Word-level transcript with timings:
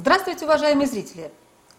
Здравствуйте, 0.00 0.44
уважаемые 0.44 0.86
зрители! 0.86 1.28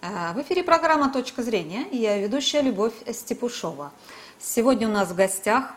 Э, 0.02 0.33
в 0.33 0.42
эфире 0.42 0.62
программа 0.62 1.10
«Точка 1.10 1.42
зрения» 1.42 1.83
и 1.83 1.96
я 1.96 2.17
ведущая 2.17 2.61
Любовь 2.61 2.92
Степушова. 3.13 3.93
Сегодня 4.38 4.89
у 4.89 4.92
нас 4.92 5.07
в 5.07 5.15
гостях 5.15 5.72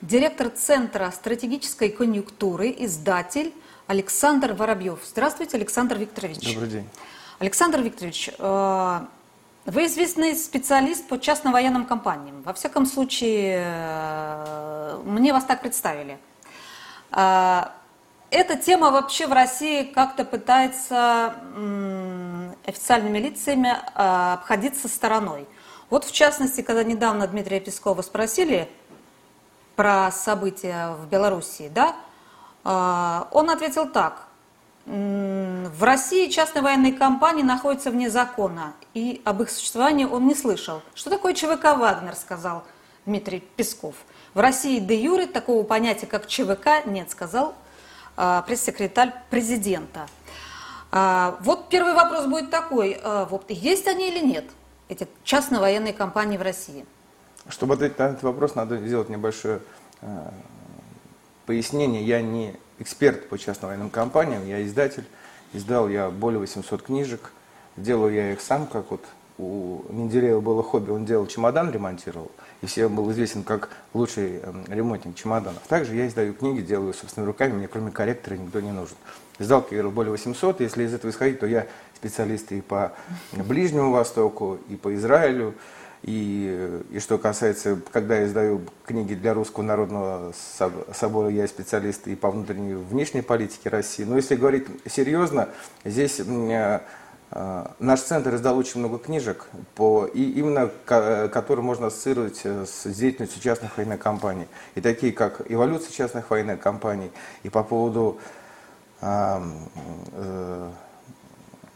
директор 0.00 0.48
Центра 0.48 1.10
стратегической 1.10 1.90
конъюнктуры, 1.90 2.74
издатель 2.78 3.52
Александр 3.88 4.54
Воробьев. 4.54 5.00
Здравствуйте, 5.04 5.58
Александр 5.58 5.98
Викторович. 5.98 6.54
Добрый 6.54 6.70
день. 6.70 6.88
Александр 7.40 7.80
Викторович, 7.82 8.30
э, 8.38 9.00
вы 9.66 9.84
известный 9.84 10.36
специалист 10.36 11.06
по 11.08 11.20
частным 11.20 11.52
военным 11.52 11.84
компаниям. 11.84 12.40
Во 12.40 12.54
всяком 12.54 12.86
случае, 12.86 13.62
э, 13.66 14.98
мне 15.04 15.34
вас 15.34 15.44
так 15.44 15.60
представили. 15.60 16.18
Эта 18.30 18.56
тема 18.56 18.92
вообще 18.92 19.26
в 19.26 19.32
России 19.32 19.82
как-то 19.82 20.24
пытается 20.24 21.34
официальными 22.64 23.18
лицами 23.18 23.76
а, 23.94 24.34
обходиться 24.34 24.86
стороной. 24.86 25.48
Вот 25.88 26.04
в 26.04 26.12
частности, 26.12 26.60
когда 26.60 26.84
недавно 26.84 27.26
Дмитрия 27.26 27.58
Пескова 27.58 28.02
спросили 28.02 28.68
про 29.74 30.12
события 30.12 30.90
в 30.92 31.08
Белоруссии, 31.08 31.68
да, 31.74 31.96
а, 32.62 33.26
он 33.32 33.50
ответил 33.50 33.88
так. 33.88 34.28
В 34.86 35.82
России 35.82 36.28
частные 36.30 36.62
военные 36.62 36.92
компании 36.92 37.42
находятся 37.42 37.90
вне 37.90 38.10
закона, 38.10 38.74
и 38.94 39.20
об 39.24 39.42
их 39.42 39.50
существовании 39.50 40.04
он 40.04 40.28
не 40.28 40.36
слышал. 40.36 40.82
Что 40.94 41.10
такое 41.10 41.34
ЧВК 41.34 41.76
«Вагнер», 41.76 42.14
сказал 42.14 42.62
Дмитрий 43.06 43.40
Песков. 43.40 43.96
В 44.34 44.40
России 44.40 44.78
де 44.78 44.94
юре 45.02 45.26
такого 45.26 45.64
понятия, 45.64 46.06
как 46.06 46.28
ЧВК, 46.28 46.86
нет, 46.86 47.10
сказал 47.10 47.54
пресс-секретарь 48.46 49.12
президента. 49.30 50.06
А, 50.92 51.38
вот 51.40 51.68
первый 51.68 51.94
вопрос 51.94 52.26
будет 52.26 52.50
такой. 52.50 53.00
А, 53.02 53.24
вот 53.26 53.50
есть 53.50 53.86
они 53.86 54.08
или 54.08 54.24
нет, 54.24 54.44
эти 54.88 55.06
частно-военные 55.24 55.92
компании 55.92 56.36
в 56.36 56.42
России? 56.42 56.84
Чтобы 57.48 57.74
ответить 57.74 57.98
на 57.98 58.08
этот 58.08 58.22
вопрос, 58.22 58.54
надо 58.54 58.76
сделать 58.78 59.08
небольшое 59.08 59.60
пояснение. 61.46 62.04
Я 62.04 62.22
не 62.22 62.56
эксперт 62.78 63.28
по 63.28 63.38
частно-военным 63.38 63.90
компаниям, 63.90 64.46
я 64.46 64.64
издатель. 64.64 65.04
Издал 65.52 65.88
я 65.88 66.10
более 66.10 66.38
800 66.38 66.82
книжек. 66.82 67.32
Делаю 67.76 68.14
я 68.14 68.32
их 68.32 68.40
сам, 68.40 68.66
как 68.66 68.90
вот 68.90 69.04
у 69.38 69.82
Менделеева 69.88 70.40
было 70.40 70.62
хобби, 70.62 70.90
он 70.90 71.06
делал 71.06 71.26
чемодан, 71.26 71.70
ремонтировал 71.70 72.30
и 72.62 72.66
всем 72.66 72.94
был 72.94 73.10
известен 73.12 73.42
как 73.42 73.70
лучший 73.94 74.40
эм, 74.40 74.64
ремонтник 74.68 75.14
чемоданов. 75.16 75.62
Также 75.68 75.94
я 75.94 76.06
издаю 76.06 76.34
книги, 76.34 76.60
делаю 76.60 76.92
собственными 76.92 77.28
руками, 77.28 77.52
мне 77.52 77.68
кроме 77.68 77.90
корректора 77.90 78.36
никто 78.36 78.60
не 78.60 78.72
нужен. 78.72 78.96
Издал, 79.38 79.62
говорил, 79.62 79.90
более 79.90 80.10
800, 80.10 80.60
если 80.60 80.84
из 80.84 80.92
этого 80.92 81.10
исходить, 81.10 81.40
то 81.40 81.46
я 81.46 81.66
специалист 81.94 82.52
и 82.52 82.60
по 82.60 82.92
Ближнему 83.32 83.90
Востоку, 83.90 84.58
и 84.68 84.76
по 84.76 84.94
Израилю, 84.94 85.54
и, 86.02 86.80
и 86.90 86.98
что 86.98 87.18
касается, 87.18 87.78
когда 87.92 88.16
я 88.16 88.26
издаю 88.26 88.62
книги 88.86 89.14
для 89.14 89.34
Русского 89.34 89.64
народного 89.64 90.32
собора, 90.94 91.28
я 91.28 91.46
специалист 91.46 92.06
и 92.06 92.16
по 92.16 92.30
внутренней 92.30 92.72
и 92.72 92.74
внешней 92.74 93.20
политике 93.20 93.68
России. 93.68 94.04
Но 94.04 94.16
если 94.16 94.34
говорить 94.34 94.66
серьезно, 94.86 95.50
здесь 95.84 96.20
а, 96.20 96.82
наш 97.78 98.00
центр 98.00 98.34
издал 98.34 98.58
очень 98.58 98.80
много 98.80 98.98
книжек, 98.98 99.46
по, 99.76 100.04
и 100.04 100.30
именно 100.32 100.68
которые 100.84 101.64
можно 101.64 101.86
ассоциировать 101.86 102.40
э, 102.42 102.66
с 102.66 102.88
деятельностью 102.92 103.40
частных 103.40 103.76
военных 103.76 104.00
компаний. 104.00 104.48
И 104.74 104.80
такие, 104.80 105.12
как 105.12 105.42
эволюция 105.48 105.92
частных 105.92 106.28
военных 106.30 106.58
компаний, 106.60 107.12
и 107.44 107.48
по 107.48 107.62
поводу 107.62 108.18
э, 109.00 109.42
э, 110.12 110.70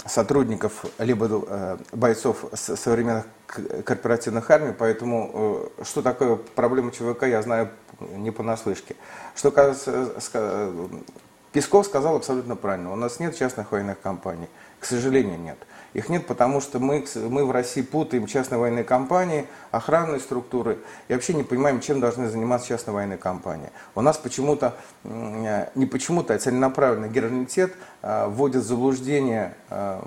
сотрудников, 0.06 0.84
либо 0.98 1.28
э, 1.46 1.78
бойцов 1.92 2.46
современных 2.54 3.26
корпоративных 3.84 4.50
армий, 4.50 4.72
поэтому 4.76 5.70
э, 5.78 5.84
что 5.84 6.02
такое 6.02 6.36
проблема 6.36 6.90
ЧВК, 6.90 7.24
я 7.24 7.40
знаю 7.42 7.70
не 8.00 8.30
понаслышке. 8.30 8.96
Что 9.34 9.50
касается, 9.50 10.12
Песков 11.52 11.86
сказал 11.86 12.16
абсолютно 12.16 12.56
правильно, 12.56 12.92
у 12.92 12.96
нас 12.96 13.20
нет 13.20 13.36
частных 13.36 13.70
военных 13.70 14.00
компаний. 14.00 14.48
К 14.84 14.86
сожалению, 14.86 15.40
нет. 15.40 15.56
Их 15.94 16.10
нет, 16.10 16.26
потому 16.26 16.60
что 16.60 16.78
мы, 16.78 17.06
мы 17.14 17.46
в 17.46 17.50
России 17.52 17.80
путаем 17.80 18.26
частные 18.26 18.58
военные 18.58 18.84
компании, 18.84 19.46
охранные 19.70 20.20
структуры 20.20 20.76
и 21.08 21.14
вообще 21.14 21.32
не 21.32 21.42
понимаем, 21.42 21.80
чем 21.80 22.00
должны 22.00 22.28
заниматься 22.28 22.68
частные 22.68 22.92
военные 22.92 23.16
компании. 23.16 23.70
У 23.94 24.02
нас 24.02 24.18
почему-то, 24.18 24.76
не 25.02 25.86
почему-то, 25.86 26.34
а 26.34 26.38
целенаправленно 26.38 27.08
генералитет 27.08 27.72
а, 28.02 28.28
вводит 28.28 28.62
в 28.62 28.66
заблуждение 28.66 29.54
а, 29.70 30.06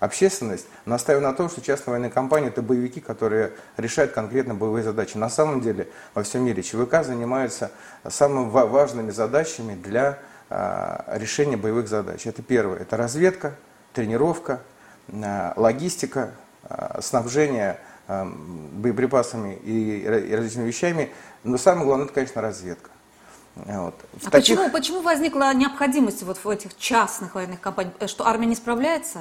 общественность, 0.00 0.66
настаивая 0.84 1.22
на 1.22 1.32
том, 1.32 1.48
что 1.48 1.60
частные 1.60 1.92
военные 1.92 2.10
компании– 2.10 2.48
это 2.50 2.60
боевики, 2.60 3.00
которые 3.00 3.52
решают 3.76 4.10
конкретно 4.10 4.56
боевые 4.56 4.82
задачи. 4.82 5.16
На 5.16 5.30
самом 5.30 5.60
деле 5.60 5.86
во 6.12 6.24
всем 6.24 6.44
мире 6.44 6.64
ЧВК 6.64 7.04
занимаются 7.04 7.70
самыми 8.08 8.50
важными 8.50 9.12
задачами 9.12 9.76
для 9.76 10.18
решения 10.50 11.56
боевых 11.56 11.88
задач. 11.88 12.26
Это 12.26 12.42
первое, 12.42 12.78
это 12.78 12.96
разведка, 12.96 13.56
тренировка, 13.92 14.60
а, 15.12 15.52
логистика, 15.56 16.32
а, 16.64 17.00
снабжение 17.02 17.78
боеприпасами 18.06 19.54
и 19.64 20.06
различными 20.06 20.66
вещами. 20.66 21.10
Но 21.42 21.56
самое 21.56 21.86
главное, 21.86 22.04
это, 22.04 22.14
конечно, 22.14 22.42
разведка. 22.42 22.90
Вот. 23.54 23.94
а 24.26 24.30
таких... 24.30 24.58
почему, 24.58 24.70
почему 24.70 25.00
возникла 25.00 25.54
необходимость 25.54 26.22
вот 26.22 26.36
в 26.36 26.48
этих 26.48 26.76
частных 26.76 27.34
военных 27.34 27.62
компаниях? 27.62 27.94
Что 28.06 28.26
армия 28.26 28.46
не 28.46 28.56
справляется? 28.56 29.20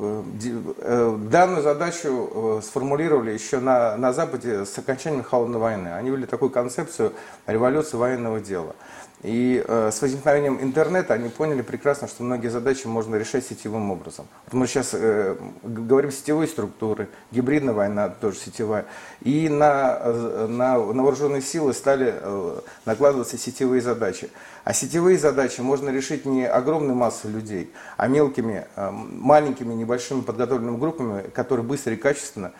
Э, 0.00 1.18
данную 1.28 1.62
задачу 1.62 2.58
э, 2.58 2.62
сформулировали 2.64 3.32
еще 3.32 3.58
на, 3.58 3.96
на 3.96 4.12
Западе 4.12 4.64
с 4.64 4.78
окончанием 4.78 5.24
холодной 5.24 5.58
войны. 5.58 5.88
Они 5.88 6.10
ввели 6.10 6.24
такую 6.24 6.50
концепцию 6.50 7.12
революции 7.46 7.96
военного 7.96 8.40
дела. 8.40 8.76
И 9.22 9.64
э, 9.66 9.90
с 9.92 10.00
возникновением 10.00 10.62
интернета 10.62 11.14
они 11.14 11.28
поняли 11.28 11.62
прекрасно, 11.62 12.06
что 12.06 12.22
многие 12.22 12.48
задачи 12.48 12.86
можно 12.86 13.16
решать 13.16 13.44
сетевым 13.44 13.90
образом. 13.90 14.28
Вот 14.46 14.54
мы 14.54 14.66
сейчас 14.68 14.90
э, 14.92 15.36
говорим 15.64 16.12
сетевые 16.12 16.46
структуры, 16.46 17.08
гибридная 17.32 17.74
война 17.74 18.10
тоже 18.10 18.38
сетевая. 18.38 18.86
И 19.22 19.48
на, 19.48 19.98
э, 20.00 20.46
на, 20.48 20.78
на 20.78 21.02
вооруженные 21.02 21.42
силы 21.42 21.72
стали 21.72 22.14
э, 22.14 22.60
накладываться 22.84 23.36
сетевые 23.36 23.82
задачи. 23.82 24.30
А 24.62 24.72
сетевые 24.72 25.18
задачи 25.18 25.62
можно 25.62 25.90
решить 25.90 26.24
не 26.24 26.46
огромной 26.46 26.94
массой 26.94 27.32
людей, 27.32 27.72
а 27.96 28.06
мелкими, 28.06 28.66
э, 28.76 28.90
маленькими, 28.92 29.74
небольшими 29.74 30.20
подготовленными 30.20 30.78
группами, 30.78 31.28
которые 31.30 31.66
быстро 31.66 31.94
и 31.94 31.96
качественно 31.96 32.52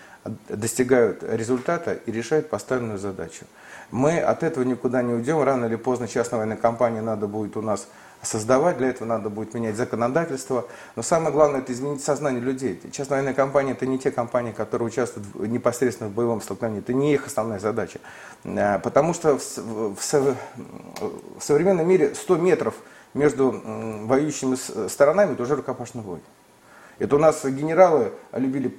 достигают 0.49 1.23
результата 1.23 1.93
и 1.93 2.11
решают 2.11 2.51
поставленную 2.51 2.99
задачу. 2.99 3.45
Мы 3.91 4.19
от 4.19 4.43
этого 4.43 4.65
никуда 4.65 5.03
не 5.03 5.15
уйдем. 5.15 5.43
Рано 5.43 5.67
или 5.67 5.77
поздно 5.77 6.09
частная 6.09 6.39
военная 6.39 6.57
компания 6.57 7.01
надо 7.01 7.27
будет 7.27 7.57
у 7.57 7.63
нас 7.63 7.89
создавать, 8.23 8.79
для 8.79 8.89
этого 8.89 9.07
надо 9.07 9.31
будет 9.31 9.55
менять 9.55 9.77
законодательство. 9.77 10.67
Но 10.97 11.03
самое 11.03 11.33
главное, 11.33 11.61
это 11.61 11.73
изменить 11.73 12.03
сознание 12.03 12.41
людей. 12.41 12.81
Частная 12.93 13.19
военная 13.19 13.35
компания– 13.35 13.73
это 13.73 13.87
не 13.87 13.99
те 13.99 14.11
компании, 14.11 14.53
которые 14.53 14.89
участвуют 14.89 15.51
непосредственно 15.51 16.11
в 16.11 16.13
боевом 16.13 16.41
столкновении. 16.41 16.81
Это 16.81 16.93
не 16.93 17.15
их 17.15 17.27
основная 17.27 17.61
задача. 17.61 18.01
Э, 18.45 18.79
потому 18.81 19.15
что 19.15 19.39
в, 19.39 19.43
в, 19.57 19.97
в 19.97 20.37
современном 21.41 21.89
мире 21.89 22.15
100 22.15 22.37
метров 22.37 22.75
между 23.15 23.51
воюющими 24.05 24.57
сторонами– 24.89 25.33
это 25.35 25.43
уже 25.45 25.57
рукопашный 25.57 26.03
бой. 26.03 26.21
Это 26.99 27.17
у 27.17 27.19
нас 27.19 27.45
генералы 27.45 28.13
любили 28.33 28.77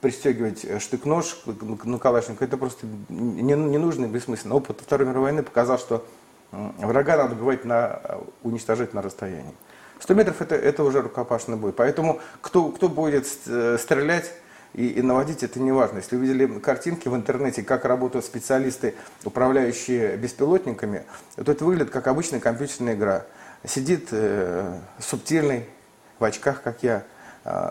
пристегивать 0.00 0.82
штык-нож 0.82 1.36
на 1.84 1.98
Калашникова, 1.98 2.44
это 2.44 2.56
просто 2.56 2.86
не, 3.08 3.54
не 3.54 3.78
нужно 3.78 4.06
и 4.06 4.08
бессмысленно. 4.08 4.54
Опыт 4.54 4.80
Второй 4.80 5.06
мировой 5.06 5.30
войны 5.30 5.42
показал, 5.42 5.78
что 5.78 6.04
врага 6.52 7.16
надо 7.16 7.34
убивать 7.34 7.64
на, 7.64 8.00
уничтожать 8.42 8.94
на 8.94 9.02
расстоянии. 9.02 9.54
100 10.00 10.14
метров 10.14 10.42
это, 10.42 10.54
это 10.54 10.84
уже 10.84 11.02
рукопашный 11.02 11.56
бой. 11.56 11.72
Поэтому 11.72 12.20
кто, 12.40 12.68
кто 12.68 12.88
будет 12.88 13.26
э, 13.46 13.78
стрелять 13.80 14.30
и, 14.74 14.88
и 14.88 15.02
наводить, 15.02 15.42
это 15.42 15.58
не 15.58 15.72
важно. 15.72 15.98
Если 15.98 16.16
вы 16.16 16.26
видели 16.26 16.58
картинки 16.58 17.08
в 17.08 17.16
интернете, 17.16 17.62
как 17.62 17.84
работают 17.84 18.24
специалисты, 18.24 18.94
управляющие 19.24 20.16
беспилотниками, 20.16 21.04
то 21.36 21.50
это 21.50 21.64
выглядит 21.64 21.90
как 21.90 22.06
обычная 22.08 22.40
компьютерная 22.40 22.94
игра. 22.94 23.24
Сидит 23.64 24.08
э, 24.10 24.78
субтильный, 24.98 25.66
в 26.18 26.24
очках, 26.24 26.62
как 26.62 26.82
я, 26.82 27.04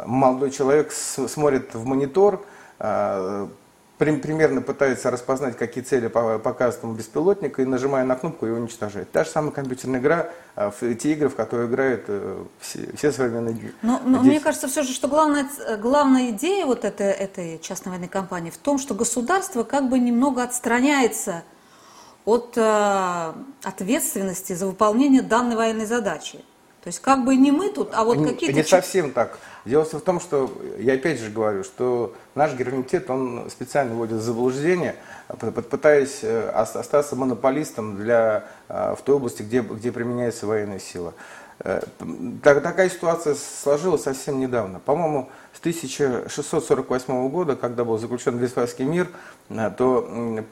молодой 0.06 0.52
человек 0.52 0.92
смотрит 0.92 1.74
в 1.74 1.86
монитор, 1.86 2.46
а, 2.80 3.50
примерно 3.98 4.62
пытается 4.62 5.10
распознать, 5.10 5.58
какие 5.58 5.84
цели 5.84 6.08
показывает 6.08 6.84
ему 6.84 6.94
беспилотник, 6.94 7.60
и 7.60 7.66
нажимая 7.66 8.04
на 8.04 8.16
кнопку, 8.16 8.46
его 8.46 8.58
уничтожает. 8.58 9.12
Та 9.12 9.24
же 9.24 9.30
самая 9.30 9.52
компьютерная 9.52 10.00
игра, 10.00 10.30
а, 10.56 10.72
те 10.72 11.14
игры, 11.14 11.30
в 11.30 11.36
которые 11.36 11.68
играют 11.70 12.04
э, 12.08 12.44
все, 12.60 12.90
все 12.96 13.12
современные 13.12 13.74
но, 13.82 14.02
но 14.04 14.22
мне 14.22 14.40
кажется 14.40 14.68
все 14.68 14.84
же, 14.84 14.94
что 14.94 15.08
главная, 15.08 15.48
главная 15.78 16.32
идея 16.32 16.66
вот 16.66 16.84
этой, 16.84 17.12
этой 17.12 17.60
частной 17.60 17.92
военной 17.92 18.10
компании 18.10 18.50
в 18.50 18.58
том, 18.58 18.80
что 18.80 18.96
государство 18.96 19.64
как 19.64 19.90
бы 19.90 19.98
немного 19.98 20.44
отстраняется 20.44 21.44
от 22.26 22.54
э, 22.58 23.34
ответственности 23.64 24.54
за 24.54 24.68
выполнение 24.68 25.22
данной 25.22 25.56
военной 25.56 25.86
задачи. 25.86 26.44
То 26.86 26.90
есть 26.90 27.00
как 27.00 27.26
бы 27.26 27.36
не 27.36 27.52
мы 27.52 27.70
тут, 27.70 27.90
а 27.94 28.04
вот 28.04 28.24
какие-то... 28.24 28.56
Не 28.56 28.64
совсем 28.64 29.10
так. 29.10 29.40
Дело 29.66 29.86
в 29.86 30.02
том, 30.02 30.20
что 30.20 30.52
я 30.78 30.94
опять 30.94 31.20
же 31.20 31.32
говорю, 31.32 31.64
что 31.64 32.14
наш 32.36 32.54
германитет, 32.54 33.10
он 33.10 33.50
специально 33.50 33.96
вводит 33.96 34.18
в 34.18 34.22
заблуждение, 34.22 34.96
пытаясь 35.72 36.20
э, 36.22 36.48
остаться 36.52 37.16
монополистом 37.16 37.98
для, 37.98 38.46
э, 38.70 38.94
в 38.96 39.02
той 39.02 39.16
области, 39.16 39.42
где, 39.42 39.62
где 39.62 39.92
применяется 39.92 40.46
военная 40.46 40.78
сила. 40.78 41.16
Э, 41.60 41.82
так, 42.44 42.62
такая 42.62 42.90
ситуация 42.90 43.36
сложилась 43.36 44.04
совсем 44.04 44.40
недавно. 44.40 44.80
По-моему, 44.80 45.30
с 45.54 45.60
1648 45.60 47.30
года, 47.30 47.56
когда 47.56 47.86
был 47.86 47.98
заключен 47.98 48.38
Вестфальский 48.38 48.84
мир, 48.84 49.08
э, 49.50 49.72
то 49.78 50.02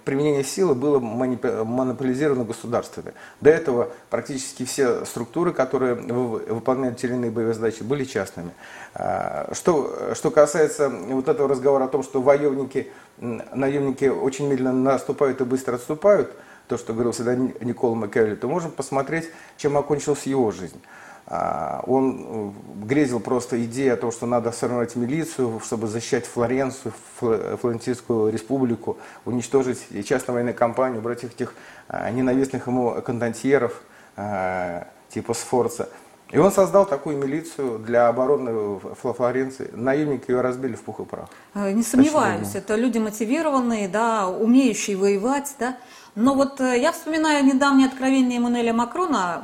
применение 0.06 0.44
силы 0.44 0.76
было 0.76 1.00
монополизировано 1.00 2.46
государствами. 2.46 3.14
До 3.42 3.50
этого 3.50 3.90
практически 4.10 4.64
все 4.64 5.04
структуры, 5.06 5.52
которые 5.52 5.96
выполняют 5.96 6.98
те 6.98 7.08
или 7.08 7.16
иные 7.16 7.32
боевые 7.32 7.54
задачи, 7.54 7.84
были 7.84 8.06
частными. 8.06 8.52
А, 8.94 9.50
что, 9.54 10.14
что 10.14 10.32
касается 10.32 10.90
вот 10.90 11.28
этого 11.28 11.50
разговора 11.50 11.86
о 11.86 11.88
том, 11.90 12.04
что 12.04 12.22
воевники, 12.22 12.92
наемники 13.18 14.06
очень 14.06 14.48
медленно 14.48 14.94
наступают 14.94 15.42
и 15.42 15.44
быстро 15.44 15.76
отступают, 15.76 16.34
то, 16.68 16.78
что 16.78 16.94
говорил 16.94 17.12
всегда 17.12 17.36
Никола 17.36 17.96
Макиавелли, 17.96 18.36
то 18.36 18.48
можем 18.48 18.72
посмотреть, 18.72 19.30
чем 19.58 19.78
окончилась 19.78 20.24
его 20.24 20.52
жизнь. 20.52 20.82
А, 21.26 21.84
он 21.88 22.54
э, 22.80 22.86
грезил 22.86 23.20
просто 23.20 23.64
идеей 23.64 23.90
о 23.90 23.98
том, 23.98 24.12
что 24.12 24.26
надо 24.26 24.52
сформировать 24.52 24.96
милицию, 24.96 25.62
чтобы 25.64 25.88
защищать 25.88 26.26
Флоренцию, 26.26 26.94
Флорентийскую 27.20 28.32
республику, 28.32 28.98
уничтожить 29.24 29.88
частную 30.06 30.36
военную 30.36 30.56
компанию, 30.56 31.02
брать 31.02 31.24
этих 31.24 31.54
а, 31.88 32.10
ненавистных 32.12 32.68
ему 32.68 33.02
кондотьеров 33.02 33.82
а, 34.18 34.88
типа 35.10 35.34
Сфорца. 35.34 35.90
И 36.34 36.38
он 36.40 36.52
создал 36.52 36.88
такую 36.88 37.18
милицию 37.18 37.78
для 37.78 38.08
обороны 38.08 38.80
Флоренции. 38.80 39.70
Наемники 39.74 40.32
ее 40.32 40.42
разбили 40.42 40.74
в 40.74 40.82
пух 40.82 41.00
и 41.00 41.06
прах. 41.06 41.30
Э, 41.54 41.72
не 41.72 41.84
сомневаюсь, 41.84 42.56
это 42.56 42.76
люди 42.76 42.98
мотивированные, 42.98 43.88
да, 43.88 44.28
умеющие 44.28 44.98
воевать, 44.98 45.54
да. 45.60 45.78
Но 46.16 46.36
вот 46.36 46.62
э, 46.62 46.80
я 46.80 46.92
вспоминаю 46.92 47.44
недавнее 47.44 47.88
откровение 47.88 48.38
Эммануэля 48.38 48.74
Макрона, 48.74 49.44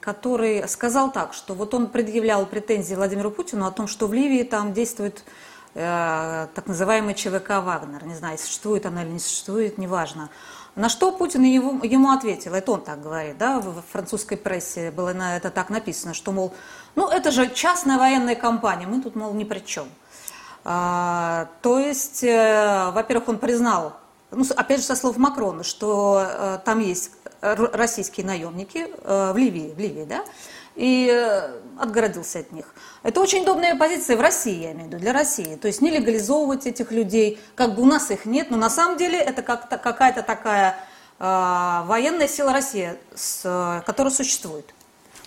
который 0.00 0.68
сказал 0.68 1.10
так, 1.10 1.32
что 1.32 1.54
вот 1.54 1.72
он 1.72 1.86
предъявлял 1.86 2.44
претензии 2.44 2.94
Владимиру 2.94 3.30
Путину 3.30 3.66
о 3.66 3.70
том, 3.70 3.86
что 3.86 4.06
в 4.06 4.12
Ливии 4.12 4.42
там 4.42 4.74
действует 4.74 5.24
э, 5.74 6.46
так 6.54 6.66
называемый 6.66 7.14
ЧВК 7.14 7.62
«Вагнер». 7.62 8.04
Не 8.04 8.14
знаю, 8.14 8.36
существует 8.36 8.84
она 8.84 9.02
или 9.02 9.12
не 9.12 9.18
существует, 9.18 9.78
неважно. 9.78 10.28
На 10.76 10.88
что 10.88 11.10
Путин 11.12 11.44
ему, 11.44 11.82
ему 11.84 12.10
ответил, 12.10 12.52
это 12.52 12.72
он 12.72 12.82
так 12.82 13.00
говорит, 13.00 13.38
да, 13.38 13.60
в 13.60 13.82
французской 13.92 14.36
прессе 14.36 14.90
было 14.90 15.12
на 15.12 15.36
это 15.36 15.50
так 15.50 15.70
написано, 15.70 16.14
что, 16.14 16.32
мол, 16.32 16.52
ну 16.96 17.08
это 17.08 17.30
же 17.30 17.48
частная 17.48 17.96
военная 17.96 18.34
компания, 18.34 18.86
мы 18.86 19.00
тут, 19.00 19.14
мол, 19.14 19.32
ни 19.32 19.44
при 19.44 19.60
чем. 19.60 19.86
А, 20.64 21.48
то 21.62 21.78
есть, 21.78 22.24
э, 22.24 22.90
во-первых, 22.92 23.28
он 23.28 23.38
признал, 23.38 23.94
ну, 24.34 24.44
опять 24.56 24.80
же, 24.80 24.86
со 24.86 24.96
слов 24.96 25.16
Макрона, 25.16 25.62
что 25.64 26.26
э, 26.26 26.58
там 26.64 26.80
есть 26.80 27.10
российские 27.40 28.26
наемники 28.26 28.86
э, 29.02 29.32
в 29.32 29.36
Ливии, 29.36 29.72
в 29.74 29.78
Ливии, 29.78 30.04
да, 30.04 30.24
и 30.74 31.08
э, 31.12 31.60
отгородился 31.78 32.40
от 32.40 32.52
них. 32.52 32.74
Это 33.02 33.20
очень 33.20 33.42
удобная 33.42 33.76
позиция 33.76 34.16
в 34.16 34.20
России, 34.20 34.62
я 34.62 34.72
имею 34.72 34.86
в 34.86 34.88
виду, 34.88 34.98
для 34.98 35.12
России. 35.12 35.56
То 35.56 35.68
есть 35.68 35.82
не 35.82 35.90
легализовывать 35.90 36.66
этих 36.66 36.90
людей, 36.90 37.38
как 37.54 37.74
бы 37.74 37.82
у 37.82 37.86
нас 37.86 38.10
их 38.10 38.24
нет, 38.24 38.50
но 38.50 38.56
на 38.56 38.70
самом 38.70 38.96
деле 38.96 39.18
это 39.18 39.42
как 39.42 39.68
какая-то 39.68 40.22
такая 40.22 40.76
э, 41.18 41.82
военная 41.86 42.28
сила 42.28 42.52
России, 42.52 42.94
с, 43.14 43.82
которая 43.86 44.12
существует. 44.12 44.73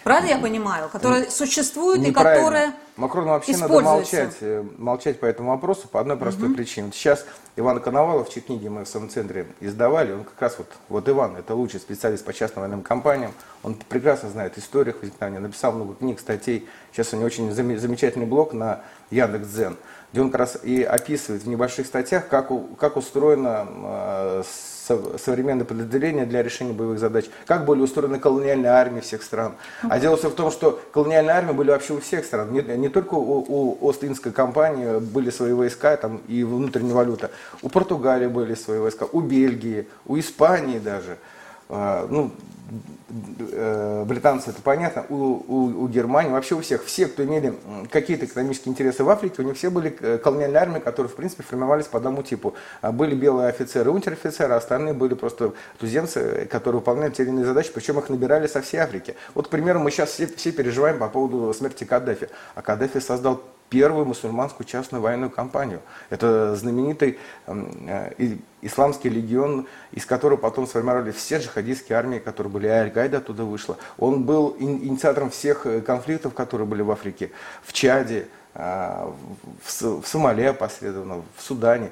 Правильно 0.07 0.29
я 0.29 0.37
понимаю? 0.37 0.89
Которая 0.89 1.29
существует 1.29 2.07
и 2.07 2.11
которая 2.13 2.73
Макрону 2.95 3.31
вообще 3.31 3.57
надо 3.57 3.79
молчать, 3.81 4.37
э, 4.39 4.63
молчать 4.77 5.19
по 5.19 5.25
этому 5.25 5.51
вопросу 5.51 5.87
по 5.87 5.99
одной 5.99 6.15
простой 6.15 6.47
угу. 6.47 6.55
причине. 6.55 6.87
Вот 6.87 6.95
сейчас 6.95 7.25
Иван 7.57 7.81
Коновалов, 7.81 8.29
чьи 8.29 8.41
книги 8.41 8.69
мы 8.69 8.85
в 8.85 8.87
самом 8.87 9.09
центре 9.09 9.47
издавали, 9.59 10.13
он 10.13 10.23
как 10.23 10.41
раз 10.41 10.57
вот, 10.57 10.67
вот 10.87 11.09
Иван, 11.09 11.35
это 11.35 11.53
лучший 11.53 11.79
специалист 11.81 12.25
по 12.25 12.33
частным 12.33 12.61
военным 12.61 12.81
компаниям, 12.81 13.33
он 13.63 13.75
прекрасно 13.75 14.29
знает 14.29 14.57
историю 14.57 14.95
возникновения, 14.99 15.39
написал 15.39 15.73
много 15.73 15.93
книг, 15.93 16.19
статей. 16.19 16.67
Сейчас 16.91 17.13
у 17.13 17.17
него 17.17 17.27
очень 17.27 17.51
замечательный 17.51 18.25
блог 18.25 18.53
на 18.53 18.81
Яндекс.Дзен, 19.11 19.77
где 20.11 20.21
он 20.21 20.31
как 20.31 20.39
раз 20.39 20.57
и 20.63 20.83
описывает 20.83 21.43
в 21.43 21.47
небольших 21.47 21.85
статьях, 21.85 22.29
как, 22.29 22.49
как 22.79 22.95
устроена 22.95 23.67
э, 23.69 24.43
современные 24.87 25.65
подразделения 25.65 26.25
для 26.25 26.43
решения 26.43 26.73
боевых 26.73 26.99
задач, 26.99 27.25
как 27.45 27.65
были 27.65 27.81
устроены 27.81 28.19
колониальные 28.19 28.71
армии 28.71 29.01
всех 29.01 29.23
стран. 29.23 29.53
А 29.83 29.99
дело 29.99 30.17
все 30.17 30.29
в 30.29 30.35
том, 30.35 30.51
что 30.51 30.79
колониальные 30.91 31.35
армии 31.35 31.53
были 31.53 31.71
вообще 31.71 31.93
у 31.93 31.99
всех 31.99 32.25
стран. 32.25 32.51
Не, 32.51 32.61
не 32.61 32.89
только 32.89 33.15
у, 33.15 33.45
у 33.47 33.77
Ост-Индской 33.81 34.31
компании 34.31 34.99
были 34.99 35.29
свои 35.29 35.53
войска 35.53 35.95
там, 35.97 36.21
и 36.27 36.43
внутренняя 36.43 36.93
валюта. 36.93 37.31
У 37.61 37.69
Португалии 37.69 38.27
были 38.27 38.55
свои 38.55 38.79
войска, 38.79 39.05
у 39.11 39.21
Бельгии, 39.21 39.87
у 40.05 40.17
Испании 40.17 40.79
даже. 40.79 41.17
А, 41.69 42.07
ну, 42.09 42.31
британцы, 43.09 44.49
это 44.49 44.61
понятно, 44.61 45.05
у, 45.09 45.15
у, 45.15 45.83
у 45.83 45.87
Германии, 45.87 46.31
вообще 46.31 46.55
у 46.55 46.61
всех, 46.61 46.83
все, 46.83 47.07
кто 47.07 47.23
имели 47.23 47.53
какие-то 47.91 48.25
экономические 48.25 48.71
интересы 48.71 49.03
в 49.03 49.09
Африке, 49.09 49.41
у 49.41 49.45
них 49.45 49.55
все 49.55 49.69
были 49.69 49.95
э, 49.99 50.17
колониальные 50.17 50.61
армии, 50.61 50.79
которые, 50.79 51.09
в 51.09 51.15
принципе, 51.15 51.43
формировались 51.43 51.85
по 51.85 51.97
одному 51.97 52.23
типу. 52.23 52.55
А 52.81 52.91
были 52.91 53.15
белые 53.15 53.49
офицеры, 53.49 53.91
унтер-офицеры, 53.91 54.53
а 54.53 54.57
остальные 54.57 54.93
были 54.93 55.13
просто 55.13 55.53
туземцы, 55.79 56.47
которые 56.51 56.79
выполняли 56.79 57.11
те 57.11 57.23
или 57.23 57.29
иные 57.29 57.45
задачи, 57.45 57.71
причем 57.73 57.99
их 57.99 58.09
набирали 58.09 58.47
со 58.47 58.61
всей 58.61 58.77
Африки. 58.77 59.15
Вот, 59.33 59.47
к 59.47 59.49
примеру, 59.49 59.79
мы 59.79 59.91
сейчас 59.91 60.09
все, 60.11 60.27
все 60.27 60.51
переживаем 60.51 60.99
по 60.99 61.07
поводу 61.07 61.53
смерти 61.53 61.85
Каддафи. 61.85 62.29
А 62.55 62.61
Каддафи 62.61 62.99
создал 62.99 63.41
первую 63.69 64.05
мусульманскую 64.05 64.65
частную 64.65 65.01
военную 65.01 65.29
компанию. 65.29 65.81
Это 66.09 66.55
знаменитый 66.55 67.19
э, 67.45 68.37
исламский 68.61 69.09
легион, 69.09 69.67
из 69.91 70.05
которого 70.05 70.37
потом 70.37 70.67
сформировали 70.67 71.11
все 71.11 71.39
джихадистские 71.39 71.97
армии, 71.97 72.19
которые 72.19 72.51
были, 72.51 72.67
Аль-Каида 72.67 73.17
оттуда 73.17 73.43
вышла. 73.43 73.77
Он 73.97 74.23
был 74.23 74.55
инициатором 74.59 75.29
всех 75.29 75.65
э, 75.65 75.81
конфликтов, 75.81 76.33
которые 76.33 76.67
были 76.67 76.81
в 76.81 76.91
Африке, 76.91 77.31
в 77.63 77.73
Чаде, 77.73 78.27
э, 78.53 79.11
в, 79.63 80.03
Сомали 80.05 80.43
опосредованно, 80.43 81.23
в 81.35 81.41
Судане. 81.41 81.91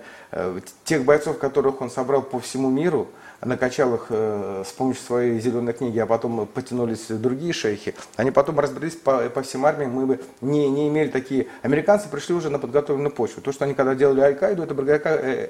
Тех 0.84 1.04
бойцов, 1.04 1.38
которых 1.38 1.82
он 1.82 1.90
собрал 1.90 2.22
по 2.22 2.40
всему 2.40 2.70
миру– 2.70 3.08
накачал 3.42 3.96
их 3.96 4.08
э, 4.10 4.64
с 4.66 4.72
помощью 4.72 5.04
своей 5.04 5.40
зеленой 5.40 5.74
книги, 5.74 6.00
а 6.00 6.06
потом 6.06 6.46
потянулись 6.48 7.08
другие 7.08 7.54
шейхи, 7.54 7.96
они 8.16 8.32
потом 8.32 8.60
разбрелись 8.60 8.96
по, 8.96 9.30
по 9.30 9.42
всем 9.42 9.66
армиям, 9.66 9.92
мы 9.92 10.06
бы 10.06 10.20
не, 10.42 10.70
не 10.70 10.88
имели 10.90 11.10
такие... 11.10 11.48
Американцы 11.62 12.10
пришли 12.10 12.36
уже 12.36 12.50
на 12.50 12.60
подготовленную 12.60 13.12
почву. 13.12 13.42
То, 13.42 13.52
что 13.52 13.66
они 13.66 13.74
когда 13.74 13.96
делали 13.96 14.22
Аль-Каиду, 14.22 14.64
это 14.64 14.74
благодаря 14.74 15.00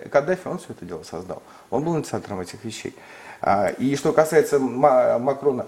Каддафи, 0.10 0.48
он 0.48 0.60
все 0.60 0.68
это 0.72 0.86
дело 0.86 1.04
создал. 1.04 1.42
Он 1.70 1.84
был 1.84 1.96
инициатором 1.98 2.42
этих 2.42 2.64
вещей. 2.64 2.96
А, 3.42 3.68
и 3.68 3.96
что 3.96 4.14
касается 4.14 4.60
Макрона, 4.60 5.68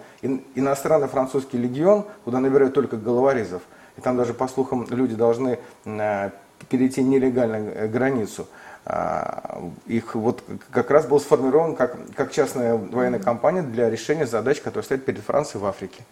иностранный 0.56 1.08
французский 1.08 1.58
легион, 1.58 2.06
куда 2.24 2.40
набирают 2.40 2.74
только 2.74 2.98
головорезов, 2.98 3.62
и 3.98 4.02
там 4.02 4.16
даже, 4.16 4.34
по 4.34 4.48
слухам, 4.48 4.86
люди 4.90 5.16
должны 5.16 5.60
э, 5.86 6.30
перейти 6.70 7.04
нелегально 7.04 7.56
э, 7.56 7.88
границу. 7.88 8.48
А, 8.90 9.62
их 9.86 10.16
вот 10.16 10.42
как 10.72 10.90
раз 10.92 11.06
был 11.06 11.20
сформирован 11.20 11.76
как, 11.76 11.98
как 12.16 12.32
частная 12.32 12.76
военная 12.76 13.20
компания 13.20 13.62
для 13.62 13.90
решения 13.90 14.26
задач, 14.26 14.62
которые 14.62 14.86
стоят 14.86 15.04
перед 15.04 15.22
Францией 15.22 15.62
в 15.62 15.66
Африке. 15.66 16.06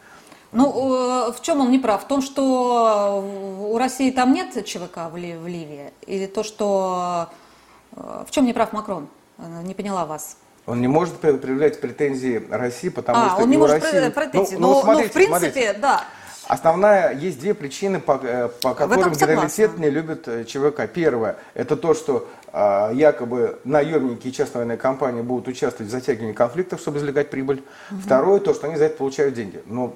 Ну, 0.51 1.29
э, 1.29 1.31
в 1.31 1.41
чем 1.41 1.61
он 1.61 1.71
не 1.71 1.79
прав? 1.79 2.03
В 2.03 2.07
том, 2.07 2.21
что 2.21 3.23
у 3.71 3.77
России 3.77 4.11
там 4.11 4.33
нет 4.33 4.65
ЧВК 4.65 5.09
в, 5.09 5.15
Ливии? 5.15 5.93
Или 6.05 6.25
то, 6.25 6.43
что... 6.43 7.29
Э, 7.95 8.25
в 8.27 8.31
чем 8.31 8.45
не 8.45 8.51
прав 8.51 8.73
Макрон? 8.73 9.07
Э, 9.37 9.61
не 9.63 9.73
поняла 9.73 10.05
вас. 10.05 10.35
Он 10.65 10.81
не 10.81 10.89
может 10.89 11.15
предъявлять 11.15 11.79
претензии 11.79 12.45
России, 12.49 12.89
потому 12.89 13.19
а, 13.19 13.29
что 13.29 13.43
он 13.43 13.49
не 13.51 13.57
может 13.57 13.81
России... 13.81 14.09
претензии. 14.09 14.55
Ну, 14.55 14.59
но, 14.59 14.73
ну, 14.73 14.81
смотрите, 14.81 15.03
но 15.03 15.09
в 15.09 15.13
принципе, 15.13 15.49
смотрите. 15.51 15.73
да. 15.79 16.03
Основная, 16.47 17.13
есть 17.13 17.39
две 17.39 17.53
причины, 17.53 17.99
по, 17.99 18.19
э, 18.21 18.49
по 18.61 18.73
которым 18.73 19.13
генералитет 19.13 19.77
не 19.77 19.89
любит 19.89 20.27
э, 20.27 20.45
ЧВК. 20.45 20.87
Первое, 20.91 21.37
это 21.55 21.75
то, 21.75 21.93
что 21.93 22.27
а, 22.57 22.89
якобы 22.93 23.59
наемники 23.65 24.27
и 24.27 24.31
частная 24.31 24.59
военная 24.59 24.77
компания 24.77 25.21
будут 25.21 25.49
участвовать 25.49 25.89
в 25.89 25.91
затягивании 25.91 26.31
конфликтов, 26.31 26.79
чтобы 26.79 26.99
извлекать 26.99 27.29
прибыль. 27.29 27.61
Угу. 27.91 27.99
Второе, 27.99 28.39
то, 28.39 28.53
что 28.53 28.67
они 28.67 28.77
за 28.77 28.85
это 28.85 28.97
получают 28.97 29.33
деньги. 29.33 29.61
Но 29.65 29.87
ну, 29.87 29.95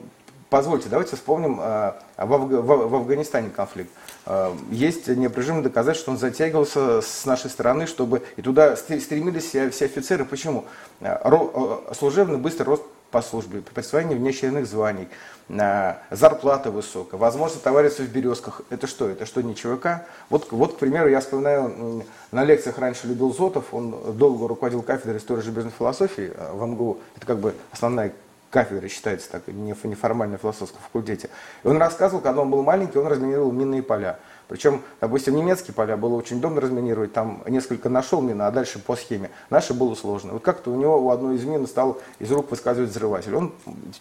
позвольте, 0.49 0.89
давайте 0.89 1.15
вспомним 1.15 1.57
а, 1.61 2.01
в, 2.17 2.33
Афг... 2.33 2.51
в, 2.51 2.95
Афганистане 2.95 3.49
конфликт. 3.49 3.89
А, 4.25 4.53
есть 4.71 5.07
неопровержимое 5.07 5.63
доказательство, 5.63 6.03
что 6.03 6.11
он 6.11 6.17
затягивался 6.17 7.01
с 7.01 7.25
нашей 7.25 7.49
стороны, 7.49 7.87
чтобы 7.87 8.23
и 8.35 8.41
туда 8.41 8.75
стремились 8.75 9.45
все, 9.45 9.69
все 9.69 9.85
офицеры. 9.85 10.25
Почему? 10.25 10.65
Ро... 10.99 11.81
Служебный 11.97 12.39
быстрый 12.39 12.63
рост 12.63 12.83
по 13.09 13.21
службе, 13.21 13.61
присвоение 13.61 14.17
внеочередных 14.17 14.67
званий, 14.67 15.07
зарплата 15.49 16.69
высокая, 16.69 17.19
возможность 17.19 17.63
товарищества 17.63 18.03
в 18.03 18.09
березках. 18.09 18.61
Это 18.69 18.85
что? 18.85 19.09
Это 19.09 19.25
что, 19.25 19.41
не 19.41 19.55
ЧВК? 19.55 20.05
Вот, 20.29 20.51
вот, 20.51 20.75
к 20.75 20.77
примеру, 20.77 21.09
я 21.09 21.19
вспоминаю, 21.19 22.05
на 22.31 22.43
лекциях 22.43 22.77
раньше 22.77 23.07
любил 23.07 23.33
Зотов, 23.33 23.73
он 23.73 24.15
долго 24.15 24.47
руководил 24.47 24.83
кафедрой 24.83 25.17
истории 25.17 25.41
железной 25.41 25.73
философии 25.75 26.31
э, 26.35 26.51
в 26.53 26.65
МГУ. 26.65 26.99
Это 27.15 27.25
как 27.25 27.39
бы 27.39 27.55
основная 27.71 28.13
кафедры 28.51 28.89
считается 28.89 29.29
так, 29.31 29.47
неформально 29.47 30.37
философском 30.37 30.79
факультете. 30.81 31.29
И 31.63 31.67
он 31.67 31.77
рассказывал, 31.77 32.21
когда 32.21 32.41
он 32.41 32.49
был 32.49 32.63
маленький, 32.63 32.99
он 32.99 33.07
разминировал 33.07 33.51
минные 33.51 33.83
поля. 33.83 34.19
Причем, 34.49 34.81
допустим, 34.99 35.35
немецкие 35.35 35.75
поля 35.75 35.95
было 35.95 36.15
очень 36.15 36.37
удобно 36.39 36.59
разминировать, 36.59 37.13
там 37.13 37.43
несколько 37.47 37.87
нашел 37.87 38.19
мины, 38.19 38.41
а 38.41 38.51
дальше 38.51 38.79
по 38.79 38.95
схеме. 38.95 39.29
Наши 39.51 39.75
было 39.75 39.93
сложно. 39.93 40.33
Вот 40.33 40.41
как-то 40.41 40.71
у 40.71 40.75
него 40.75 40.99
у 40.99 41.11
одной 41.11 41.35
из 41.35 41.45
мин 41.45 41.67
стал 41.67 41.99
из 42.17 42.31
рук 42.31 42.49
выскальзывать 42.49 42.89
взрыватель. 42.89 43.35
Он 43.35 43.53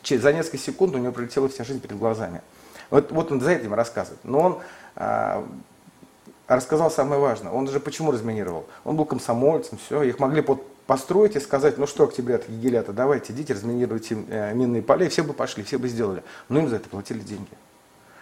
за 0.09 0.33
несколько 0.33 0.57
секунд 0.57 0.95
у 0.95 0.99
него 0.99 1.13
пролетела 1.13 1.51
вся 1.51 1.65
жизнь 1.65 1.81
перед 1.81 1.99
глазами. 1.99 2.41
Вот, 2.89 3.13
вот 3.13 3.31
он 3.31 3.43
за 3.43 3.51
этим 3.51 3.75
рассказывает. 3.75 4.21
Но 4.25 4.41
он 4.41 4.59
а, 4.97 5.47
рассказал 6.47 6.91
самое 6.91 7.21
важное. 7.21 7.53
Он 7.53 7.69
же 7.69 7.79
почему 7.79 8.11
разминировал? 8.11 8.65
Он 8.85 8.97
был 8.97 9.05
комсомольцем, 9.05 9.77
все, 9.77 10.03
их 10.03 10.19
могли 10.19 10.41
под 10.41 10.63
построить 10.87 11.37
и 11.37 11.41
сказать, 11.41 11.77
ну 11.77 11.87
что, 11.87 12.05
октябрята, 12.05 12.51
егелята, 12.51 12.95
давайте, 12.95 13.35
идите, 13.35 13.53
разминируйте 13.53 14.17
э, 14.31 14.55
минные 14.55 14.81
поля, 14.81 15.05
и 15.05 15.11
все 15.11 15.23
бы 15.23 15.35
пошли, 15.35 15.63
все 15.63 15.77
бы 15.77 15.87
сделали. 15.87 16.23
Но 16.49 16.61
им 16.61 16.69
за 16.71 16.77
это 16.77 16.89
платили 16.89 17.19
деньги. 17.19 17.51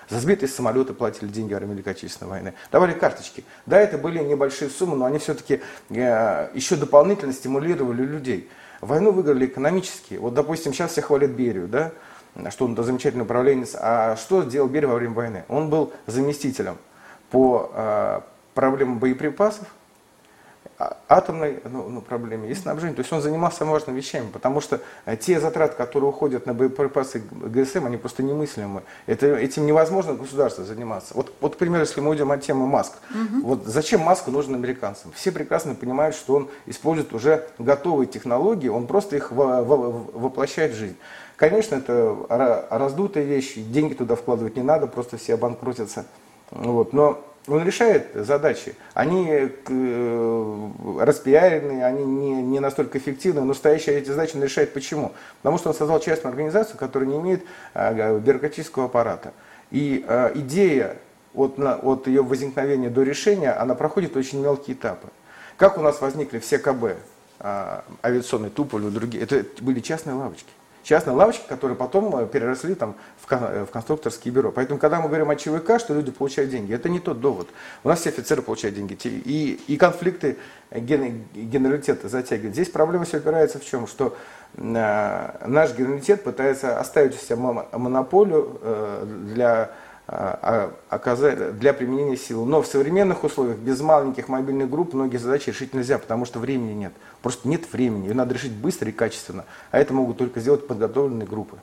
За 0.08 0.20
сбитые 0.20 0.48
самолеты 0.48 0.94
платили 0.94 1.28
деньги 1.28 1.52
во 1.52 1.58
время 1.58 1.74
Великой 1.74 1.96
войны. 2.20 2.54
Давали 2.70 2.92
карточки. 2.92 3.44
Да, 3.66 3.80
это 3.80 3.98
были 3.98 4.18
небольшие 4.22 4.70
суммы, 4.70 4.96
но 4.96 5.04
они 5.04 5.18
все-таки 5.18 5.60
э, 5.90 6.48
еще 6.54 6.76
дополнительно 6.76 7.32
стимулировали 7.32 8.02
людей. 8.02 8.48
Войну 8.80 9.10
выиграли 9.10 9.46
экономически. 9.46 10.14
Вот, 10.14 10.34
допустим, 10.34 10.72
сейчас 10.72 10.92
все 10.92 11.02
хвалят 11.02 11.30
Берию, 11.30 11.66
да, 11.66 11.92
что 12.50 12.66
он 12.66 12.76
замечательный 12.76 13.22
управленец. 13.22 13.74
А 13.74 14.16
что 14.16 14.44
сделал 14.44 14.68
Берия 14.68 14.88
во 14.88 14.96
время 14.96 15.14
войны? 15.14 15.44
Он 15.48 15.70
был 15.70 15.92
заместителем 16.06 16.76
по 17.30 17.70
э, 17.74 18.20
проблемам 18.54 18.98
боеприпасов, 18.98 19.66
атомной 20.78 21.60
ну, 21.64 21.88
ну, 21.88 22.00
проблеме 22.00 22.50
и 22.50 22.54
снабжения. 22.54 22.94
То 22.94 23.00
есть 23.00 23.12
он 23.12 23.22
занимался 23.22 23.64
важными 23.64 23.96
вещами, 23.96 24.28
потому 24.30 24.60
что 24.60 24.80
э, 25.06 25.16
те 25.16 25.40
затраты, 25.40 25.76
которые 25.76 26.10
уходят 26.10 26.46
на 26.46 26.54
боеприпасы 26.54 27.22
ГСМ, 27.30 27.86
они 27.86 27.96
просто 27.96 28.22
немыслимы. 28.22 28.82
Это, 29.06 29.26
этим 29.26 29.66
невозможно 29.66 30.14
государство 30.14 30.64
заниматься. 30.64 31.14
Вот, 31.14 31.32
вот, 31.40 31.56
к 31.56 31.58
примеру, 31.58 31.80
если 31.80 32.00
мы 32.00 32.10
уйдем 32.10 32.30
от 32.30 32.42
темы 32.42 32.66
маск. 32.66 32.92
Угу. 33.10 33.46
Вот 33.46 33.66
зачем 33.66 34.00
маска 34.00 34.30
нужна 34.30 34.56
американцам? 34.56 35.12
Все 35.12 35.32
прекрасно 35.32 35.74
понимают, 35.74 36.14
что 36.14 36.34
он 36.34 36.50
использует 36.66 37.12
уже 37.14 37.46
готовые 37.58 38.06
технологии, 38.06 38.68
он 38.68 38.86
просто 38.86 39.16
их 39.16 39.32
во, 39.32 39.62
во, 39.62 39.76
воплощает 39.76 40.72
в 40.72 40.76
жизнь. 40.76 40.96
Конечно, 41.36 41.76
это 41.76 42.66
раздутая 42.70 43.24
вещь, 43.24 43.54
деньги 43.56 43.94
туда 43.94 44.14
вкладывать 44.14 44.56
не 44.56 44.62
надо, 44.62 44.86
просто 44.86 45.18
все 45.18 45.34
обанкротятся. 45.34 46.06
Вот. 46.50 46.92
Но 46.92 47.22
он 47.46 47.64
решает 47.64 48.08
задачи. 48.14 48.74
Они 48.94 49.28
э, 49.30 50.70
распиарены, 51.00 51.84
они 51.84 52.04
не, 52.04 52.42
не 52.42 52.60
настолько 52.60 52.98
эффективны, 52.98 53.42
но 53.42 53.54
стоящие 53.54 53.98
эти 53.98 54.08
задачи 54.08 54.36
он 54.36 54.42
решает 54.42 54.72
почему? 54.72 55.12
Потому 55.42 55.58
что 55.58 55.70
он 55.70 55.74
создал 55.74 56.00
частную 56.00 56.30
организацию, 56.32 56.76
которая 56.76 57.08
не 57.08 57.18
имеет 57.18 57.44
э, 57.74 58.18
бюрократического 58.18 58.86
аппарата. 58.86 59.32
И 59.70 60.04
э, 60.06 60.32
идея 60.36 60.96
от, 61.34 61.58
от 61.58 62.06
ее 62.06 62.22
возникновения 62.22 62.90
до 62.90 63.02
решения, 63.02 63.52
она 63.52 63.74
проходит 63.74 64.16
очень 64.16 64.40
мелкие 64.40 64.76
этапы. 64.76 65.08
Как 65.56 65.78
у 65.78 65.82
нас 65.82 66.00
возникли 66.00 66.38
все 66.38 66.58
КБ, 66.58 66.96
авиационный 68.02 68.50
Туполь 68.50 68.86
и 68.86 68.90
другие, 68.90 69.22
это 69.22 69.44
были 69.62 69.80
частные 69.80 70.14
лавочки 70.14 70.50
частные 70.86 71.16
лавочки, 71.16 71.44
которые 71.48 71.76
потом 71.76 72.16
э, 72.16 72.26
переросли 72.26 72.74
там, 72.76 72.94
в, 73.20 73.32
э, 73.32 73.64
в 73.64 73.70
конструкторские 73.70 74.32
бюро. 74.32 74.52
Поэтому, 74.52 74.78
когда 74.78 75.00
мы 75.00 75.08
говорим 75.08 75.30
о 75.30 75.36
ЧВК, 75.36 75.80
что 75.80 75.94
люди 75.94 76.12
получают 76.12 76.50
деньги, 76.50 76.72
это 76.72 76.88
не 76.88 77.00
тот 77.00 77.20
довод. 77.20 77.48
У 77.82 77.88
нас 77.88 78.00
все 78.00 78.10
офицеры 78.10 78.40
получают 78.40 78.76
деньги. 78.76 78.96
И, 79.04 79.60
и 79.66 79.76
конфликты 79.76 80.36
э, 80.70 80.78
ген, 80.78 81.24
генералитета 81.34 82.08
затягивают. 82.08 82.54
Здесь 82.54 82.68
проблема 82.68 83.04
все 83.04 83.16
опирается 83.16 83.58
в 83.58 83.64
чем? 83.64 83.88
Что 83.88 84.16
э, 84.54 85.46
наш 85.46 85.74
генералитет 85.74 86.22
пытается 86.22 86.78
оставить 86.78 87.16
у 87.16 87.18
себя 87.18 87.36
монополию 87.36 88.58
э, 88.62 89.04
для 89.34 89.72
для 90.08 91.72
применения 91.72 92.16
силы. 92.16 92.46
Но 92.46 92.62
в 92.62 92.66
современных 92.66 93.24
условиях 93.24 93.58
без 93.58 93.80
маленьких 93.80 94.28
мобильных 94.28 94.70
групп 94.70 94.94
многие 94.94 95.16
задачи 95.16 95.50
решить 95.50 95.74
нельзя, 95.74 95.98
потому 95.98 96.24
что 96.26 96.38
времени 96.38 96.74
нет. 96.74 96.92
Просто 97.22 97.48
нет 97.48 97.72
времени. 97.72 98.08
Ее 98.08 98.14
надо 98.14 98.34
решить 98.34 98.52
быстро 98.52 98.88
и 98.88 98.92
качественно. 98.92 99.44
А 99.72 99.78
это 99.78 99.92
могут 99.92 100.18
только 100.18 100.38
сделать 100.40 100.66
подготовленные 100.66 101.26
группы. 101.26 101.58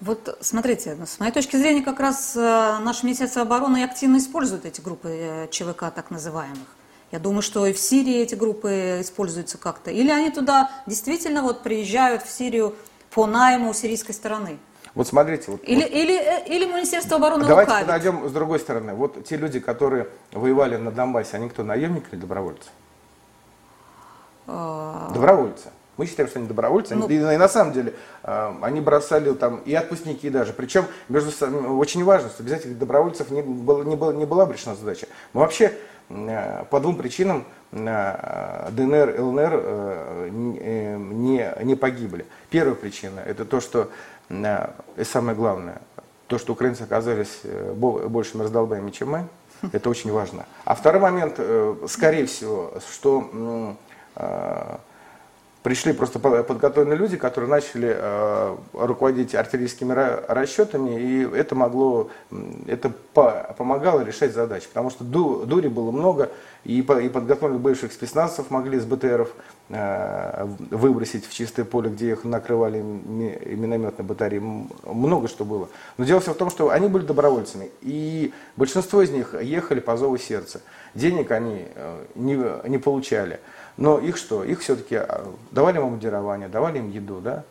Вот 0.00 0.36
смотрите, 0.40 0.96
с 1.06 1.20
моей 1.20 1.32
точки 1.32 1.56
зрения, 1.56 1.82
как 1.82 2.00
раз 2.00 2.34
э, 2.36 2.40
наше 2.40 3.06
Министерство 3.06 3.42
обороны 3.42 3.84
активно 3.84 4.16
использует 4.16 4.66
эти 4.66 4.80
группы 4.80 5.08
э, 5.10 5.48
ЧВК 5.50 5.92
так 5.94 6.10
называемых. 6.10 6.66
Я 7.12 7.18
думаю, 7.20 7.42
что 7.42 7.64
и 7.66 7.72
в 7.72 7.78
Сирии 7.78 8.16
эти 8.16 8.34
группы 8.34 8.98
используются 9.00 9.56
как-то. 9.56 9.90
Или 9.90 10.10
они 10.10 10.30
туда 10.30 10.70
действительно 10.86 11.42
вот 11.42 11.62
приезжают 11.62 12.22
в 12.22 12.30
Сирию 12.30 12.74
по 13.10 13.26
найму 13.26 13.72
сирийской 13.72 14.12
стороны. 14.12 14.58
Вот 14.94 15.08
смотрите. 15.08 15.50
Вот, 15.50 15.60
или, 15.64 15.82
вот, 15.82 15.90
или, 15.90 16.16
э, 16.16 16.46
или 16.46 16.66
Министерство 16.66 17.16
обороны 17.16 17.44
Давайте 17.44 17.70
лукавит. 17.70 17.86
подойдем 17.86 18.28
с 18.28 18.32
другой 18.32 18.60
стороны. 18.60 18.94
Вот 18.94 19.24
те 19.24 19.36
люди, 19.36 19.58
которые 19.58 20.08
воевали 20.32 20.76
на 20.76 20.92
Донбассе, 20.92 21.36
они 21.36 21.48
кто, 21.48 21.64
наемники 21.64 22.06
или 22.12 22.20
добровольцы? 22.20 22.68
А... 24.46 25.10
Добровольцы. 25.12 25.70
Мы 25.96 26.06
считаем, 26.06 26.28
что 26.28 26.38
они 26.38 26.48
добровольцы. 26.48 26.94
Ну... 26.94 27.08
И, 27.08 27.14
и 27.16 27.36
на 27.36 27.48
самом 27.48 27.72
деле 27.72 27.94
э, 28.22 28.54
они 28.62 28.80
бросали 28.80 29.32
там 29.32 29.58
и 29.64 29.74
отпускники 29.74 30.30
даже. 30.30 30.52
Причем 30.52 30.86
между, 31.08 31.30
очень 31.78 32.04
важно, 32.04 32.30
что 32.30 32.42
без 32.42 32.52
этих 32.52 32.78
добровольцев 32.78 33.30
не, 33.30 33.42
было, 33.42 33.82
не, 33.82 33.96
было, 33.96 34.12
не 34.12 34.26
была 34.26 34.50
решена 34.50 34.74
задача. 34.76 35.06
Мы 35.32 35.40
вообще 35.40 35.72
э, 36.08 36.64
по 36.70 36.80
двум 36.80 36.96
причинам 36.96 37.44
э, 37.72 38.68
ДНР, 38.72 39.20
ЛНР 39.20 39.50
э, 39.52 40.28
не, 40.30 41.64
не 41.64 41.74
погибли. 41.76 42.26
Первая 42.50 42.74
причина– 42.74 43.20
это 43.26 43.44
то, 43.44 43.60
что 43.60 43.90
и 44.96 45.04
самое 45.04 45.36
главное, 45.36 45.80
то, 46.26 46.38
что 46.38 46.52
украинцы 46.52 46.82
оказались 46.82 47.40
э, 47.44 47.72
большими 47.74 48.42
раздолбаями, 48.42 48.90
чем 48.90 49.10
мы, 49.10 49.28
это 49.72 49.90
очень 49.90 50.12
важно. 50.12 50.46
А 50.64 50.74
второй 50.74 51.00
момент, 51.00 51.34
э, 51.38 51.76
скорее 51.88 52.26
всего, 52.26 52.72
что 52.92 53.76
э, 54.16 54.76
пришли 55.62 55.92
просто 55.92 56.18
подготовленные 56.18 56.96
люди, 56.98 57.16
которые 57.16 57.48
начали 57.48 57.98
руководить 58.74 59.34
артиллерийскими 59.34 59.94
расчетами, 60.28 61.00
и 61.00 61.22
это 61.34 61.54
могло, 61.54 62.10
это 62.66 62.92
по, 63.14 63.54
помогало 63.56 64.02
решать 64.02 64.34
задачи, 64.34 64.68
потому 64.68 64.90
что 64.90 65.04
ду, 65.04 65.46
дури 65.46 65.68
было 65.68 65.90
много, 65.90 66.30
и, 66.64 66.82
по, 66.82 66.98
и 67.00 67.08
подготовленных 67.08 67.62
бывших 67.62 67.92
спецназовцев 67.92 68.50
могли 68.50 68.78
с 68.78 68.84
БТРов 68.84 69.30
э, 69.68 70.46
выбросить 70.70 71.26
в 71.26 71.32
чистое 71.32 71.64
поле, 71.64 71.90
где 71.90 72.12
их 72.12 72.24
накрывали 72.24 72.80
минометные 72.80 74.06
батареи, 74.06 74.42
много 74.84 75.28
что 75.28 75.44
было. 75.44 75.68
Но 75.98 76.04
дело 76.04 76.20
все 76.20 76.32
в 76.32 76.36
том, 76.36 76.50
что 76.50 76.70
они 76.70 76.88
были 76.88 77.04
добровольцами, 77.04 77.70
и 77.82 78.32
большинство 78.56 79.02
из 79.02 79.10
них 79.10 79.34
ехали 79.40 79.80
по 79.80 79.96
зову 79.96 80.16
сердца. 80.16 80.60
Денег 80.94 81.30
они 81.30 81.66
э, 81.74 82.04
не, 82.14 82.68
не 82.68 82.78
получали. 82.78 83.40
Но 83.76 83.98
их 83.98 84.16
что? 84.16 84.44
Их 84.44 84.60
все-таки 84.60 84.96
а, 84.96 85.26
давали 85.50 85.78
им 85.78 85.84
обмундирование, 85.84 86.48
давали 86.48 86.78
им 86.78 86.90
еду, 86.90 87.20
да? 87.20 87.44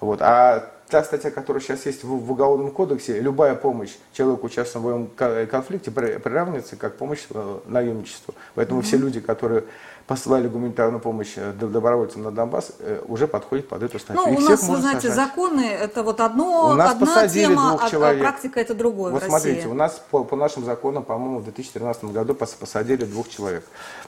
Вот. 0.00 0.20
А 0.22 0.70
та 0.90 1.04
статья, 1.04 1.30
которая 1.30 1.62
сейчас 1.62 1.86
есть 1.86 2.04
в, 2.04 2.08
в 2.08 2.32
Уголовном 2.32 2.70
кодексе, 2.70 3.20
любая 3.20 3.54
помощь 3.54 3.96
человеку, 4.12 4.46
участвующему 4.46 4.82
в 4.82 5.16
военном 5.16 5.46
конфликте, 5.46 5.90
приравнивается 5.90 6.76
как 6.76 6.96
помощь 6.96 7.26
э, 7.30 7.58
наемничеству. 7.66 8.34
Поэтому 8.54 8.80
mm-hmm. 8.80 8.84
все 8.84 8.96
люди, 8.96 9.20
которые 9.20 9.64
посылали 10.06 10.48
гуманитарную 10.48 11.00
помощь 11.00 11.34
э, 11.36 11.52
добровольцам 11.52 12.22
на 12.24 12.32
Донбасс, 12.32 12.72
э, 12.80 13.00
уже 13.06 13.28
подходит 13.28 13.68
под 13.68 13.84
эту 13.84 14.00
статью. 14.00 14.20
Ну, 14.26 14.36
у 14.36 14.40
нас, 14.40 14.62
вы 14.64 14.76
знаете, 14.78 15.08
сажать. 15.08 15.28
законы 15.28 15.60
это 15.60 16.02
вот 16.02 16.20
одно, 16.20 16.70
у 16.70 16.74
нас 16.74 16.92
одна 16.92 17.28
тема, 17.28 17.68
двух 17.68 17.92
а, 17.92 18.10
а 18.10 18.18
практика 18.18 18.60
это 18.60 18.74
другое 18.74 19.12
Вот 19.12 19.22
смотрите, 19.22 19.68
у 19.68 19.74
нас 19.74 20.02
по, 20.10 20.24
по 20.24 20.34
нашим 20.34 20.64
законам, 20.64 21.04
по-моему, 21.04 21.38
в 21.38 21.44
2013 21.44 22.04
году 22.06 22.34
посадили 22.34 23.04
двух 23.04 23.28
человек. 23.28 23.64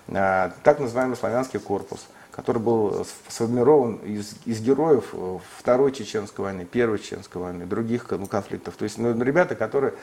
А, 0.09 0.53
так 0.65 0.81
называемый 0.81 1.17
славянский 1.17 1.61
корпус 1.61 2.01
который 2.33 2.63
был 2.63 3.07
сформирован 3.29 3.97
из, 3.97 4.35
из 4.47 4.61
героев 4.61 5.11
э, 5.13 5.39
Второй 5.59 5.93
Чеченской 5.93 6.47
войны, 6.47 6.65
Первой 6.65 6.99
Чеченской 6.99 7.41
войны, 7.41 7.67
других 7.67 8.07
ну, 8.11 8.27
конфликтов. 8.27 8.75
То 8.77 8.85
есть 8.85 8.99
ну, 8.99 9.23
ребята, 9.23 9.55
которые 9.55 9.95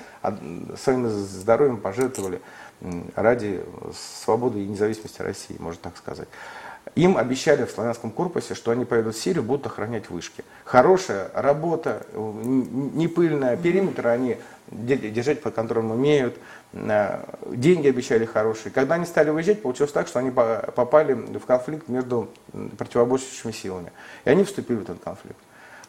своим 0.77 1.09
здоровьем 1.09 1.77
пожертвовали 1.77 2.39
ради 3.15 3.62
свободы 4.24 4.63
и 4.63 4.67
независимости 4.67 5.21
России, 5.21 5.55
можно 5.59 5.81
так 5.83 5.98
сказать. 5.98 6.27
Им 6.95 7.17
обещали 7.17 7.65
в 7.65 7.71
славянском 7.71 8.12
корпусе, 8.12 8.55
что 8.55 8.71
они 8.71 8.86
поедут 8.86 9.15
в 9.15 9.21
Сирию, 9.21 9.43
будут 9.43 9.65
охранять 9.65 10.09
вышки. 10.09 10.43
Хорошая 10.63 11.29
работа, 11.33 12.05
не 12.13 13.07
пыльная, 13.07 13.57
периметр 13.57 14.07
они 14.07 14.38
держать 14.71 15.41
под 15.41 15.55
контролем 15.55 15.91
умеют, 15.91 16.38
деньги 16.73 17.88
обещали 17.88 18.25
хорошие. 18.25 18.71
Когда 18.71 18.95
они 18.95 19.05
стали 19.05 19.29
выезжать, 19.31 19.61
получилось 19.61 19.91
так, 19.91 20.07
что 20.07 20.19
они 20.19 20.29
попали 20.31 21.13
в 21.13 21.45
конфликт 21.45 21.88
между 21.88 22.29
противоборствующими 22.77 23.51
силами. 23.51 23.91
И 24.25 24.29
они 24.29 24.43
вступили 24.43 24.77
в 24.77 24.81
этот 24.83 24.99
конфликт. 24.99 25.39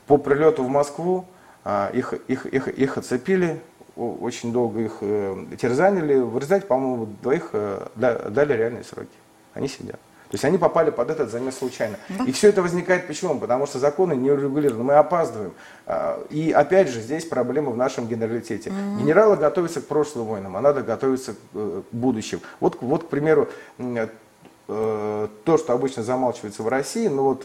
По 0.07 0.17
прилету 0.17 0.65
в 0.65 0.69
Москву 0.69 1.27
э, 1.65 1.91
их, 1.93 2.15
их, 2.27 2.47
их, 2.47 2.69
их 2.69 2.99
оцепили, 2.99 3.61
очень 3.95 4.53
долго 4.53 4.81
их 4.81 4.97
э, 5.03 5.45
терзанили. 5.61 6.15
В 6.19 6.37
результате, 6.37 6.67
по-моему, 6.67 7.07
двоих 7.23 7.51
дали 7.95 8.53
реальные 8.55 8.85
сроки. 8.85 9.09
Они 9.53 9.69
сидят. 9.69 10.01
То 10.31 10.37
есть 10.37 10.45
они 10.45 10.59
попали 10.59 10.91
под 10.91 11.11
этот 11.11 11.29
замес 11.29 11.59
случайно. 11.59 11.97
Да. 12.09 12.25
И 12.25 12.31
все 12.31 12.51
это 12.51 12.63
возникает 12.63 13.09
почему? 13.09 13.37
Потому 13.41 13.67
что 13.67 13.81
законы 13.81 14.15
не 14.15 14.31
урегулированы, 14.31 14.85
мы 14.85 14.95
опаздываем. 14.95 15.53
А, 15.87 16.25
и 16.31 16.53
опять 16.53 16.89
же, 16.89 17.01
здесь 17.01 17.25
проблема 17.25 17.73
в 17.73 17.77
нашем 17.77 18.07
генералитете. 18.07 18.71
Mm-hmm. 18.71 18.99
Генералы 19.01 19.37
готовятся 19.37 19.81
к 19.81 19.89
прошлым 19.89 20.27
войнам, 20.27 20.57
а 20.57 20.61
надо 20.61 20.83
готовиться 20.83 21.35
э, 21.53 21.83
к 21.91 21.95
будущим. 21.95 22.41
Вот, 22.61 22.79
вот 22.81 23.05
к 23.05 23.07
примеру, 23.09 23.49
э, 23.79 25.29
то, 25.45 25.59
что 25.59 25.73
обычно 25.73 26.05
замалчивается 26.05 26.63
в 26.63 26.69
России, 26.69 27.09
ну 27.09 27.25
вот 27.25 27.45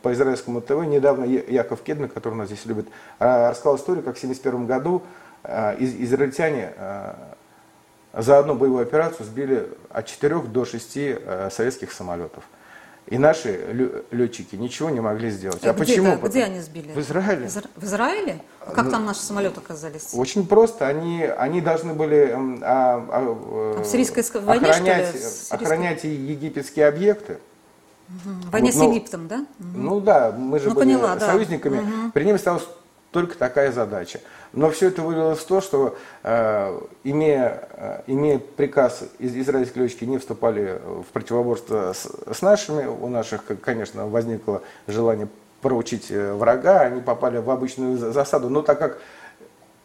по 0.00 0.14
израильскому 0.14 0.62
ТВ 0.62 0.86
недавно 0.86 1.24
Яков 1.24 1.82
Кедмин, 1.82 2.08
который 2.08 2.34
у 2.34 2.36
нас 2.36 2.46
здесь 2.46 2.64
любит, 2.64 2.88
а, 3.18 3.50
рассказал 3.50 3.76
историю, 3.76 4.02
как 4.02 4.16
в 4.16 4.18
1971 4.18 4.66
году 4.66 5.02
израильтяне 5.78 6.72
за 8.16 8.38
одну 8.38 8.54
боевую 8.54 8.82
операцию 8.82 9.26
сбили 9.26 9.68
от 9.90 10.06
4 10.06 10.40
до 10.40 10.64
6 10.64 10.96
э, 10.96 11.48
советских 11.50 11.92
самолетов. 11.92 12.44
И 13.06 13.18
наши 13.18 14.00
летчики 14.10 14.56
ничего 14.56 14.88
не 14.88 15.00
могли 15.00 15.30
сделать. 15.30 15.62
А, 15.62 15.70
а 15.70 15.72
где, 15.74 15.84
почему? 15.84 16.16
Где 16.16 16.44
они 16.44 16.60
сбили? 16.60 16.92
В 16.92 16.98
Израиле. 17.00 17.48
В 17.76 17.84
Израиле? 17.84 18.40
А 18.60 18.70
как 18.70 18.86
ну, 18.86 18.90
там 18.92 19.04
наши 19.04 19.20
самолеты 19.20 19.60
оказались? 19.60 20.10
Очень 20.14 20.46
просто. 20.46 20.86
Они, 20.86 21.22
они 21.22 21.60
должны 21.60 21.92
были 21.92 22.34
а, 22.62 23.04
а, 23.10 23.20
в 23.82 23.84
сирийской 23.84 24.22
войне, 24.40 24.70
охранять, 24.70 25.08
что 25.08 25.16
ли? 25.16 25.22
Сирийской... 25.22 25.54
охранять 25.54 26.04
египетские 26.04 26.86
объекты. 26.86 27.38
Угу. 28.08 28.50
Войне 28.50 28.70
вот, 28.70 28.80
с 28.80 28.82
Египтом, 28.82 29.28
да? 29.28 29.46
Угу. 29.60 29.68
Ну 29.74 30.00
да, 30.00 30.32
мы 30.36 30.58
же 30.58 30.68
ну, 30.68 30.74
были 30.74 30.94
поняла, 30.94 31.20
союзниками. 31.20 31.80
Да. 31.80 32.10
При 32.14 32.24
ним 32.24 32.36
осталась 32.36 32.66
только 33.14 33.38
такая 33.38 33.70
задача. 33.70 34.20
Но 34.52 34.70
все 34.70 34.88
это 34.88 35.00
вылилось 35.00 35.38
в 35.38 35.46
то, 35.46 35.60
что 35.60 35.96
э, 36.24 36.80
имея, 37.04 37.68
э, 37.70 38.02
имея 38.08 38.40
приказ 38.40 39.04
из 39.20 39.36
израильской 39.36 39.84
летчики 39.84 40.04
не 40.04 40.18
вступали 40.18 40.80
в 40.84 41.04
противоборство 41.12 41.92
с, 41.92 42.10
с 42.34 42.42
нашими, 42.42 42.86
у 42.86 43.06
наших, 43.06 43.44
конечно, 43.62 44.08
возникло 44.08 44.62
желание 44.88 45.28
проучить 45.62 46.10
э, 46.10 46.34
врага, 46.34 46.80
они 46.80 47.00
попали 47.00 47.38
в 47.38 47.48
обычную 47.48 47.96
засаду. 47.98 48.50
Но 48.50 48.62
так 48.62 48.80
как 48.80 48.98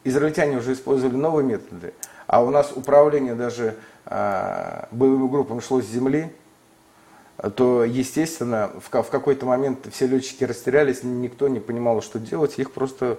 израильтяне 0.03 0.57
уже 0.57 0.74
использовали 0.74 1.15
новые 1.15 1.45
методы, 1.45 1.93
а 2.25 2.43
у 2.43 2.50
нас 2.50 2.71
управление 2.75 3.36
даже 3.36 3.75
э, 4.07 4.86
боевыми 4.89 5.29
группами 5.29 5.59
шло 5.59 5.83
с 5.83 5.86
земли, 5.86 6.33
то, 7.55 7.86
естественно, 7.86 8.72
в, 8.79 8.89
в 8.89 9.10
какой-то 9.10 9.46
момент 9.46 9.88
все 9.93 10.08
летчики 10.08 10.43
растерялись, 10.43 11.03
никто 11.03 11.48
не 11.48 11.62
понимал, 11.62 12.01
что 12.01 12.19
делать, 12.19 12.60
их 12.60 12.72
просто 12.72 13.17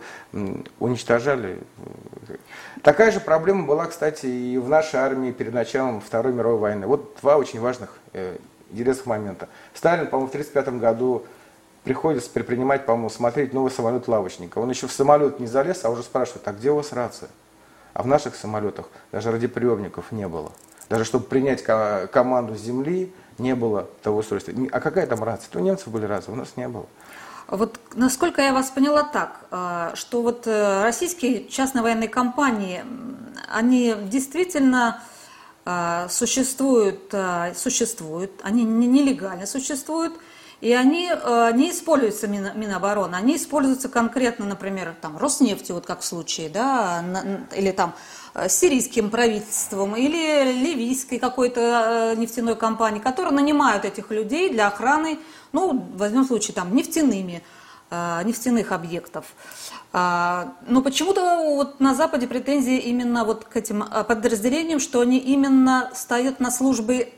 уничтожали. 0.78 1.58
Такая 2.82 3.12
же 3.12 3.20
проблема 3.20 3.66
была, 3.66 3.86
кстати, 3.86 4.26
и 4.26 4.58
в 4.58 4.68
нашей 4.68 5.00
армии 5.00 5.32
перед 5.32 5.54
началом 5.54 6.02
Второй 6.02 6.34
мировой 6.34 6.58
войны. 6.58 6.86
Вот 6.86 7.16
два 7.22 7.36
очень 7.36 7.60
важных 7.60 7.98
э, 8.12 8.36
интересных 8.70 9.06
момента. 9.06 9.48
Сталин, 9.72 10.06
по-моему, 10.06 10.26
в 10.26 10.34
1935 10.34 10.80
году 10.80 11.24
приходится 11.84 12.28
предпринимать, 12.30 12.84
по-моему, 12.84 13.08
смотреть 13.08 13.54
новый 13.54 13.70
самолет 13.70 14.06
лавочника. 14.06 14.58
Он 14.58 14.68
еще 14.68 14.86
в 14.86 14.92
самолет 14.92 15.40
не 15.40 15.46
залез, 15.46 15.84
а 15.84 15.90
уже 15.90 16.02
спрашивает, 16.02 16.46
а 16.46 16.52
где 16.52 16.70
у 16.70 16.76
вас 16.76 16.92
рация? 16.92 17.30
А 17.94 18.02
в 18.02 18.06
наших 18.06 18.36
самолетах 18.36 18.90
даже 19.12 19.32
радиоприемников 19.32 20.12
не 20.12 20.28
было. 20.28 20.52
Даже 20.90 21.04
чтобы 21.04 21.24
принять 21.24 21.62
команду 21.62 22.56
с 22.56 22.60
земли, 22.60 23.12
не 23.40 23.54
было 23.54 23.88
того 24.02 24.18
устройства. 24.18 24.52
А 24.70 24.80
какая 24.80 25.06
там 25.06 25.24
рация? 25.24 25.48
У 25.54 25.58
немцев 25.58 25.88
были 25.88 26.04
рации, 26.04 26.30
у 26.30 26.36
нас 26.36 26.56
не 26.56 26.68
было. 26.68 26.86
Вот 27.50 27.80
насколько 27.94 28.40
я 28.40 28.52
вас 28.52 28.70
поняла 28.70 29.02
так, 29.02 29.40
э, 29.50 29.90
что 29.94 30.22
вот 30.22 30.46
э, 30.46 30.82
российские 30.84 31.48
частные 31.48 31.82
военные 31.82 32.08
компании, 32.08 32.84
они 33.52 33.96
действительно 34.04 35.02
э, 35.64 36.06
существуют, 36.08 37.12
существуют, 37.56 38.30
они 38.44 38.62
нелегально 38.62 39.46
существуют, 39.46 40.14
и 40.60 40.72
они 40.74 41.10
не 41.54 41.70
используются 41.70 42.28
Минобороны, 42.28 43.16
они 43.16 43.36
используются 43.36 43.88
конкретно, 43.88 44.44
например, 44.44 44.94
там, 45.00 45.16
Роснефтью, 45.16 45.74
вот 45.74 45.86
как 45.86 46.00
в 46.00 46.04
случае, 46.04 46.50
да, 46.50 47.02
или 47.56 47.70
там 47.70 47.94
сирийским 48.48 49.10
правительством 49.10 49.96
или 49.96 50.52
ливийской 50.52 51.18
какой-то 51.18 52.12
э, 52.14 52.16
нефтяной 52.16 52.56
компанией, 52.56 53.02
которые 53.02 53.34
нанимают 53.34 53.84
этих 53.84 54.10
людей 54.10 54.50
для 54.50 54.68
охраны, 54.68 55.18
ну, 55.52 55.86
возьмем 55.96 56.24
случай, 56.24 56.52
там, 56.52 56.74
нефтяными, 56.74 57.42
э, 57.90 58.22
нефтяных 58.24 58.72
объектов. 58.72 59.26
А, 59.92 60.52
но 60.68 60.82
почему-то 60.82 61.54
вот 61.56 61.80
на 61.80 61.94
Западе 61.96 62.28
претензии 62.28 62.78
именно 62.78 63.24
вот 63.24 63.44
к 63.44 63.56
этим 63.56 63.84
подразделениям, 64.06 64.78
что 64.78 65.00
они 65.00 65.18
именно 65.18 65.90
стоят 65.94 66.38
на 66.40 66.50
службе 66.50 67.12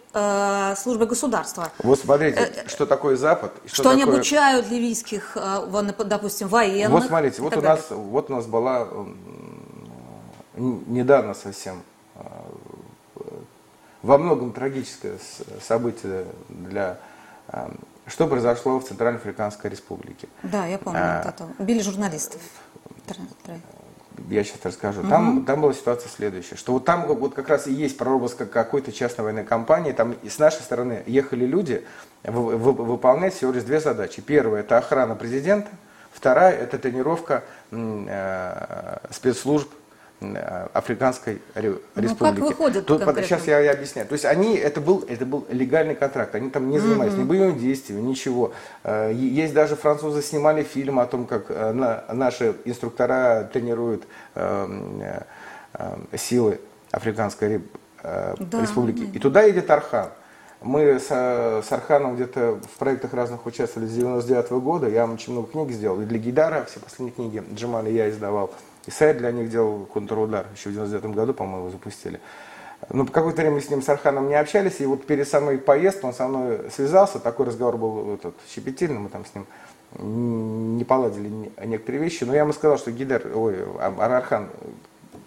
службы 0.76 1.06
государства. 1.06 1.72
Вот 1.82 1.98
смотрите, 1.98 2.66
что 2.66 2.84
такое 2.84 3.16
Запад. 3.16 3.54
Что, 3.64 3.76
что 3.76 3.82
такое... 3.84 4.02
они 4.02 4.02
обучают 4.02 4.68
ливийских, 4.70 5.38
допустим, 6.04 6.48
военных. 6.48 6.90
Вот 6.90 7.04
смотрите, 7.04 7.40
вот 7.40 7.56
у, 7.56 7.62
нас, 7.62 7.86
вот 7.88 8.28
у 8.28 8.34
нас 8.34 8.44
была 8.44 8.88
недавно 10.56 11.34
совсем 11.34 11.82
а, 12.14 12.44
во 14.02 14.18
многом 14.18 14.52
трагическое 14.52 15.18
событие 15.60 16.26
для 16.48 16.98
а, 17.48 17.72
что 18.06 18.26
произошло 18.26 18.78
в 18.80 18.84
Центральноафриканской 18.84 19.70
республике. 19.70 20.28
Да, 20.42 20.66
я 20.66 20.78
помню 20.78 21.00
а, 21.02 21.28
это. 21.28 21.48
Убили 21.58 21.80
журналистов. 21.80 22.40
Я 24.28 24.44
сейчас 24.44 24.58
расскажу. 24.64 25.00
Угу. 25.00 25.08
Там, 25.08 25.44
там 25.44 25.60
была 25.60 25.72
ситуация 25.72 26.08
следующая, 26.08 26.56
что 26.56 26.72
вот 26.72 26.84
там 26.84 27.06
вот 27.06 27.34
как 27.34 27.48
раз 27.48 27.66
и 27.66 27.72
есть 27.72 27.96
прорабовска 27.96 28.46
какой-то 28.46 28.92
частной 28.92 29.24
военной 29.24 29.44
компании. 29.44 29.92
Там 29.92 30.12
и 30.12 30.28
с 30.28 30.38
нашей 30.38 30.60
стороны 30.62 31.02
ехали 31.06 31.46
люди 31.46 31.84
в, 32.22 32.56
в, 32.56 32.72
выполнять 32.84 33.34
всего 33.34 33.52
лишь 33.52 33.64
две 33.64 33.80
задачи. 33.80 34.20
Первая– 34.20 34.60
это 34.62 34.78
охрана 34.78 35.14
президента. 35.14 35.70
Вторая– 36.12 36.54
это 36.58 36.78
тренировка 36.78 37.42
э, 37.70 38.98
спецслужб 39.10 39.70
Африканской 40.72 41.40
республики. 41.54 42.40
Ну, 42.40 42.48
как 42.48 42.58
выходит 42.58 42.86
Тут, 42.86 43.02
Сейчас 43.22 43.46
я, 43.46 43.60
я 43.60 43.72
объясняю. 43.72 44.06
То 44.08 44.14
есть 44.14 44.24
они, 44.24 44.56
это 44.56 44.80
был, 44.80 45.04
это 45.08 45.26
был 45.26 45.46
легальный 45.50 45.94
контракт, 45.94 46.34
они 46.34 46.50
там 46.50 46.70
не 46.70 46.78
занимались 46.78 47.12
mm-hmm. 47.12 47.20
ни 47.20 47.24
боевыми 47.24 47.58
действиями, 47.58 48.00
ничего. 48.02 48.52
Э, 48.84 49.12
есть 49.12 49.54
даже 49.54 49.76
французы 49.76 50.22
снимали 50.22 50.62
фильм 50.62 50.98
о 50.98 51.06
том, 51.06 51.26
как 51.26 51.46
э, 51.48 51.72
наши 52.12 52.54
инструктора 52.64 53.48
тренируют 53.52 54.04
силы 56.16 56.60
Африканской 56.90 57.62
да, 58.02 58.34
республики. 58.60 59.08
И 59.14 59.18
туда 59.18 59.42
едет 59.42 59.70
Архан. 59.70 60.10
Мы 60.64 61.00
с, 61.00 61.06
с 61.08 61.72
Арханом 61.72 62.14
где-то 62.14 62.60
в 62.74 62.78
проектах 62.78 63.14
разных 63.14 63.46
участвовали 63.46 63.88
с 63.88 63.92
99 63.92 64.50
-го 64.50 64.60
года. 64.60 64.88
Я 64.88 65.06
очень 65.06 65.32
много 65.32 65.48
книг 65.48 65.70
сделал. 65.70 66.00
И 66.00 66.04
для 66.04 66.18
Гидара 66.18 66.64
все 66.64 66.78
последние 66.78 67.12
книги 67.12 67.42
Джамали 67.54 67.90
я 67.90 68.08
издавал. 68.08 68.52
И 68.86 68.90
сайт 68.90 69.18
для 69.18 69.30
них 69.32 69.50
делал 69.50 69.86
контрудар. 69.86 70.46
Еще 70.54 70.70
в 70.70 70.72
99 70.72 71.14
году, 71.14 71.34
по-моему, 71.34 71.70
запустили. 71.70 72.20
Ну, 72.90 73.06
какое-то 73.06 73.42
время 73.42 73.56
мы 73.56 73.60
с 73.60 73.70
ним, 73.70 73.80
с 73.80 73.88
Арханом, 73.88 74.28
не 74.28 74.34
общались, 74.34 74.80
и 74.80 74.86
вот 74.86 75.06
перед 75.06 75.28
самой 75.28 75.58
поездкой 75.58 76.10
он 76.10 76.14
со 76.14 76.26
мной 76.26 76.70
связался, 76.74 77.20
такой 77.20 77.46
разговор 77.46 77.76
был 77.76 78.14
этот, 78.14 78.34
щепетильный, 78.52 78.98
мы 78.98 79.08
там 79.08 79.24
с 79.24 79.34
ним 79.34 79.46
не 80.76 80.84
поладили 80.84 81.30
некоторые 81.64 82.02
вещи, 82.02 82.24
но 82.24 82.34
я 82.34 82.40
ему 82.40 82.52
сказал, 82.52 82.78
что 82.78 82.90
Гидер, 82.90 83.30
ой, 83.34 83.56
Архан, 83.78 84.48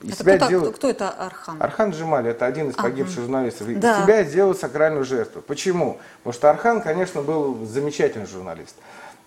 из 0.02 0.14
это 0.14 0.20
себя 0.20 0.38
кто, 0.38 0.48
делают... 0.48 0.76
кто 0.76 0.90
это 0.90 1.10
Архан? 1.10 1.62
Архан 1.62 1.92
Джимали, 1.92 2.32
это 2.32 2.46
один 2.46 2.70
из 2.70 2.76
погибших 2.76 3.18
ага. 3.18 3.26
журналистов. 3.26 3.68
Из 3.70 3.80
да. 3.80 4.04
себя 4.04 4.24
делают 4.24 4.60
сакральную 4.60 5.06
жертву. 5.06 5.42
Почему? 5.42 5.98
Потому 6.20 6.34
что 6.34 6.50
Архан, 6.50 6.82
конечно, 6.82 7.22
был 7.22 7.66
замечательный 7.66 8.28
журналист. 8.28 8.76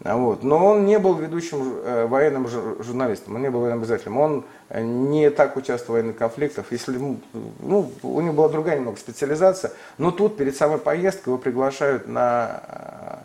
А 0.04 0.16
вот. 0.16 0.44
Но 0.44 0.64
он 0.64 0.86
не 0.86 0.98
был 0.98 1.14
ведущим 1.14 1.80
э, 1.82 2.06
военным 2.06 2.46
журналистом, 2.46 3.34
он 3.34 3.42
не 3.42 3.50
был 3.50 3.60
военным 3.60 3.80
обязательным. 3.80 4.18
Он 4.18 4.44
э, 4.68 4.82
не 4.82 5.30
так 5.30 5.56
участвовал 5.56 5.94
в 5.94 6.00
военных 6.00 6.16
конфликтах. 6.16 6.66
Если, 6.70 6.98
ну, 7.60 7.90
у 8.02 8.20
него 8.20 8.32
была 8.32 8.48
другая 8.48 8.76
немного 8.76 8.96
специализация. 8.98 9.72
Но 9.98 10.12
тут 10.12 10.36
перед 10.36 10.56
самой 10.56 10.78
поездкой 10.78 11.32
его 11.32 11.38
приглашают 11.38 12.06
на 12.06 12.62
э, 12.68 13.16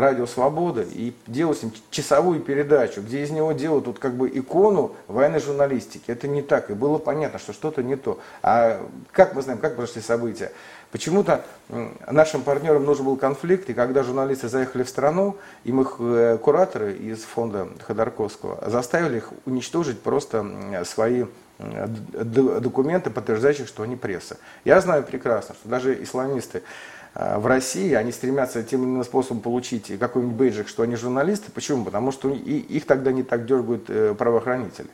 радио 0.00 0.26
«Свобода» 0.26 0.82
и 0.82 1.14
делают 1.26 1.58
с 1.58 1.62
ним 1.64 1.72
часовую 1.90 2.40
передачу, 2.40 3.00
где 3.00 3.22
из 3.22 3.30
него 3.30 3.50
делают 3.52 3.86
тут 3.86 3.98
как 3.98 4.14
бы 4.14 4.28
икону 4.28 4.94
военной 5.08 5.40
журналистики. 5.40 6.10
Это 6.10 6.28
не 6.28 6.42
так. 6.42 6.70
И 6.70 6.74
было 6.74 6.98
понятно, 6.98 7.40
что 7.40 7.52
что-то 7.52 7.82
не 7.82 7.96
то. 7.96 8.20
А 8.42 8.86
как 9.10 9.34
мы 9.34 9.42
знаем, 9.42 9.58
как 9.58 9.74
прошли 9.74 10.00
события? 10.00 10.52
Почему-то 10.90 11.44
нашим 12.08 12.42
партнерам 12.42 12.84
нужен 12.84 13.04
был 13.04 13.16
конфликт, 13.16 13.68
и 13.68 13.74
когда 13.74 14.02
журналисты 14.02 14.48
заехали 14.48 14.84
в 14.84 14.88
страну, 14.88 15.36
им 15.64 15.82
их 15.82 15.96
э, 15.98 16.38
кураторы 16.42 16.94
из 16.94 17.24
фонда 17.24 17.68
Ходорковского 17.86 18.70
заставили 18.70 19.18
их 19.18 19.30
уничтожить 19.44 20.00
просто 20.00 20.46
свои 20.84 21.24
документы, 21.58 23.10
подтверждающие, 23.10 23.66
что 23.66 23.82
они 23.82 23.96
пресса. 23.96 24.38
Я 24.64 24.80
знаю 24.80 25.02
прекрасно, 25.02 25.54
что 25.56 25.68
даже 25.68 26.02
исламисты 26.02 26.62
э, 27.14 27.38
в 27.38 27.46
России, 27.46 27.94
они 27.94 28.12
стремятся 28.12 28.62
тем 28.62 28.82
или 28.82 28.88
иным 28.88 29.04
способом 29.04 29.42
получить 29.42 29.98
какой-нибудь 29.98 30.36
бейджик, 30.36 30.68
что 30.68 30.84
они 30.84 30.96
журналисты. 30.96 31.50
Почему? 31.50 31.84
Потому 31.84 32.12
что 32.12 32.30
их 32.30 32.86
тогда 32.86 33.12
не 33.12 33.24
так 33.24 33.44
дергают 33.44 33.90
э, 33.90 34.14
правоохранители. 34.16 34.88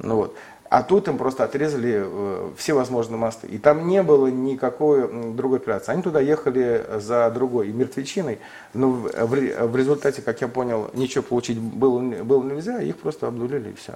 Ну 0.00 0.16
вот. 0.16 0.36
А 0.70 0.84
тут 0.84 1.08
им 1.08 1.18
просто 1.18 1.42
отрезали 1.42 2.04
э, 2.04 2.50
все 2.56 2.74
возможные 2.74 3.18
мосты. 3.18 3.48
И 3.48 3.58
там 3.58 3.88
не 3.88 4.04
было 4.04 4.28
никакой 4.28 5.32
другой 5.34 5.58
операции. 5.58 5.90
Они 5.90 6.00
туда 6.00 6.20
ехали 6.20 6.86
за 6.98 7.28
другой 7.34 7.72
мертвечиной, 7.72 8.38
но 8.72 8.90
в, 8.90 9.10
в 9.10 9.76
результате, 9.76 10.22
как 10.22 10.40
я 10.40 10.46
понял, 10.46 10.88
ничего 10.94 11.24
получить 11.24 11.58
было, 11.58 12.00
было 12.22 12.44
нельзя, 12.44 12.80
их 12.80 12.98
просто 12.98 13.26
обнулили 13.26 13.70
и 13.70 13.74
все. 13.74 13.94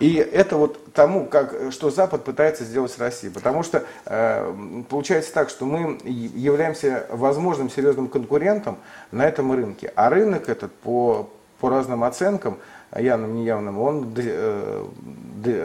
И 0.00 0.14
это 0.14 0.56
вот 0.56 0.92
тому, 0.94 1.26
как, 1.26 1.54
что 1.72 1.90
Запад 1.90 2.24
пытается 2.24 2.64
сделать 2.64 2.90
с 2.90 2.98
Россией. 2.98 3.30
Потому 3.30 3.62
что 3.62 3.84
э, 4.06 4.82
получается 4.88 5.34
так, 5.34 5.50
что 5.50 5.66
мы 5.66 5.98
являемся 6.04 7.06
возможным 7.10 7.68
серьезным 7.68 8.08
конкурентом 8.08 8.78
на 9.12 9.26
этом 9.26 9.52
рынке. 9.52 9.92
А 9.94 10.08
рынок 10.08 10.48
этот 10.48 10.72
по, 10.72 11.28
по 11.60 11.68
разным 11.68 12.02
оценкам 12.02 12.56
явным, 12.96 13.34
неявным, 13.34 13.78
он 13.80 14.14
э, 14.16 14.84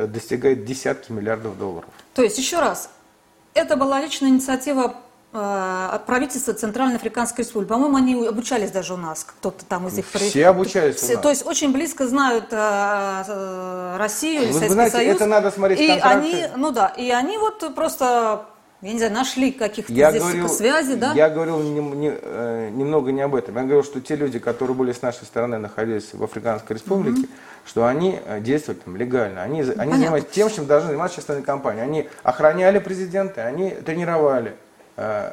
достигает 0.07 0.65
десятки 0.65 1.11
миллиардов 1.11 1.57
долларов. 1.57 1.89
То 2.13 2.21
есть, 2.21 2.37
еще 2.37 2.59
раз, 2.59 2.89
это 3.53 3.75
была 3.75 4.01
личная 4.01 4.29
инициатива 4.29 4.95
э, 5.31 5.89
от 5.91 6.05
правительства 6.05 6.53
Центральной 6.53 6.97
Африканской 6.97 7.43
Республики. 7.43 7.69
По-моему, 7.69 7.95
они 7.95 8.27
обучались 8.27 8.71
даже 8.71 8.93
у 8.93 8.97
нас, 8.97 9.23
кто-то 9.23 9.63
там 9.65 9.87
из 9.87 9.93
них. 9.93 10.05
Все 10.11 10.47
обучались 10.47 10.97
Все, 10.97 11.17
То 11.17 11.29
есть 11.29 11.45
очень 11.45 11.71
близко 11.71 12.07
знают 12.07 12.47
э, 12.51 13.95
Россию 13.97 14.43
или 14.43 14.51
Советский 14.51 14.73
знаете, 14.73 14.97
Союз. 14.97 15.15
это 15.15 15.25
надо 15.25 15.51
смотреть 15.51 15.79
и 15.79 15.89
они, 15.89 16.45
ну 16.55 16.71
да, 16.71 16.87
и 16.87 17.09
они 17.09 17.37
вот 17.37 17.73
просто 17.75 18.45
я 18.83 18.91
не 18.91 18.97
знаю, 18.97 19.13
нашли 19.13 19.51
каких-то 19.53 19.93
здесь 19.93 20.13
говорил, 20.13 20.49
связи, 20.49 20.95
да? 20.95 21.13
Я 21.13 21.29
говорил 21.29 21.61
не, 21.61 21.79
не, 21.79 22.13
э, 22.13 22.69
немного 22.69 23.13
не 23.13 23.21
об 23.21 23.33
этом. 23.33 23.55
Я 23.55 23.61
говорил, 23.61 23.83
что 23.83 24.01
те 24.01 24.17
люди, 24.17 24.39
которые 24.39 24.75
были 24.75 24.91
с 24.91 25.01
нашей 25.01 25.23
стороны, 25.23 25.57
находились 25.57 26.13
в 26.13 26.21
Африканской 26.21 26.75
республике, 26.75 27.21
mm-hmm. 27.21 27.65
что 27.65 27.85
они 27.85 28.19
э, 28.25 28.41
действовали 28.41 28.79
там 28.81 28.97
легально. 28.97 29.41
Они, 29.41 29.61
они 29.61 29.93
занимались 29.93 30.25
тем, 30.31 30.49
чем 30.49 30.65
должны 30.65 30.89
заниматься 30.89 31.15
частные 31.15 31.41
компании. 31.43 31.81
Они 31.81 32.09
охраняли 32.23 32.79
президента, 32.79 33.45
они 33.45 33.71
тренировали 33.71 34.53
э, 34.97 35.31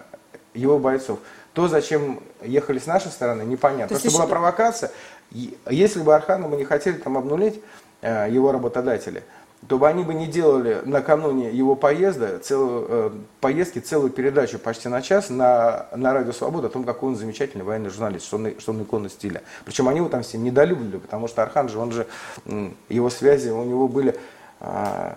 его 0.54 0.78
бойцов. 0.78 1.18
То, 1.52 1.66
зачем 1.66 2.22
ехали 2.42 2.78
с 2.78 2.86
нашей 2.86 3.10
стороны, 3.10 3.42
непонятно. 3.42 3.98
То, 3.98 4.00
что 4.00 4.16
была 4.16 4.28
провокация. 4.28 4.92
Если 5.68 6.00
бы 6.00 6.14
Архана 6.14 6.46
мы 6.46 6.56
не 6.56 6.64
хотели 6.64 6.98
там 6.98 7.18
обнулить 7.18 7.60
э, 8.00 8.28
его 8.30 8.52
работодатели, 8.52 9.24
то 9.68 9.78
бы 9.78 9.86
они 9.86 10.04
бы 10.04 10.14
не 10.14 10.26
делали 10.26 10.80
накануне 10.84 11.50
его 11.50 11.76
поезда, 11.76 12.38
целую, 12.38 12.86
э, 12.88 13.10
поездки 13.40 13.78
целую 13.78 14.10
передачу 14.10 14.58
почти 14.58 14.88
на 14.88 15.02
час 15.02 15.28
на, 15.28 15.86
на 15.94 16.14
Радио 16.14 16.32
Свобода 16.32 16.68
о 16.68 16.70
том, 16.70 16.84
какой 16.84 17.10
он 17.10 17.16
замечательный 17.16 17.62
военный 17.62 17.90
журналист, 17.90 18.26
что 18.26 18.36
он, 18.36 18.54
что 18.58 18.72
он 18.72 18.82
икона 18.82 19.10
стиля. 19.10 19.42
Причем 19.64 19.88
они 19.88 19.98
его 19.98 20.08
там 20.08 20.22
все 20.22 20.38
недолюбливали, 20.38 20.98
потому 20.98 21.28
что 21.28 21.42
Архан 21.42 21.68
же, 21.68 21.78
он 21.78 21.92
же, 21.92 22.06
его 22.88 23.10
связи 23.10 23.50
у 23.50 23.64
него 23.64 23.86
были... 23.86 24.18
Э, 24.60 25.14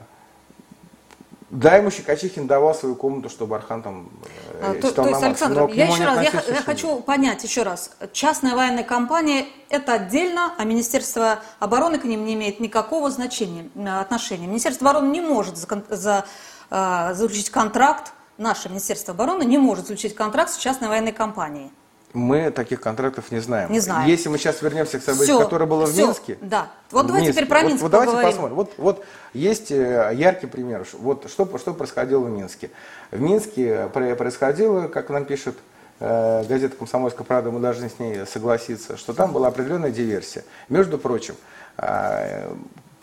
да, 1.54 1.76
ему 1.76 1.92
Щекочихин 1.92 2.48
давал 2.48 2.74
свою 2.74 2.96
комнату, 2.96 3.30
чтобы 3.30 3.56
Архан 3.56 3.84
там 3.84 4.10
э, 4.54 4.72
а, 4.72 4.82
то, 4.82 4.92
то 4.92 5.08
есть, 5.08 5.22
Александр, 5.22 5.70
я 5.70 5.86
еще 5.86 6.04
раз, 6.04 6.24
я, 6.24 6.56
я 6.56 6.62
хочу 6.64 7.00
понять 7.00 7.44
еще 7.44 7.62
раз. 7.62 7.92
Частная 8.12 8.56
военная 8.56 8.84
компания– 8.84 9.46
это 9.70 9.94
отдельно, 9.94 10.56
а 10.58 10.64
Министерство 10.64 11.42
обороны 11.60 12.00
к 12.00 12.06
ним 12.06 12.26
не 12.26 12.34
имеет 12.34 12.60
никакого 12.60 13.12
значения, 13.12 13.70
э, 13.76 14.00
отношения. 14.00 14.48
Министерство 14.48 14.90
обороны 14.90 15.12
не 15.12 15.22
может 15.22 15.58
за, 15.58 15.84
за, 15.90 16.26
э, 16.72 17.14
заключить 17.14 17.52
контракт, 17.52 18.14
наше 18.40 18.70
Министерство 18.70 19.14
обороны 19.14 19.44
не 19.44 19.60
может 19.60 19.86
заключить 19.86 20.16
контракт 20.16 20.50
с 20.50 20.58
частной 20.58 20.88
военной 20.88 21.14
компанией. 21.14 21.72
Мы 22.14 22.52
таких 22.52 22.80
контрактов 22.80 23.32
не 23.32 23.40
знаем. 23.40 23.72
Не 23.72 23.80
знаем. 23.80 24.08
Если 24.08 24.30
мы 24.30 24.38
сейчас 24.38 24.62
вернемся 24.62 25.00
к 25.00 25.04
событию, 25.04 25.38
все, 25.38 25.44
которое 25.44 25.66
было 25.66 25.88
все, 25.88 26.04
в 26.04 26.08
Минске. 26.08 26.38
Да. 26.42 26.68
Вот 26.92 27.08
давайте 27.08 27.28
Минске. 27.28 27.42
теперь 27.42 27.50
про 27.50 27.62
Минск 27.64 27.82
вот, 27.82 27.92
вот 27.92 28.06
давайте 28.06 28.32
посмотрим. 28.32 28.56
Вот, 28.56 28.74
вот 28.78 29.06
есть 29.34 29.72
э, 29.72 30.12
яркий 30.14 30.46
пример. 30.46 30.86
Вот 30.94 31.28
что, 31.30 31.58
что 31.58 31.74
происходило 31.74 32.24
в 32.24 32.30
Минске. 32.30 32.70
В 33.10 33.20
Минске 33.20 33.90
происходило, 33.92 34.88
как 34.88 35.10
нам 35.10 35.26
пишет 35.26 35.56
э, 36.00 36.44
газета 36.44 36.76
«Комсомольская 36.78 37.26
правда», 37.26 37.50
мы 37.50 37.60
должны 37.60 37.90
с 37.90 37.98
ней 37.98 38.28
согласиться, 38.28 38.96
что 38.96 39.14
там 39.14 39.32
была 39.32 39.48
определенная 39.48 39.90
диверсия. 39.90 40.44
Между 40.70 41.00
прочим, 41.00 41.36
э, 41.78 42.54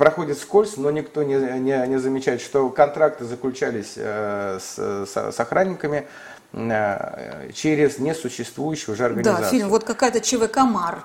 проходит 0.00 0.38
скользь, 0.38 0.78
но 0.78 0.90
никто 0.90 1.22
не, 1.22 1.34
не, 1.34 1.86
не 1.86 1.98
замечает, 1.98 2.40
что 2.40 2.70
контракты 2.70 3.26
заключались 3.26 3.94
э, 3.96 4.58
с, 4.58 4.76
с, 4.78 5.32
с 5.32 5.40
охранниками, 5.40 6.06
через 6.52 7.98
несуществующую 7.98 8.94
уже 8.94 9.04
организацию. 9.04 9.44
Да, 9.44 9.50
фильм, 9.50 9.68
вот 9.68 9.84
какая-то 9.84 10.20
ЧВК 10.20 10.58
«Мар». 10.58 11.04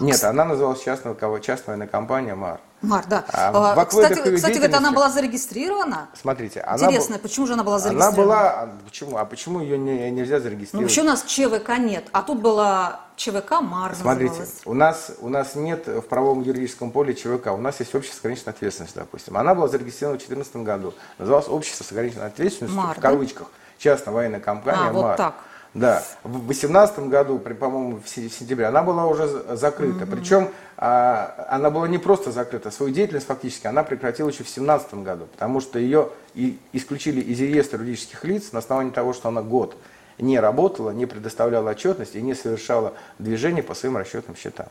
Нет, 0.00 0.22
она 0.24 0.44
называлась 0.44 0.82
частная, 0.82 1.14
частная 1.40 1.86
компания 1.86 2.34
«Мар». 2.34 2.60
Мар, 2.82 3.04
да. 3.08 3.24
А, 3.32 3.72
а 3.72 3.84
кстати, 3.86 4.34
кстати 4.34 4.56
говорит, 4.56 4.76
она 4.76 4.92
была 4.92 5.08
зарегистрирована? 5.08 6.08
Смотрите, 6.20 6.60
она 6.60 6.86
Интересно, 6.86 7.18
почему 7.18 7.46
же 7.46 7.54
она 7.54 7.64
была 7.64 7.78
зарегистрирована? 7.78 8.16
Она 8.16 8.26
была, 8.26 8.50
а 8.50 8.70
почему, 8.84 9.16
а 9.16 9.24
почему 9.24 9.60
ее 9.60 9.78
не, 9.78 10.10
нельзя 10.10 10.40
зарегистрировать? 10.40 10.74
Ну, 10.74 10.80
вообще 10.82 11.00
у 11.00 11.04
нас 11.04 11.22
ЧВК 11.22 11.78
нет, 11.78 12.04
а 12.12 12.22
тут 12.22 12.40
была 12.40 13.00
ЧВК 13.16 13.62
МАР 13.62 13.94
Смотрите, 13.94 14.40
называлась. 14.40 14.62
у 14.66 14.74
нас, 14.74 15.12
у 15.20 15.28
нас 15.28 15.54
нет 15.54 15.86
в 15.86 16.02
правовом 16.02 16.42
юридическом 16.42 16.90
поле 16.90 17.14
ЧВК, 17.14 17.52
у 17.52 17.58
нас 17.58 17.80
есть 17.80 17.94
общество 17.94 18.16
с 18.16 18.20
ограниченной 18.20 18.52
ответственностью, 18.52 19.00
допустим. 19.02 19.36
Она 19.38 19.54
была 19.54 19.68
зарегистрирована 19.68 20.18
в 20.18 20.26
2014 20.26 20.56
году, 20.56 20.94
называлась 21.18 21.48
общество 21.48 21.84
с 21.84 21.92
ограниченной 21.92 22.26
ответственностью, 22.26 22.80
МАР, 22.80 22.98
в 22.98 23.00
кавычках. 23.00 23.46
Да? 23.46 23.63
Частная 23.84 24.14
военная 24.14 24.40
компания 24.40 24.88
а, 24.88 24.92
вот 24.92 25.16
так. 25.16 25.34
Да, 25.74 26.02
в 26.22 26.46
2018 26.46 27.00
году, 27.00 27.38
по-моему, 27.38 28.00
в 28.02 28.08
сентябре, 28.08 28.66
она 28.66 28.82
была 28.82 29.06
уже 29.06 29.26
закрыта. 29.56 30.04
Mm-hmm. 30.04 30.10
Причем 30.10 30.48
а, 30.76 31.46
она 31.50 31.68
была 31.70 31.86
не 31.88 31.98
просто 31.98 32.32
закрыта, 32.32 32.70
свою 32.70 32.92
деятельность 32.92 33.26
фактически 33.26 33.66
она 33.66 33.82
прекратила 33.82 34.28
еще 34.28 34.44
в 34.44 34.54
2017 34.54 34.94
году, 34.94 35.26
потому 35.26 35.60
что 35.60 35.78
ее 35.78 36.08
и 36.34 36.58
исключили 36.72 37.20
из 37.20 37.40
реестра 37.40 37.78
юридических 37.78 38.24
лиц 38.24 38.52
на 38.52 38.60
основании 38.60 38.92
того, 38.92 39.12
что 39.12 39.28
она 39.28 39.42
год 39.42 39.76
не 40.18 40.38
работала, 40.40 40.90
не 40.90 41.06
предоставляла 41.06 41.70
отчетность 41.70 42.14
и 42.14 42.22
не 42.22 42.34
совершала 42.34 42.94
движения 43.18 43.62
по 43.62 43.74
своим 43.74 43.96
расчетным 43.96 44.36
счетам. 44.36 44.66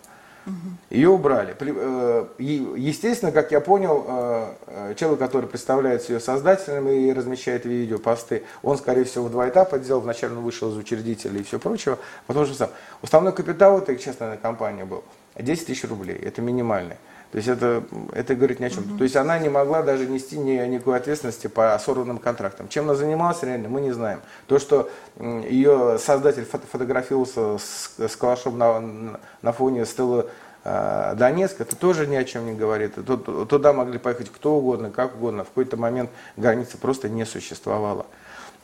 Ее 0.89 1.09
убрали. 1.09 1.55
Э, 1.59 2.27
естественно, 2.37 3.31
как 3.31 3.51
я 3.51 3.61
понял, 3.61 4.05
э, 4.07 4.53
э, 4.67 4.95
человек, 4.95 5.19
который 5.19 5.47
представляет 5.47 6.07
ее 6.09 6.19
создателем 6.19 6.87
и 6.89 7.11
размещает 7.13 7.65
видео, 7.65 7.97
посты, 7.97 8.43
он, 8.61 8.77
скорее 8.77 9.05
всего, 9.05 9.25
в 9.25 9.31
два 9.31 9.49
этапа 9.49 9.79
делал. 9.79 10.01
Вначале 10.01 10.35
он 10.35 10.43
вышел 10.43 10.69
из 10.71 10.77
учредителя 10.77 11.39
и 11.39 11.43
все 11.43 11.59
прочего. 11.59 11.97
Потому 12.27 12.45
что 12.45 12.55
сам. 12.55 12.69
Основной 13.01 13.33
капитал 13.33 13.77
этой 13.79 13.97
частной 13.97 14.37
компании 14.37 14.83
был 14.83 15.03
10 15.39 15.65
тысяч 15.65 15.83
рублей. 15.85 16.17
Это 16.17 16.41
минимальный. 16.41 16.97
То 17.33 17.37
есть 17.37 17.49
это, 17.49 17.83
это 18.13 18.35
говорит 18.35 18.59
ни 18.59 18.65
о 18.65 18.69
чем. 18.69 18.83
Угу. 18.83 18.97
То 18.99 19.03
есть 19.05 19.15
она 19.15 19.39
не 19.39 19.49
могла 19.49 19.81
даже 19.81 20.05
нести 20.05 20.37
ни, 20.37 20.51
никакой 20.67 20.97
ответственности 20.97 21.47
по 21.47 21.75
сорванным 21.83 22.19
контрактам. 22.19 22.69
Чем 22.69 22.83
она 22.85 22.93
занималась 22.93 23.41
реально, 23.41 23.69
мы 23.69 23.81
не 23.81 23.91
знаем. 23.91 24.21
То, 24.45 24.59
что 24.59 24.87
ее 25.19 25.97
создатель 25.97 26.45
фото 26.45 26.67
фотографировался 26.71 27.57
с, 27.57 27.95
с 27.97 28.15
калашом 28.17 28.59
на, 28.59 29.19
на 29.41 29.51
фоне 29.51 29.87
стелы 29.87 30.27
э, 30.63 31.15
Донецк, 31.17 31.59
это 31.59 31.75
тоже 31.75 32.05
ни 32.05 32.15
о 32.15 32.23
чем 32.23 32.45
не 32.45 32.53
говорит. 32.53 32.93
Туда 33.03 33.73
могли 33.73 33.97
поехать 33.97 34.29
кто 34.29 34.57
угодно, 34.57 34.91
как 34.91 35.15
угодно. 35.15 35.43
В 35.43 35.47
какой-то 35.47 35.75
момент 35.75 36.11
границы 36.37 36.77
просто 36.77 37.09
не 37.09 37.25
существовало. 37.25 38.05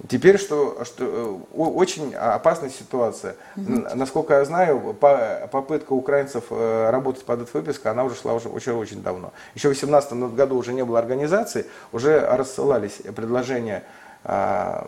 Теперь, 0.08 0.38
что, 0.38 0.86
что 0.86 1.04
э, 1.04 1.58
очень 1.58 2.16
опасная 2.16 2.70
ситуация. 2.70 3.36
Угу. 3.58 3.96
Насколько 3.96 4.36
я 4.36 4.46
знаю, 4.46 4.94
попытка 4.94 5.92
украинцев 5.94 6.46
э, 6.50 6.90
работать 6.90 7.26
под 7.26 7.42
эту 7.42 7.58
выписку, 7.58 7.90
она 7.90 8.06
уже 8.06 8.16
шла 8.16 8.34
уже 8.34 8.48
очень-очень 8.48 9.04
давно. 9.04 9.34
Еще 9.56 9.68
в 9.68 9.78
2018 9.78 10.36
году 10.36 10.58
уже 10.58 10.74
не 10.74 10.86
было 10.86 11.00
организации, 11.00 11.66
уже 11.92 12.20
рассылались 12.20 13.02
предложения 13.16 13.84
а, 14.24 14.88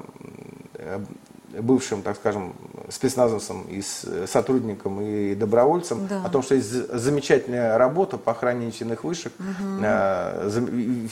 бывшим, 1.59 2.01
так 2.01 2.15
скажем, 2.15 2.53
спецназовцам 2.89 3.65
и 3.69 3.81
сотрудникам 4.25 5.01
и 5.01 5.35
добровольцам 5.35 6.07
да. 6.07 6.23
о 6.25 6.29
том, 6.29 6.43
что 6.43 6.55
есть 6.55 6.69
замечательная 6.69 7.77
работа 7.77 8.17
по 8.17 8.31
охране 8.31 8.67
нефтяных 8.67 9.03
вышек. 9.03 9.33
Угу. 9.39 9.85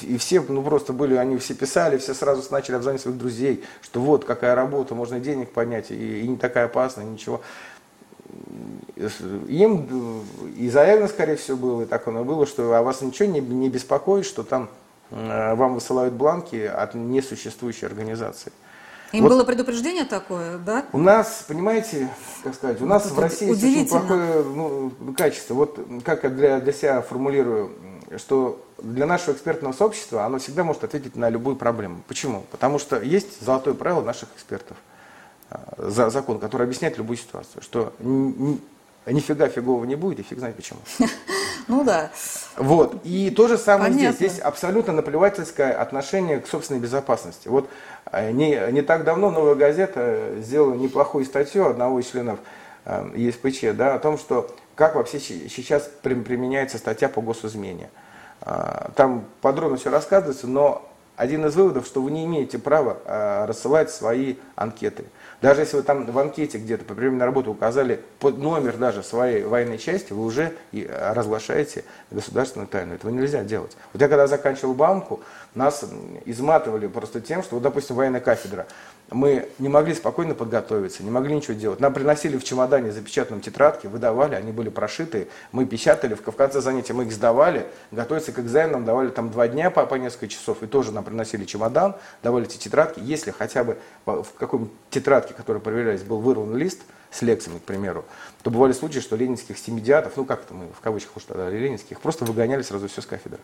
И 0.01 0.17
все, 0.17 0.43
ну 0.47 0.63
просто 0.63 0.93
были, 0.93 1.15
они 1.15 1.37
все 1.37 1.53
писали, 1.53 1.97
все 1.97 2.13
сразу 2.13 2.43
начали 2.51 2.75
обзванивать 2.75 3.01
своих 3.01 3.17
друзей, 3.17 3.63
что 3.81 4.01
вот 4.01 4.25
какая 4.25 4.55
работа, 4.55 4.95
можно 4.95 5.19
денег 5.19 5.51
поднять, 5.51 5.91
и, 5.91 6.21
и 6.21 6.27
не 6.27 6.37
такая 6.37 6.65
опасная, 6.65 7.05
ничего. 7.05 7.41
Им 9.47 10.23
и 10.57 10.69
заявлено, 10.69 11.07
скорее 11.07 11.35
всего, 11.35 11.57
было, 11.57 11.81
и 11.83 11.85
так 11.85 12.07
оно 12.07 12.23
было, 12.23 12.45
что 12.45 12.73
о 12.75 12.83
вас 12.83 13.01
ничего 13.01 13.29
не, 13.29 13.39
не 13.39 13.69
беспокоит, 13.69 14.25
что 14.25 14.43
там 14.43 14.69
э, 15.11 15.55
вам 15.55 15.75
высылают 15.75 16.13
бланки 16.13 16.57
от 16.57 16.95
несуществующей 16.95 17.87
организации. 17.87 18.51
Им 19.11 19.23
вот 19.23 19.29
было 19.29 19.43
предупреждение 19.43 20.05
такое, 20.05 20.57
да? 20.59 20.85
У 20.93 20.99
нас, 20.99 21.43
понимаете, 21.47 22.09
как 22.43 22.53
сказать, 22.53 22.81
у 22.81 22.85
нас 22.85 23.05
вот 23.05 23.13
в 23.13 23.19
России 23.19 23.49
очень 23.49 23.87
плохое 23.87 24.43
ну, 24.43 24.91
качество. 25.17 25.55
Вот 25.55 25.79
как 26.05 26.23
я 26.23 26.29
для, 26.29 26.59
для 26.59 26.73
себя 26.73 27.01
формулирую, 27.01 27.71
что 28.17 28.63
для 28.77 29.05
нашего 29.05 29.33
экспертного 29.33 29.73
сообщества 29.73 30.25
оно 30.25 30.37
всегда 30.37 30.63
может 30.63 30.83
ответить 30.83 31.15
на 31.15 31.29
любую 31.29 31.55
проблему. 31.55 32.03
Почему? 32.07 32.45
Потому 32.51 32.77
что 32.77 33.01
есть 33.01 33.43
золотое 33.43 33.73
правило 33.73 34.01
наших 34.01 34.29
экспертов, 34.35 34.77
а, 35.49 35.73
за 35.77 36.09
закон, 36.11 36.39
который 36.39 36.63
объясняет 36.63 36.97
любую 36.97 37.17
ситуацию, 37.17 37.63
что 37.63 37.93
нифига 39.07 39.49
фигового 39.49 39.85
не 39.85 39.95
будет, 39.95 40.19
и 40.19 40.23
фиг 40.23 40.37
знает 40.37 40.55
почему. 40.55 40.79
Ну 41.67 41.83
да. 41.83 42.09
Вот. 42.57 43.01
И 43.03 43.29
то 43.31 43.47
же 43.47 43.57
самое 43.57 43.91
Понятно. 43.91 44.15
здесь. 44.15 44.31
Здесь 44.31 44.41
абсолютно 44.43 44.93
наплевательское 44.93 45.71
отношение 45.73 46.39
к 46.39 46.47
собственной 46.47 46.79
безопасности. 46.79 47.47
Вот 47.47 47.69
э, 48.11 48.31
не, 48.31 48.59
не 48.71 48.81
так 48.81 49.03
давно 49.03 49.29
«Новая 49.31 49.55
газета» 49.55 50.35
сделала 50.37 50.73
неплохую 50.73 51.25
статью 51.25 51.67
одного 51.67 51.99
из 51.99 52.07
членов 52.09 52.39
э, 52.85 53.11
ЕСПЧ 53.15 53.75
да, 53.75 53.95
о 53.95 53.99
том, 53.99 54.17
что 54.17 54.49
как 54.75 54.95
вообще 54.95 55.19
сейчас 55.19 55.89
при- 56.01 56.13
применяется 56.15 56.77
статья 56.77 57.09
по 57.09 57.21
госизмене. 57.21 57.89
А, 58.41 58.91
Там 58.95 59.25
подробно 59.41 59.77
все 59.77 59.89
рассказывается, 59.89 60.47
но 60.47 60.89
один 61.17 61.45
из 61.45 61.55
выводов, 61.55 61.85
что 61.85 62.01
вы 62.01 62.11
не 62.11 62.23
имеете 62.23 62.57
права 62.59 62.95
рассылать 63.45 63.91
свои 63.91 64.35
анкеты. 64.55 65.03
Даже 65.41 65.61
если 65.61 65.77
вы 65.77 65.83
там 65.83 66.05
в 66.05 66.19
анкете 66.19 66.57
где-то 66.57 66.83
по 66.83 66.93
приеме 66.93 67.17
на 67.17 67.25
работу 67.25 67.51
указали 67.51 68.01
под 68.19 68.37
номер 68.39 68.75
даже 68.77 69.03
своей 69.03 69.43
военной 69.43 69.77
части, 69.77 70.11
вы 70.11 70.25
уже 70.25 70.53
а, 70.73 71.13
разглашаете 71.13 71.85
государственную 72.11 72.67
тайну. 72.67 72.95
Этого 72.95 73.11
нельзя 73.11 73.43
делать. 73.43 73.77
Вот 73.93 74.01
я 74.01 74.09
когда 74.09 74.27
заканчивал 74.27 74.73
Баумку, 74.73 75.21
нас 75.55 75.85
изматывали 76.25 76.87
просто 76.87 77.21
тем, 77.21 77.41
что, 77.41 77.55
вот, 77.55 77.63
допустим, 77.63 77.95
военная 77.95 78.19
кафедра, 78.19 78.67
мы 79.11 79.49
не 79.57 79.69
могли 79.69 79.93
спокойно 79.93 80.35
подготовиться, 80.35 81.03
не 81.03 81.09
могли 81.09 81.35
ничего 81.35 81.53
делать. 81.53 81.79
Нам 81.79 81.93
приносили 81.93 82.37
в 82.37 82.43
чемодане 82.43 82.91
запечатанном 82.91 83.41
тетрадки, 83.41 83.87
выдавали, 83.87 84.35
они 84.35 84.51
были 84.51 84.69
прошиты, 84.69 85.27
мы 85.51 85.65
печатали, 85.65 86.13
в 86.13 86.21
конце 86.21 86.61
занятия 86.61 86.93
мы 86.93 87.05
их 87.05 87.11
сдавали, 87.11 87.65
готовиться 87.91 88.31
к 88.31 88.39
экзаменам 88.39 88.85
давали 88.85 89.09
там 89.09 89.31
два 89.31 89.47
дня 89.47 89.71
по, 89.71 89.85
по 89.85 89.95
несколько 89.95 90.27
часов, 90.27 90.63
и 90.63 90.67
тоже 90.67 90.91
нам 90.91 91.03
приносили 91.03 91.45
чемодан, 91.45 91.95
давали 92.21 92.45
эти 92.45 92.57
тетрадки. 92.57 92.99
Если 92.99 93.31
хотя 93.31 93.63
бы 93.63 93.77
в 94.05 94.27
какой-нибудь 94.37 94.71
тетрадке, 94.89 95.33
которая 95.33 95.61
проверялась, 95.61 96.03
был 96.03 96.19
вырван 96.19 96.55
лист 96.55 96.81
с 97.11 97.21
лекциями, 97.23 97.57
к 97.57 97.63
примеру, 97.63 98.05
то 98.43 98.51
бывали 98.51 98.73
случаи, 98.73 98.99
что 98.99 99.15
ленинских 99.15 99.57
стимидиатов, 99.57 100.13
ну 100.15 100.25
как 100.25 100.43
это 100.43 100.53
мы 100.53 100.67
в 100.67 100.79
кавычках 100.81 101.17
уж 101.17 101.23
тогда 101.23 101.49
ленинских, 101.49 101.99
просто 101.99 102.25
выгоняли 102.25 102.61
сразу 102.61 102.87
все 102.87 103.01
с 103.01 103.05
кафедры. 103.05 103.39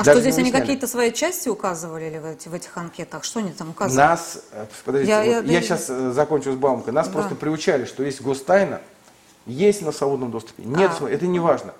А 0.00 0.04
Даже 0.04 0.20
что 0.20 0.30
здесь 0.30 0.38
они 0.38 0.50
какие-то 0.50 0.86
свои 0.86 1.12
части 1.12 1.50
указывали 1.50 2.04
или 2.06 2.18
в, 2.18 2.24
эти- 2.24 2.48
в 2.48 2.54
этих 2.54 2.74
анкетах? 2.78 3.22
Что 3.22 3.40
они 3.40 3.50
там 3.52 3.70
указывали? 3.70 3.98
Нас, 4.02 4.42
э, 4.52 4.64
подождите, 4.84 5.12
Я- 5.12 5.18
вот 5.18 5.26
я- 5.26 5.52
я, 5.52 5.60
да, 5.60 5.62
сейчас 5.66 5.86
закончу 6.14 6.52
с 6.52 6.56
Баумкой, 6.56 6.94
нас 6.94 7.06
Да. 7.08 7.12
просто 7.12 7.34
приучали, 7.34 7.84
что 7.84 8.02
есть 8.02 8.22
гостайна, 8.22 8.80
есть 9.44 9.82
на 9.82 9.92
свободном 9.92 10.30
доступе, 10.30 10.62
нет, 10.64 10.90
А. 11.00 11.06
это 11.08 11.26
не 11.26 11.38
важно. 11.38 11.74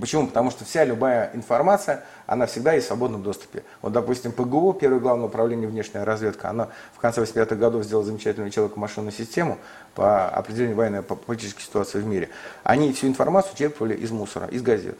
Почему? 0.00 0.26
Потому 0.26 0.50
что 0.50 0.64
вся 0.64 0.84
любая 0.84 1.30
информация, 1.34 2.02
она 2.26 2.46
всегда 2.46 2.72
есть 2.72 2.86
в 2.86 2.88
свободном 2.88 3.22
доступе. 3.22 3.62
Вот, 3.80 3.92
допустим, 3.92 4.32
ПГУ, 4.32 4.72
Первое 4.72 4.98
главное 4.98 5.26
управление 5.26 5.68
внешняя 5.68 6.02
разведка, 6.02 6.48
она 6.50 6.68
в 6.96 6.98
конце 6.98 7.20
80-х 7.20 7.54
годов 7.54 7.84
сделала 7.84 8.04
замечательную 8.04 8.50
человеко-машинную 8.50 9.12
систему 9.12 9.56
по 9.94 10.28
определению 10.28 10.76
военной 10.76 11.02
по- 11.02 11.14
политической 11.14 11.62
ситуации 11.62 12.00
в 12.00 12.06
мире. 12.06 12.30
Они 12.64 12.92
всю 12.92 13.06
информацию 13.06 13.54
черпали 13.56 13.94
из 13.94 14.10
мусора, 14.10 14.48
из 14.48 14.62
газет. 14.62 14.98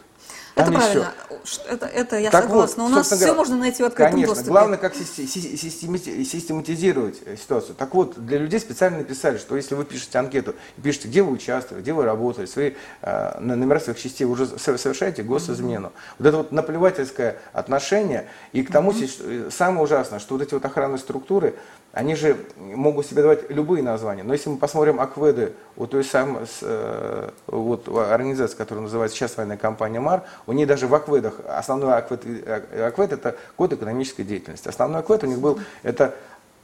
Это 0.57 0.71
Там 0.71 0.81
всё. 0.81 0.81
правильно. 0.81 1.13
Ш- 1.45 1.63
Это, 1.69 1.87
это 1.87 2.17
я 2.19 2.31
Так 2.31 2.45
согласна. 2.45 2.85
вот, 2.85 2.93
У 2.93 2.95
нас 2.95 3.07
все 3.09 3.17
говоря, 3.17 3.35
можно 3.35 3.57
найти 3.57 3.83
в 3.83 3.87
открытом 3.87 4.13
Конечно, 4.13 4.35
доступе. 4.35 4.51
главное, 4.51 4.79
как 4.79 4.95
систематизировать 4.95 7.19
э, 7.25 7.37
ситуацию. 7.37 7.75
Так 7.75 7.95
вот, 7.95 8.25
для 8.25 8.39
людей 8.39 8.61
специально 8.61 8.99
написали, 8.99 9.39
что 9.39 9.57
если 9.57 9.75
вы 9.75 9.85
пишете 9.85 10.19
анкету 10.19 10.55
и 10.77 10.81
пишете, 10.81 11.09
где 11.09 11.23
вы 11.23 11.33
участвовали, 11.33 11.83
где 11.83 11.93
вы 11.93 12.05
работали, 12.05 12.47
свои 12.47 12.75
э, 13.03 13.39
на- 13.41 13.57
номера 13.57 13.81
своих 13.81 13.99
частей, 14.01 14.25
вы 14.25 14.33
уже 14.33 14.47
со- 14.47 14.79
совершаете 14.79 15.23
госизмену. 15.23 15.93
Вот 16.19 16.27
это 16.29 16.37
вот 16.39 16.53
наплевательское 16.53 17.37
отношение. 17.53 18.29
И 18.53 18.63
к 18.63 18.71
тому, 18.73 18.93
э, 18.93 19.51
самое 19.51 19.83
ужасное, 19.85 20.19
что 20.21 20.35
вот 20.37 20.43
эти 20.43 20.55
вот 20.55 20.65
охранные 20.65 20.99
структуры, 20.99 21.55
они 21.95 22.17
же 22.17 22.37
могут 22.57 23.07
себе 23.07 23.23
давать 23.23 23.49
любые 23.51 23.83
названия. 23.83 24.25
Но 24.25 24.33
если 24.33 24.51
мы 24.51 24.57
посмотрим 24.57 24.99
акведы 25.01 25.53
у 25.77 25.87
той 25.87 26.03
самой 26.03 26.45
э, 26.61 27.31
вот, 27.47 27.89
организации, 27.89 28.57
которая 28.57 28.83
называется 28.83 29.17
сейчас 29.17 29.37
военная 29.37 29.57
компания 29.57 30.01
МАР, 30.01 30.25
у 30.49 30.53
них 30.53 30.67
даже 30.67 30.89
в 30.89 30.95
акведах, 30.95 31.35
основной 31.47 31.95
аквед, 31.95 32.23
э, 32.25 32.87
аквед 32.89 33.13
это 33.13 33.37
код 33.55 33.73
экономической 33.75 34.25
деятельности. 34.25 34.67
Основной 34.67 35.01
аквед 35.01 35.23
у 35.23 35.27
них 35.29 35.39
был, 35.39 35.61
это 35.85 36.15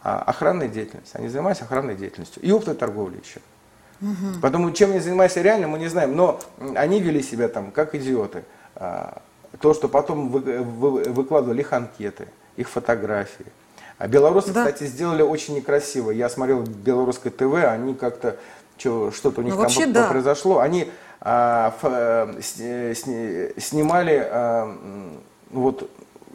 а, 0.03 0.19
охранная 0.23 0.67
деятельность. 0.67 1.15
Они 1.15 1.29
занимаются 1.29 1.63
охранной 1.65 1.95
деятельностью. 1.95 2.43
И 2.43 2.51
оптовой 2.51 2.77
торговлей 2.77 3.21
еще. 3.25 3.41
Поэтому 4.43 4.73
чем 4.73 4.91
они 4.91 4.99
занимаются 4.99 5.43
реально, 5.43 5.69
мы 5.69 5.79
не 5.79 5.87
знаем. 5.89 6.17
Но 6.17 6.41
они 6.75 7.01
вели 7.01 7.23
себя 7.23 7.49
там 7.49 7.71
как 7.71 7.95
идиоты. 7.95 8.43
А, 8.75 9.23
То, 9.61 9.75
что 9.75 9.89
потом 9.89 10.31
вы- 10.31 10.41
вы- 10.61 11.03
выкладывали 11.05 11.61
их 11.61 11.73
анкеты, 11.73 12.27
их 12.57 12.69
фотографии. 12.69 13.47
А 14.01 14.09
белорусы, 14.09 14.51
Да. 14.53 14.65
кстати, 14.65 14.89
сделали 14.89 15.21
очень 15.21 15.55
некрасиво. 15.57 16.11
Я 16.11 16.31
смотрел 16.31 16.63
белорусское 16.63 17.31
ТВ, 17.31 17.53
они 17.67 17.95
как-то 17.95 18.37
что-то 18.79 19.43
у 19.43 19.45
них 19.45 19.53
Ну, 19.53 19.57
там 19.57 19.59
вообще, 19.59 19.87
по- 19.87 19.93
да. 19.93 20.09
произошло. 20.09 20.59
Они 20.61 20.91
а, 21.21 21.69
ф- 21.69 21.85
э, 21.85 22.41
сни- 22.43 22.95
сни- 22.95 23.61
снимали 23.61 24.27
а, 24.27 24.75
вот 25.51 25.91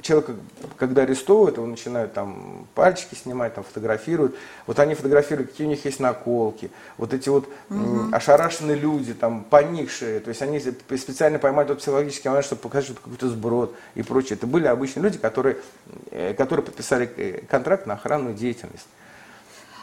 человека, 0.06 0.36
когда 0.78 1.02
арестовывают, 1.02 1.58
его 1.58 1.65
начинают 1.65 2.13
там 2.13 2.68
пальчики 2.76 3.15
снимать, 3.15 3.56
там 3.56 3.63
фотографируют. 3.63 4.36
Вот 4.68 4.80
они 4.80 4.94
фотографируют, 4.94 5.52
какие 5.52 5.65
у 5.65 5.70
них 5.70 5.84
есть 5.84 6.00
наколки. 6.00 6.70
Вот 6.98 7.13
эти 7.13 7.28
вот 7.30 7.50
м, 7.70 8.13
ошарашенные 8.13 8.78
люди, 8.78 9.13
там, 9.15 9.44
поникшие. 9.44 10.20
То 10.20 10.30
есть 10.30 10.41
они 10.44 10.60
специально 10.60 11.39
поймали 11.39 11.68
тот 11.68 11.80
психологический 11.80 12.30
момент, 12.30 12.46
чтобы 12.46 12.62
показать, 12.62 12.86
что 12.86 12.96
какой-то 12.96 13.30
сброд 13.30 13.76
и 13.96 14.04
прочее. 14.04 14.38
Это 14.38 14.46
были 14.46 14.68
обычные 14.68 15.04
люди, 15.04 15.18
которые, 15.18 15.58
э, 16.12 16.36
которые 16.36 16.63
подписали 16.63 17.10
э, 17.18 17.41
контракт 17.50 17.88
на 17.88 17.96
охранную 17.96 18.36
деятельность. 18.36 18.88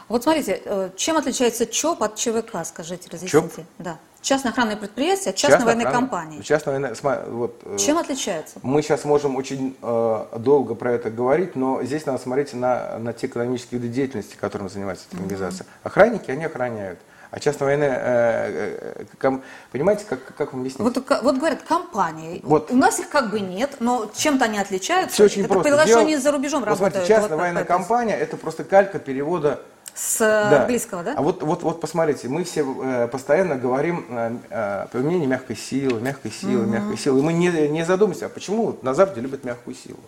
Вот 0.07 0.23
смотрите, 0.23 0.61
э, 0.63 0.89
чем 0.95 1.17
отличается 1.17 1.65
ЧОП 1.65 2.03
от 2.03 2.15
ЧВК, 2.15 2.65
скажите, 2.65 3.09
разъясните. 3.09 3.65
Да. 3.77 3.99
Частное 4.23 4.51
охранное 4.53 4.77
предприятие 4.77 5.31
от 5.31 5.35
частной 5.35 5.65
военной 5.65 5.83
компании. 5.91 6.41
Частная 6.41 6.79
военная- 6.79 7.25
вот, 7.29 7.61
э, 7.65 7.77
Чем 7.77 7.97
отличается? 7.97 8.55
Мы 8.63 8.81
сейчас 8.81 9.03
можем 9.03 9.35
очень 9.35 9.75
э, 9.81 10.25
долго 10.37 10.75
про 10.75 10.93
это 10.93 11.09
говорить, 11.11 11.55
но 11.57 11.83
здесь 11.83 12.05
надо 12.05 12.19
смотреть 12.19 12.53
на, 12.53 12.97
на 12.99 13.11
те 13.11 13.27
экономические 13.27 13.81
виды 13.81 13.93
деятельности, 13.93 14.35
которыми 14.39 14.69
занимается 14.69 15.05
эта 15.11 15.17
организация. 15.17 15.67
Охранники, 15.83 16.31
они 16.31 16.45
охраняют. 16.45 16.99
А 17.31 17.39
частная 17.39 17.65
военная, 17.65 17.89
э, 18.01 18.95
э, 18.99 19.05
ком- 19.19 19.43
понимаете, 19.71 20.05
как, 20.07 20.19
как 20.37 20.53
вам 20.53 20.61
объяснить? 20.61 20.79
Вот, 20.81 20.95
вот 21.23 21.37
говорят, 21.37 21.63
компании. 21.63 22.39
Вот. 22.43 22.71
У 22.71 22.75
нас 22.77 22.99
их 22.99 23.09
как 23.09 23.29
бы 23.29 23.41
нет, 23.41 23.77
но 23.79 24.09
чем-то 24.15 24.45
они 24.45 24.57
отличаются. 24.59 25.15
Все 25.15 25.23
очень 25.25 25.41
Это 25.43 25.51
просто. 25.53 25.85
Дело- 25.85 26.01
они 26.01 26.15
за 26.15 26.31
рубежом 26.31 26.59
вот 26.61 26.67
работают. 26.69 26.93
Смотрите, 26.93 27.13
частная 27.13 27.29
вот 27.37 27.41
военная 27.41 27.63
по- 27.65 27.73
по- 27.73 27.77
компания 27.79 28.15
это 28.15 28.37
просто 28.37 28.63
калька 28.63 28.99
перевода 28.99 29.59
С 29.95 30.21
э, 30.21 30.49
Да. 30.49 30.61
английского, 30.61 31.03
да? 31.03 31.13
А 31.15 31.21
вот, 31.21 31.43
вот, 31.43 31.61
вот 31.63 31.79
посмотрите, 31.79 32.27
мы 32.27 32.43
все 32.43 32.65
э, 32.83 33.07
постоянно 33.07 33.55
говорим 33.55 34.05
э, 34.09 34.35
э, 34.49 34.87
применение 34.91 35.27
мягкой 35.27 35.55
силы, 35.55 36.01
мягкой 36.01 36.31
силы, 36.31 36.65
мягкой 36.65 36.97
силы. 36.97 37.19
И 37.19 37.21
мы 37.21 37.33
не, 37.33 37.49
не 37.67 37.85
задумываемся, 37.85 38.25
а 38.25 38.29
почему 38.29 38.75
на 38.81 38.93
Западе 38.95 39.21
любят 39.21 39.43
мягкую 39.43 39.75
силу. 39.75 39.99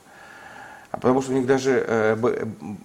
А 0.91 0.97
потому 0.97 1.21
что 1.21 1.33
у 1.33 1.35
них 1.35 1.45
даже 1.45 1.83
э, 1.87 2.15
бо- 2.15 2.33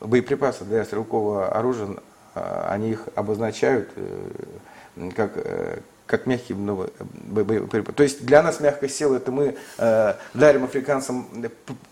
боеприпасы 0.01 0.65
для 0.65 0.85
стрелкового 0.85 1.49
оружия, 1.49 1.89
э, 2.35 2.67
они 2.69 2.91
их 2.91 3.05
обозначают 3.15 3.89
э, 3.97 5.11
как, 5.17 5.33
э, 5.37 5.79
как 6.07 6.27
мягкие 6.27 6.59
ну, 6.59 6.87
бо- 7.25 7.45
боеприпасы. 7.45 7.97
То 7.97 8.03
есть 8.03 8.27
для 8.27 8.43
нас 8.43 8.61
мягкая 8.61 8.91
сила 8.91 9.17
это 9.17 9.31
мы 9.33 9.57
э, 9.79 10.15
дарим 10.35 10.65
африканцам 10.65 11.27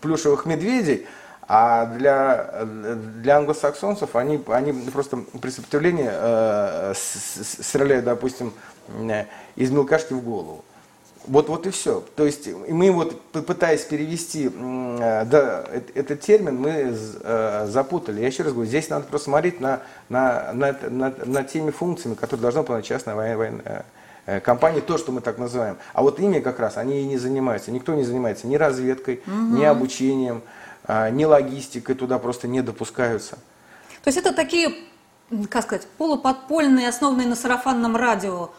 плюшевых 0.01 0.45
медведей, 0.45 1.07
а 1.51 1.87
для, 1.87 2.63
для 3.21 3.37
англосаксонцев 3.37 4.15
они, 4.15 4.39
они 4.49 4.71
просто 4.91 5.17
при 5.41 5.49
сопротивлении 5.49 6.07
э, 6.07 6.93
с- 6.95 7.65
стреляют, 7.65 8.05
допустим, 8.05 8.53
э, 8.87 9.25
из 9.55 9.71
мелкашки 9.71 10.13
в 10.13 10.21
голову. 10.21 10.63
Вот, 11.25 11.49
вот 11.49 11.65
и 11.65 11.71
все. 11.71 12.03
То 12.15 12.25
есть 12.25 12.47
мы 12.69 12.91
вот 12.91 13.19
пытаясь 13.31 13.81
перевести 13.81 14.51
э, 14.53 15.25
да, 15.25 15.65
этот 15.95 16.21
термин, 16.21 16.55
мы 16.55 16.95
э, 16.95 17.65
запутали. 17.67 18.21
Я 18.21 18.27
еще 18.27 18.43
раз 18.43 18.53
говорю, 18.53 18.69
здесь 18.69 18.87
надо 18.89 19.07
просто 19.07 19.25
смотреть 19.25 19.59
на, 19.59 19.81
на, 20.07 20.53
на, 20.53 20.75
на, 20.87 21.13
на 21.25 21.43
теми 21.43 21.71
функциями, 21.71 22.13
которые 22.13 22.43
должна 22.43 22.61
выполнять 22.61 22.85
частная 22.85 23.15
военная, 23.15 23.37
военная 23.37 23.85
компания, 24.41 24.81
то, 24.81 24.99
что 24.99 25.11
мы 25.11 25.21
так 25.21 25.39
называем. 25.39 25.77
А 25.93 26.03
вот 26.03 26.19
ими 26.19 26.39
как 26.41 26.59
раз 26.59 26.77
они 26.77 27.01
и 27.01 27.05
не 27.05 27.17
занимаются. 27.17 27.71
Никто 27.71 27.95
не 27.95 28.03
занимается 28.03 28.45
ни 28.45 28.55
разведкой, 28.55 29.23
ни 29.25 29.63
обучением, 29.63 30.43
ни 30.89 31.23
логистикой, 31.23 31.95
туда 31.95 32.17
просто 32.19 32.47
не 32.47 32.61
допускаются. 32.61 33.35
То 34.03 34.07
есть 34.07 34.17
это 34.17 34.33
такие, 34.33 34.73
как 35.49 35.63
сказать, 35.63 35.87
полуподпольные, 35.97 36.89
основанные 36.89 37.27
на 37.27 37.35
сарафанном 37.35 37.95
радио 37.95 38.49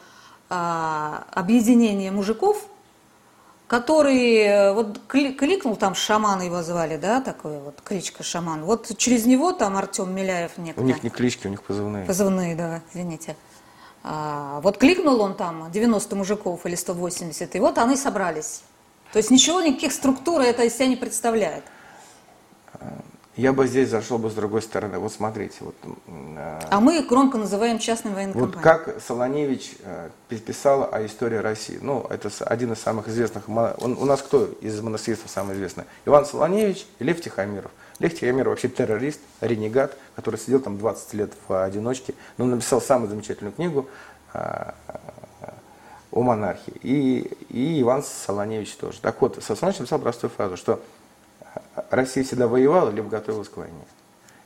а, 0.49 1.25
объединения 1.33 2.11
мужиков, 2.11 2.66
который 3.66 4.35
э, 4.38 4.73
вот 4.73 5.01
кли- 5.09 5.33
кликнул, 5.33 5.77
там 5.77 5.95
шаман 5.95 6.40
его 6.43 6.61
звали, 6.62 6.97
да, 6.97 7.21
такой 7.21 7.61
вот, 7.61 7.81
кличка 7.85 8.25
шаман. 8.25 8.64
Вот 8.64 8.97
через 8.97 9.27
него 9.27 9.53
там 9.53 9.77
Артем 9.77 10.12
Миляев 10.12 10.53
У 10.57 10.62
некто. 10.62 10.83
них 10.83 11.05
не 11.05 11.11
клички, 11.11 11.47
у 11.47 11.51
них 11.51 11.62
позывные. 11.62 12.05
Позывные, 12.05 12.57
да, 12.57 12.81
извините. 12.90 13.37
А, 14.03 14.61
вот 14.62 14.79
кликнул 14.79 15.21
он 15.21 15.35
там 15.35 15.71
90 15.71 16.16
мужиков 16.16 16.66
или 16.66 16.75
180, 16.75 17.55
и 17.55 17.61
вот 17.61 17.79
они 17.79 17.97
собрались. 17.97 18.62
То 19.12 19.19
есть 19.19 19.31
ничего, 19.31 19.61
никаких 19.61 19.93
структур 19.93 20.40
это 20.40 20.64
из 20.64 20.75
себя 20.75 20.87
не 20.88 20.97
представляет. 20.97 21.62
Я 23.37 23.53
бы 23.53 23.66
здесь 23.66 23.88
зашел 23.88 24.19
бы 24.19 24.29
с 24.29 24.35
другой 24.35 24.61
стороны. 24.61 24.99
Вот 24.99 25.12
смотрите. 25.12 25.57
Вот, 25.61 25.75
э, 26.09 26.61
а 26.69 26.81
мы 26.81 27.03
громко 27.03 27.38
называем 27.38 27.79
частной 27.79 28.12
военной 28.12 28.35
вот 28.35 28.53
компанией. 28.53 28.85
как 28.85 29.01
Солоневич 29.01 29.77
э, 29.83 30.11
писал 30.29 30.88
о 30.93 31.07
истории 31.07 31.37
России. 31.37 31.79
Ну, 31.81 32.05
это 32.11 32.29
один 32.45 32.73
из 32.73 32.81
самых 32.81 33.09
известных. 33.09 33.49
Он, 33.49 33.97
у 33.99 34.05
нас 34.05 34.21
кто 34.21 34.47
из 34.61 34.81
монастырства 34.81 35.29
самый 35.29 35.55
известный? 35.55 35.85
Иван 36.07 36.27
Солоневич 36.27 36.87
и 36.99 37.05
Лев 37.05 37.23
Тихомиров. 37.23 37.71
Лев 38.01 38.14
Тихомиров 38.14 38.49
вообще 38.49 38.69
террорист, 38.69 39.21
ренегат, 39.40 39.97
который 40.16 40.38
сидел 40.38 40.61
там 40.61 40.77
20 40.77 41.14
лет 41.14 41.33
в 41.47 41.64
одиночке. 41.64 42.14
Но 42.37 42.45
он 42.45 42.51
написал 42.51 42.83
самую 42.83 43.09
замечательную 43.09 43.55
книгу 43.55 43.88
э, 44.35 44.73
о 46.11 46.23
монархии. 46.23 46.75
И, 46.83 47.33
и 47.49 47.81
Иван 47.81 48.03
Солоневич 48.03 48.75
тоже. 48.75 49.01
Так 49.01 49.23
вот, 49.23 49.43
Солоневич 49.43 49.79
написал 49.79 50.01
простую 50.01 50.31
фразу, 50.31 50.57
что 50.57 50.83
Россия 51.91 52.25
всегда 52.25 52.49
воевала, 52.49 52.91
либо 52.91 53.09
готовилась 53.09 53.49
к 53.49 53.57
войне. 53.57 53.83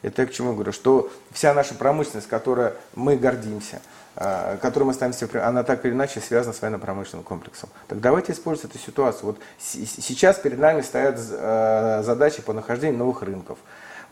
Это 0.03 0.23
я 0.23 0.29
к 0.29 0.33
чему 0.33 0.53
говорю, 0.53 0.73
что 0.73 1.11
вся 1.33 1.55
наша 1.55 1.75
промышленность, 1.75 2.29
которой 2.29 2.73
мы 2.95 3.17
гордимся, 3.17 3.81
а, 4.17 4.59
которой 4.59 4.85
мы 4.85 4.93
ставим 4.93 5.14
себе, 5.14 5.40
она 5.40 5.62
так 5.62 5.85
или 5.87 5.93
иначе 5.93 6.21
связана 6.21 6.53
с 6.53 6.61
военно-промышленным 6.61 7.25
комплексом. 7.25 7.71
Так 7.88 8.01
давайте 8.01 8.33
использовать 8.33 8.71
эту 8.71 8.85
ситуацию. 8.85 9.27
Вот 9.27 9.38
сейчас 9.59 10.38
перед 10.38 10.59
нами 10.59 10.83
стоят 10.83 11.19
а, 11.19 12.03
задачи 12.05 12.43
по 12.43 12.53
нахождению 12.53 12.99
новых 12.99 13.23
рынков, 13.23 13.57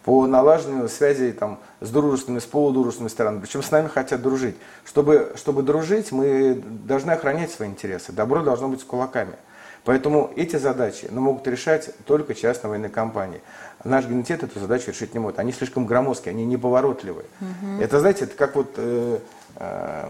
по 0.02 0.26
налаживанию 0.26 0.88
связей 0.88 1.32
там, 1.32 1.60
с 1.80 1.90
дружественными, 1.90 2.40
с 2.40 2.46
полудружественными 2.46 3.10
странами. 3.10 3.40
Причем 3.40 3.62
с 3.62 3.70
нами 3.70 3.88
хотят 3.88 4.22
дружить. 4.22 4.56
Чтобы, 4.84 5.34
чтобы 5.36 5.62
дружить, 5.62 6.10
мы 6.10 6.54
должны 6.64 7.10
охранять 7.10 7.50
свои 7.50 7.68
интересы. 7.68 8.12
Добро 8.12 8.42
должно 8.42 8.68
быть 8.68 8.80
с 8.80 8.84
кулаками. 8.84 9.34
Поэтому 9.84 10.30
эти 10.36 10.56
задачи 10.56 11.08
ну, 11.10 11.20
могут 11.20 11.46
решать 11.48 11.90
только 12.04 12.34
частные 12.34 12.70
военные 12.70 12.90
компании. 12.90 13.40
Наш 13.82 14.06
генетет 14.06 14.44
эту 14.44 14.60
задачу 14.60 14.92
решить 14.92 15.12
не 15.12 15.18
может. 15.18 15.40
Они 15.40 15.52
слишком 15.52 15.86
громоздкие, 15.86 16.30
они 16.30 16.44
неповоротливые. 16.46 17.26
Угу. 17.40 17.82
Это, 17.82 17.98
знаете, 17.98 18.24
это 18.24 18.36
как 18.36 18.54
вот... 18.54 18.74
Э, 18.76 19.18
э, 19.56 20.08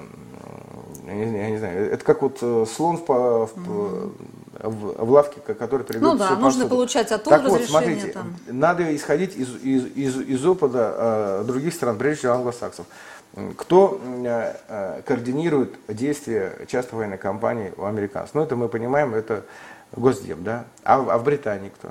я, 1.06 1.50
не, 1.50 1.58
знаю, 1.58 1.90
это 1.90 2.04
как 2.04 2.22
вот 2.22 2.38
э, 2.42 2.66
слон 2.72 2.98
в, 2.98 3.06
в, 3.06 3.08
угу. 3.08 4.12
в, 4.62 5.04
в 5.04 5.11
лавке, 5.11 5.40
который 5.40 5.85
приведет 5.85 6.06
Ну 6.06 6.16
да, 6.16 6.37
нужно 6.37 6.68
получать 6.68 7.11
оттуда 7.11 7.38
так 7.38 7.48
вот, 7.48 7.62
смотрите, 7.62 8.08
там. 8.08 8.37
надо 8.46 8.94
исходить 8.94 9.37
из, 9.37 9.48
из, 9.62 9.87
из, 9.96 10.20
из 10.20 10.46
опыта 10.46 11.40
э, 11.40 11.44
других 11.46 11.72
стран, 11.74 11.96
прежде 11.98 12.18
всего 12.20 12.35
англосаксов. 12.35 12.87
Кто 13.57 13.99
э, 14.05 14.55
э, 14.68 15.03
координирует 15.07 15.75
действия 15.88 16.53
частной 16.68 16.99
военной 16.99 17.18
компании 17.18 17.73
у 17.77 17.85
американцев? 17.85 18.35
Ну, 18.35 18.42
это 18.42 18.57
мы 18.57 18.68
понимаем, 18.68 19.14
это 19.14 19.45
Госдеп, 19.92 20.40
да? 20.40 20.64
А, 20.85 20.97
а 20.97 21.18
в 21.18 21.25
Британии 21.25 21.71
кто? 21.71 21.88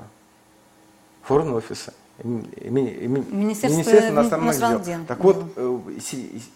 Форн 1.22 1.54
офиса. 1.54 1.94
Министерство, 2.22 3.68
Министерство 3.68 4.10
иностранных 4.10 4.56
дел. 4.56 4.80
дел. 4.98 5.06
Так 5.06 5.18
вот, 5.24 5.44
э, 5.56 5.78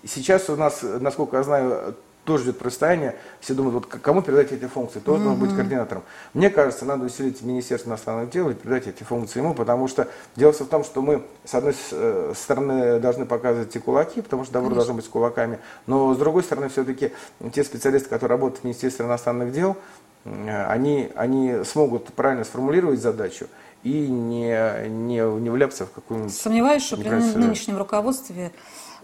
сейчас 0.04 0.48
у 0.50 0.56
нас, 0.56 0.82
насколько 0.82 1.38
я 1.38 1.42
знаю, 1.42 1.96
тоже 2.26 2.44
идет 2.44 2.58
противостояние. 2.58 3.16
Все 3.40 3.54
думают, 3.54 3.74
вот 3.74 3.86
кому 3.86 4.20
передать 4.20 4.52
эти 4.52 4.66
функции, 4.66 4.98
кто 4.98 5.16
должен 5.16 5.36
быть 5.36 5.54
координатором. 5.54 6.02
Мне 6.34 6.50
кажется, 6.50 6.84
надо 6.84 7.06
усилить 7.06 7.40
Министерство 7.42 7.88
иностранных 7.88 8.30
дел 8.30 8.50
и 8.50 8.54
передать 8.54 8.88
эти 8.88 9.02
функции 9.02 9.38
ему, 9.38 9.54
потому 9.54 9.88
что 9.88 10.08
дело 10.34 10.52
в 10.52 10.58
том, 10.66 10.84
что 10.84 11.00
мы, 11.00 11.22
с 11.44 11.54
одной 11.54 11.74
э, 11.92 12.32
стороны, 12.36 13.00
должны 13.00 13.24
показывать 13.24 13.68
эти 13.68 13.78
кулаки, 13.78 14.20
потому 14.20 14.44
что 14.44 14.52
добро 14.52 14.74
должно 14.74 14.94
быть 14.94 15.04
с 15.04 15.08
кулаками, 15.08 15.58
но 15.86 16.12
с 16.14 16.18
другой 16.18 16.42
стороны, 16.42 16.68
все-таки 16.68 17.12
те 17.52 17.64
специалисты, 17.64 18.08
которые 18.08 18.36
работают 18.36 18.60
в 18.60 18.64
Министерстве 18.64 19.06
иностранных 19.06 19.52
дел, 19.52 19.76
они, 20.24 21.10
они 21.14 21.64
смогут 21.64 22.06
правильно 22.06 22.44
сформулировать 22.44 23.00
задачу 23.00 23.46
и 23.84 24.08
не, 24.08 24.88
не, 24.88 25.40
не 25.40 25.50
вляпаться 25.50 25.86
в 25.86 25.92
какую-нибудь... 25.92 26.34
Сомневаюсь, 26.34 26.82
что 26.82 26.96
при 26.96 27.08
нынешнем 27.08 27.78
руководстве 27.78 28.50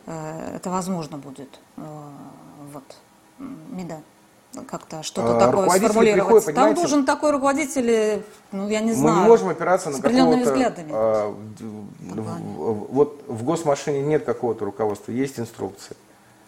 э, 0.06 0.56
это 0.56 0.70
возможно 0.70 1.18
будет. 1.18 1.60
Э, 1.76 1.82
вот. 2.72 2.82
МИДа 3.70 4.00
как-то 4.66 5.02
что-то 5.02 5.36
а, 5.36 5.40
такое 5.40 5.68
сформулировать. 5.70 6.44
Приходит, 6.44 6.54
Там 6.54 6.74
должен 6.74 7.06
такой 7.06 7.30
руководитель, 7.30 8.22
ну 8.52 8.68
я 8.68 8.80
не 8.80 8.92
знаю. 8.92 9.16
Мы 9.16 9.22
не 9.22 9.28
можем 9.28 9.48
опираться 9.48 9.90
на 9.90 10.00
какого-то... 10.00 10.42
взглядами. 10.42 10.90
А, 10.92 11.34
вот 12.10 13.24
в 13.26 13.44
госмашине 13.44 14.02
нет 14.02 14.24
какого-то 14.24 14.64
руководства, 14.64 15.12
есть 15.12 15.38
инструкции, 15.38 15.96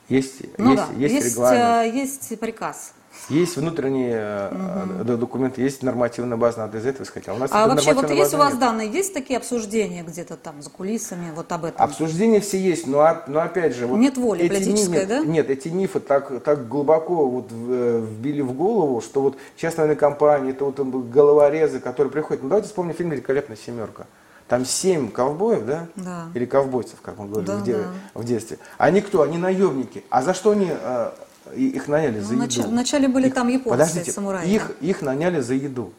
есть, 0.09 0.43
ну 0.59 0.73
есть, 0.73 0.83
да, 0.83 0.93
есть, 0.97 1.15
есть 1.15 1.27
регламент. 1.27 1.95
Есть 1.95 2.41
приказ. 2.41 2.93
Есть 3.29 3.57
внутренние 3.57 4.51
угу. 5.01 5.17
документы, 5.17 5.63
есть 5.63 5.83
нормативная 5.83 6.37
база, 6.37 6.59
надо 6.59 6.79
из 6.79 6.87
этого 6.87 7.05
исходить. 7.05 7.29
А, 7.29 7.35
у 7.35 7.39
нас 7.39 7.51
а 7.53 7.69
вообще 7.69 7.95
вот 7.95 8.11
есть 8.11 8.35
у 8.35 8.39
вас 8.39 8.53
нет. 8.53 8.61
данные, 8.61 8.91
есть 8.91 9.15
такие 9.15 9.39
обсуждения 9.39 10.03
где-то 10.03 10.37
там 10.37 10.63
за 10.63 10.71
кулисами, 10.71 11.33
вот 11.35 11.51
об 11.53 11.65
этом? 11.65 11.83
Обсуждения 11.83 12.41
все 12.41 12.59
есть, 12.59 12.87
но, 12.87 13.23
но 13.27 13.41
опять 13.41 13.75
же... 13.75 13.87
Вот 13.87 13.99
нет 13.99 14.17
воли 14.17 14.49
политической, 14.49 14.91
нет, 14.91 15.09
да? 15.09 15.21
Нет, 15.21 15.51
эти 15.51 15.69
мифы 15.69 16.01
так, 16.01 16.43
так 16.43 16.69
глубоко 16.69 17.29
вот 17.29 17.49
э, 17.51 18.07
вбили 18.07 18.43
в 18.43 18.53
голову, 18.53 19.01
что 19.01 19.23
вот 19.23 19.37
частная 19.57 19.95
компания, 19.95 20.51
это 20.51 20.65
вот 20.65 20.79
головорезы, 20.81 21.81
которые 21.81 22.11
приходят. 22.11 22.43
Ну 22.43 22.49
давайте 22.49 22.69
вспомним 22.69 22.95
фильм 22.95 23.11
«Великолепная 23.11 23.57
семерка». 23.57 24.07
Там 24.49 24.67
семь 24.67 25.11
ковбоев, 25.11 25.65
да? 25.65 25.87
Да. 25.97 26.27
Или 26.35 26.45
ковбойцев, 26.45 27.01
как 27.01 27.17
мы 27.19 27.27
говорили 27.27 27.47
да, 27.47 27.57
в, 27.57 27.65
де- 27.65 27.79
да. 27.79 27.89
в 28.13 28.25
детстве. 28.25 28.59
Они 28.77 29.01
кто? 29.01 29.23
Они 29.23 29.39
наемники. 29.39 30.05
А 30.11 30.21
за 30.21 30.35
что 30.35 30.51
они 30.51 30.71
э, 30.71 31.11
их 31.55 31.89
наняли 31.89 32.21
за 32.21 32.35
ну, 32.35 32.45
еду. 32.45 32.63
Вначале 32.69 33.09
были 33.09 33.29
их, 33.29 33.35
там 33.35 33.49
японцы, 33.49 33.71
подождите, 33.71 34.13
самураи. 34.13 34.49
Их, 34.49 34.71
их 34.81 35.03
наняли 35.03 35.41
за 35.41 35.55
еду. 35.55 35.93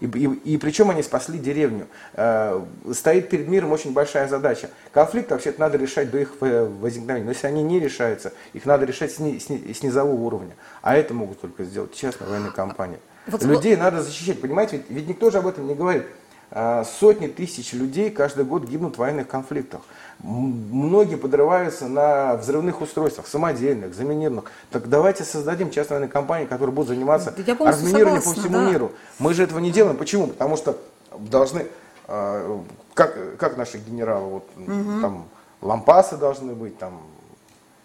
И, 0.00 0.06
и, 0.06 0.54
и 0.54 0.56
причем 0.58 0.90
они 0.90 1.02
спасли 1.02 1.38
деревню. 1.38 1.88
Э, 2.14 2.64
стоит 2.92 3.28
перед 3.30 3.48
миром 3.48 3.72
очень 3.72 3.92
большая 3.92 4.28
задача. 4.28 4.70
Конфликт 4.92 5.30
вообще-то 5.30 5.58
надо 5.60 5.76
решать 5.76 6.10
до 6.10 6.18
их 6.18 6.34
возникновения. 6.40 7.24
Но 7.24 7.32
если 7.32 7.46
они 7.48 7.62
не 7.62 7.80
решаются, 7.80 8.32
их 8.52 8.64
надо 8.64 8.84
решать 8.84 9.12
с, 9.12 9.18
ни, 9.18 9.38
с, 9.38 9.48
ни, 9.48 9.72
с 9.72 9.82
низового 9.82 10.20
уровня. 10.20 10.54
А 10.82 10.96
это 10.96 11.14
могут 11.14 11.40
только 11.40 11.64
сделать 11.64 11.94
частная 11.94 12.28
военная 12.28 12.52
компания. 12.52 13.00
Вот 13.26 13.42
Людей 13.42 13.74
вот... 13.74 13.82
надо 13.82 14.02
защищать, 14.02 14.40
понимаете? 14.40 14.76
Ведь, 14.76 14.86
ведь 14.88 15.08
никто 15.08 15.30
же 15.30 15.38
об 15.38 15.46
этом 15.46 15.66
не 15.66 15.74
говорит. 15.74 16.04
Э, 16.50 16.82
сотни 16.98 17.26
тысяч 17.26 17.74
людей 17.74 18.10
каждый 18.10 18.44
год 18.44 18.64
гибнут 18.64 18.96
в 18.96 18.98
военных 18.98 19.28
конфликтах. 19.28 19.82
Многие 20.20 21.16
подрываются 21.16 21.88
на 21.88 22.36
взрывных 22.36 22.80
устройствах, 22.80 23.26
самодельных, 23.26 23.94
заминированных. 23.94 24.50
Так 24.70 24.88
давайте 24.88 25.24
создадим 25.24 25.70
частные 25.70 25.98
военные 25.98 26.12
компании, 26.12 26.46
которые 26.46 26.74
будут 26.74 26.88
заниматься 26.88 27.34
разминированием 27.36 28.22
по 28.22 28.32
всему 28.32 28.58
да. 28.58 28.70
миру. 28.70 28.92
Мы 29.18 29.34
же 29.34 29.42
этого 29.42 29.58
не 29.58 29.70
делаем. 29.70 29.96
Почему? 29.96 30.28
Потому 30.28 30.56
что 30.56 30.78
должны, 31.18 31.66
э, 32.08 32.58
как, 32.94 33.36
как 33.36 33.58
наши 33.58 33.76
генералы, 33.76 34.28
вот, 34.28 34.48
угу. 34.56 35.00
там 35.02 35.28
лампасы 35.60 36.16
должны 36.16 36.54
быть, 36.54 36.78
там 36.78 37.00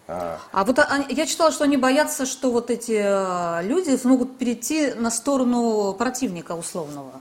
а, 0.06 0.38
а 0.52 0.64
вот 0.64 0.78
я 1.08 1.26
читала, 1.26 1.50
что 1.50 1.64
они 1.64 1.78
боятся, 1.78 2.26
что 2.26 2.50
вот 2.50 2.70
эти 2.70 3.62
люди 3.62 3.96
смогут 3.96 4.36
перейти 4.36 4.92
на 4.92 5.10
сторону 5.10 5.94
противника 5.94 6.52
условного 6.52 7.20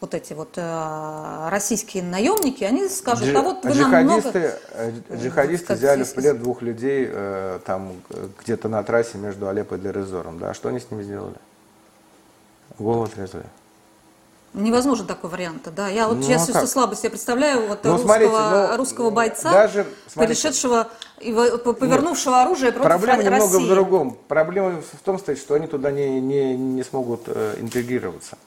вот 0.00 0.14
эти 0.14 0.32
вот 0.32 0.54
э, 0.56 1.48
российские 1.50 2.02
наемники, 2.02 2.64
они 2.64 2.88
скажут, 2.88 3.26
Джи, 3.26 3.36
а 3.36 3.42
вот 3.42 3.64
вы 3.64 3.74
нам 3.74 4.04
много... 4.04 4.30
Э, 4.32 4.92
джихадисты 5.12 5.74
взяли 5.74 6.04
в 6.04 6.14
плен 6.14 6.38
двух 6.38 6.62
людей 6.62 7.06
э, 7.10 7.60
там 7.66 7.92
где-то 8.42 8.68
на 8.68 8.82
трассе 8.82 9.18
между 9.18 9.48
Алеппо 9.48 9.74
и 9.74 9.78
Дерезором. 9.78 10.38
Да? 10.38 10.54
Что 10.54 10.70
они 10.70 10.80
с 10.80 10.90
ними 10.90 11.02
сделали? 11.02 11.36
Голову 12.78 13.04
отрезали. 13.04 13.44
Невозможно 14.52 15.06
такой 15.06 15.30
вариант, 15.30 15.68
да. 15.76 15.88
Я 15.88 16.08
вот 16.08 16.16
ну, 16.16 16.22
сейчас 16.22 16.48
а 16.48 16.66
слабо 16.66 16.96
себе 16.96 17.10
представляю 17.10 17.68
вот 17.68 17.84
ну, 17.84 17.92
русского, 17.92 18.08
смотрите, 18.08 18.32
ну, 18.32 18.76
русского 18.78 19.10
бойца, 19.10 19.52
даже, 19.52 19.86
смотрите, 20.08 20.42
перешедшего 20.42 20.88
и 21.20 21.32
повернувшего 21.32 22.34
нет, 22.34 22.46
оружие 22.46 22.72
против 22.72 22.88
Проблема 22.88 23.16
России. 23.18 23.30
немного 23.30 23.58
в 23.58 23.68
другом. 23.68 24.18
Проблема 24.26 24.80
в 24.80 25.04
том 25.04 25.20
стоит, 25.20 25.38
что 25.38 25.54
они 25.54 25.68
туда 25.68 25.92
не, 25.92 26.20
не, 26.20 26.56
не 26.56 26.82
смогут 26.82 27.22
э, 27.26 27.58
интегрироваться. 27.60 28.38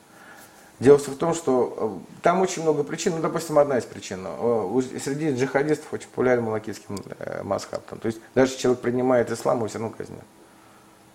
Дело 0.83 0.97
в 0.97 1.15
том, 1.15 1.33
что 1.33 2.01
э, 2.03 2.19
там 2.21 2.41
очень 2.41 2.61
много 2.61 2.83
причин, 2.83 3.13
ну, 3.15 3.21
допустим, 3.21 3.57
одна 3.57 3.77
из 3.77 3.85
причин. 3.85 4.25
Э, 4.25 4.81
среди 5.01 5.31
джихадистов 5.31 5.93
очень 5.93 6.07
популярен 6.07 6.43
малакитский 6.43 6.95
э, 7.19 7.41
масхаб. 7.43 7.85
То 7.85 8.05
есть 8.05 8.19
даже 8.35 8.57
человек 8.57 8.81
принимает 8.81 9.31
ислам, 9.31 9.57
его 9.57 9.67
все 9.67 9.79
равно 9.79 9.95
казнят. 9.97 10.25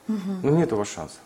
Угу. 0.08 0.16
Ну, 0.42 0.56
нет 0.56 0.70
его 0.70 0.84
шансов. 0.86 1.18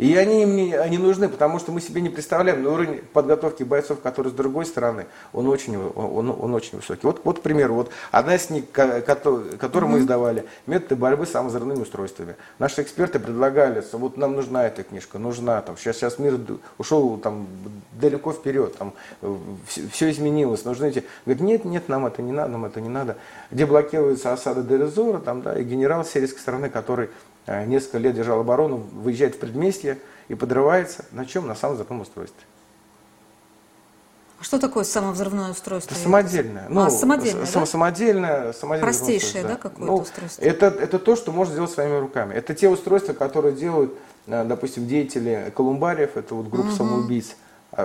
И 0.00 0.16
они 0.16 0.44
им 0.44 0.56
не, 0.56 0.72
они 0.72 0.96
нужны, 0.96 1.28
потому 1.28 1.58
что 1.58 1.72
мы 1.72 1.82
себе 1.82 2.00
не 2.00 2.08
представляем, 2.08 2.62
но 2.62 2.72
уровень 2.72 3.02
подготовки 3.12 3.64
бойцов, 3.64 4.00
который 4.00 4.28
с 4.28 4.34
другой 4.34 4.64
стороны, 4.64 5.04
он 5.34 5.46
очень, 5.46 5.76
он, 5.76 6.30
он 6.30 6.54
очень 6.54 6.78
высокий. 6.78 7.02
Вот, 7.02 7.20
вот, 7.22 7.40
к 7.40 7.42
примеру, 7.42 7.74
вот 7.74 7.90
одна 8.10 8.36
из 8.36 8.46
книг, 8.46 8.70
которую 8.72 9.58
mm-hmm. 9.60 9.86
мы 9.86 9.98
издавали, 9.98 10.46
методы 10.66 10.96
борьбы 10.96 11.26
с 11.26 11.32
самозарывными 11.32 11.82
устройствами. 11.82 12.36
Наши 12.58 12.80
эксперты 12.80 13.18
предлагали, 13.18 13.82
что 13.82 13.98
вот 13.98 14.16
нам 14.16 14.36
нужна 14.36 14.66
эта 14.66 14.84
книжка, 14.84 15.18
нужна, 15.18 15.60
там, 15.60 15.76
сейчас, 15.76 15.96
сейчас 15.96 16.18
мир 16.18 16.40
ушел 16.78 17.18
там, 17.18 17.46
далеко 17.92 18.32
вперед, 18.32 18.78
там, 18.78 18.94
все, 19.66 19.86
все 19.92 20.10
изменилось, 20.10 20.64
нужны 20.64 20.86
эти... 20.86 21.04
Говорит, 21.26 21.42
нет, 21.42 21.64
нет, 21.66 21.90
нам 21.90 22.06
это 22.06 22.22
не 22.22 22.32
надо, 22.32 22.52
нам 22.52 22.64
это 22.64 22.80
не 22.80 22.88
надо. 22.88 23.18
Где 23.50 23.66
блокируется 23.66 24.32
осада 24.32 24.62
Дерезора, 24.62 25.18
там, 25.18 25.42
да, 25.42 25.58
и 25.58 25.62
генерал 25.62 26.06
сирийской 26.06 26.38
стороны, 26.38 26.70
который 26.70 27.10
несколько 27.46 27.98
лет 27.98 28.14
держал 28.14 28.40
оборону, 28.40 28.76
выезжает 28.76 29.34
в 29.34 29.38
предместье 29.38 29.98
и 30.28 30.34
подрывается. 30.34 31.04
На 31.12 31.26
чем? 31.26 31.46
На 31.46 31.54
самом 31.54 31.76
запасном 31.76 32.00
устройстве. 32.02 32.42
А 34.40 34.42
что 34.42 34.58
такое 34.58 34.84
самовзрывное 34.84 35.50
устройство? 35.50 35.92
Это 35.94 36.02
самодельное. 36.02 36.66
Ну, 36.70 36.80
а, 36.80 36.90
самодельное, 36.90 37.44
с- 37.44 37.52
да? 37.52 37.66
самодельное, 37.66 38.52
самодельное 38.54 38.90
Простейшее, 38.90 39.42
устройство, 39.42 39.48
да, 39.50 39.56
какое-то 39.56 39.92
Ну, 39.92 39.96
устройство? 39.98 40.42
Это, 40.42 40.66
это 40.66 40.98
то, 40.98 41.14
что 41.14 41.30
можно 41.30 41.52
сделать 41.52 41.70
своими 41.70 41.98
руками. 41.98 42.32
Это 42.32 42.54
те 42.54 42.70
устройства, 42.70 43.12
которые 43.12 43.54
делают, 43.54 43.92
э, 44.26 44.44
допустим, 44.44 44.86
деятели 44.86 45.52
Колумбариев, 45.54 46.16
это 46.16 46.34
вот 46.34 46.48
группа 46.48 46.70
самоубийц, 46.72 47.36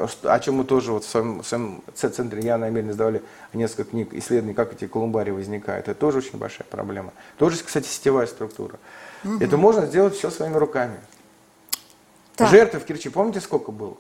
о, 0.04 0.08
что- 0.08 0.34
о 0.34 0.40
чем 0.40 0.56
мы 0.56 0.64
тоже 0.64 0.92
вот 0.92 1.04
в 1.04 1.10
своем, 1.10 1.42
в 1.42 1.48
своем 1.48 1.82
центре 1.94 2.42
я 2.42 2.58
намеренно 2.58 2.94
сдавали 2.94 3.24
несколько 3.54 3.92
книг 3.92 4.14
исследований, 4.14 4.54
как 4.54 4.74
эти 4.74 4.88
колумбарии 4.88 5.32
возникают. 5.32 5.88
Это 5.88 6.00
тоже 6.00 6.20
очень 6.20 6.38
большая 6.38 6.68
проблема. 6.70 7.14
Тоже, 7.38 7.64
кстати, 7.64 7.88
сетевая 7.88 8.28
структура. 8.28 8.78
Это 9.40 9.58
можно 9.58 9.86
сделать 9.86 10.16
все 10.16 10.30
своими 10.30 10.58
руками. 10.58 10.98
Так. 12.36 12.50
Жертв 12.50 12.76
в 12.76 12.86
Керчи, 12.86 13.10
помните, 13.10 13.40
сколько 13.40 13.72
было? 13.72 13.96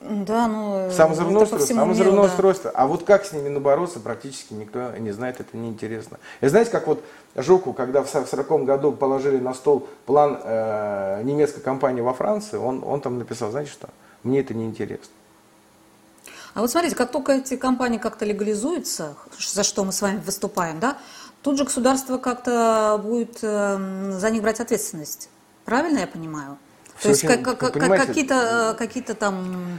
Да, 0.00 0.48
ну... 0.48 0.90
по 1.26 1.42
устройство. 1.42 1.74
да. 2.22 2.28
устройство. 2.28 2.70
А 2.74 2.86
вот 2.86 3.04
как 3.04 3.26
с 3.26 3.32
ними 3.32 3.50
набороться, 3.50 4.00
практически 4.00 4.54
никто 4.54 4.96
не 4.96 5.10
знает, 5.10 5.40
это 5.40 5.54
неинтересно. 5.56 6.18
И 6.40 6.46
знаете, 6.46 6.70
как 6.70 6.86
вот 6.86 7.04
Жуку, 7.36 7.74
когда 7.74 8.02
в 8.02 8.08
40 8.08 8.64
году 8.64 8.92
положили 8.92 9.36
на 9.36 9.52
стол 9.52 9.86
план 10.06 10.40
э, 10.42 11.20
немецкой 11.22 11.60
компании 11.60 12.00
во 12.00 12.14
Франции, 12.14 12.56
он, 12.56 12.82
он 12.82 13.02
там 13.02 13.18
написал, 13.18 13.50
знаете 13.50 13.70
что, 13.70 13.90
мне 14.22 14.40
это 14.40 14.54
неинтересно. 14.54 15.12
А 16.54 16.60
вот 16.60 16.70
смотрите, 16.70 16.96
как 16.96 17.10
только 17.12 17.32
эти 17.32 17.56
компании 17.56 17.98
как-то 17.98 18.24
легализуются, 18.24 19.14
за 19.38 19.62
что 19.62 19.84
мы 19.84 19.92
с 19.92 20.02
вами 20.02 20.20
выступаем, 20.24 20.80
да, 20.80 20.98
тут 21.42 21.56
же 21.58 21.64
государство 21.64 22.18
как-то 22.18 23.00
будет 23.02 23.38
эм, 23.42 24.12
за 24.18 24.30
них 24.30 24.42
брать 24.42 24.60
ответственность. 24.60 25.28
Правильно 25.64 26.00
я 26.00 26.06
понимаю? 26.08 26.58
Всё 26.96 27.02
То 27.04 27.08
есть 27.10 27.24
очень- 27.24 27.42
как- 27.44 27.58
как- 27.58 27.72
какие-то, 28.06 28.72
э, 28.74 28.78
какие-то 28.78 29.14
там, 29.14 29.78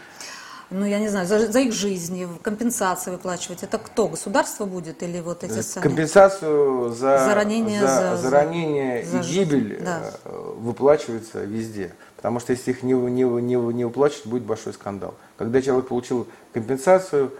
ну 0.69 0.85
я 0.85 0.99
не 0.99 1.09
знаю, 1.09 1.27
за, 1.27 1.51
за 1.51 1.59
их 1.59 1.73
жизни 1.73 2.27
компенсации 2.41 3.11
выплачивать. 3.11 3.63
Это 3.63 3.77
кто? 3.77 4.07
Государство 4.07 4.63
будет 4.65 5.03
или 5.03 5.19
вот 5.19 5.43
эти 5.43 5.61
сами? 5.61 5.83
Компенсацию 5.83 6.89
за, 6.93 7.17
За 7.25 7.35
ранение, 7.35 7.81
за, 7.81 7.87
за- 7.87 8.17
за 8.17 8.29
ранение 8.29 9.05
за 9.05 9.19
и 9.19 9.21
гибель 9.23 9.81
да. 9.83 9.99
э, 10.23 10.53
выплачивается 10.57 11.43
везде. 11.43 11.93
Потому 12.21 12.39
что 12.39 12.53
если 12.53 12.71
их 12.71 12.83
не, 12.83 12.93
не, 12.93 13.23
не, 13.23 13.55
не 13.55 13.85
выплачивать, 13.85 14.27
будет 14.27 14.43
большой 14.43 14.73
скандал. 14.73 15.15
Когда 15.37 15.59
человек 15.61 15.87
получил 15.87 16.27
компенсацию, 16.53 17.31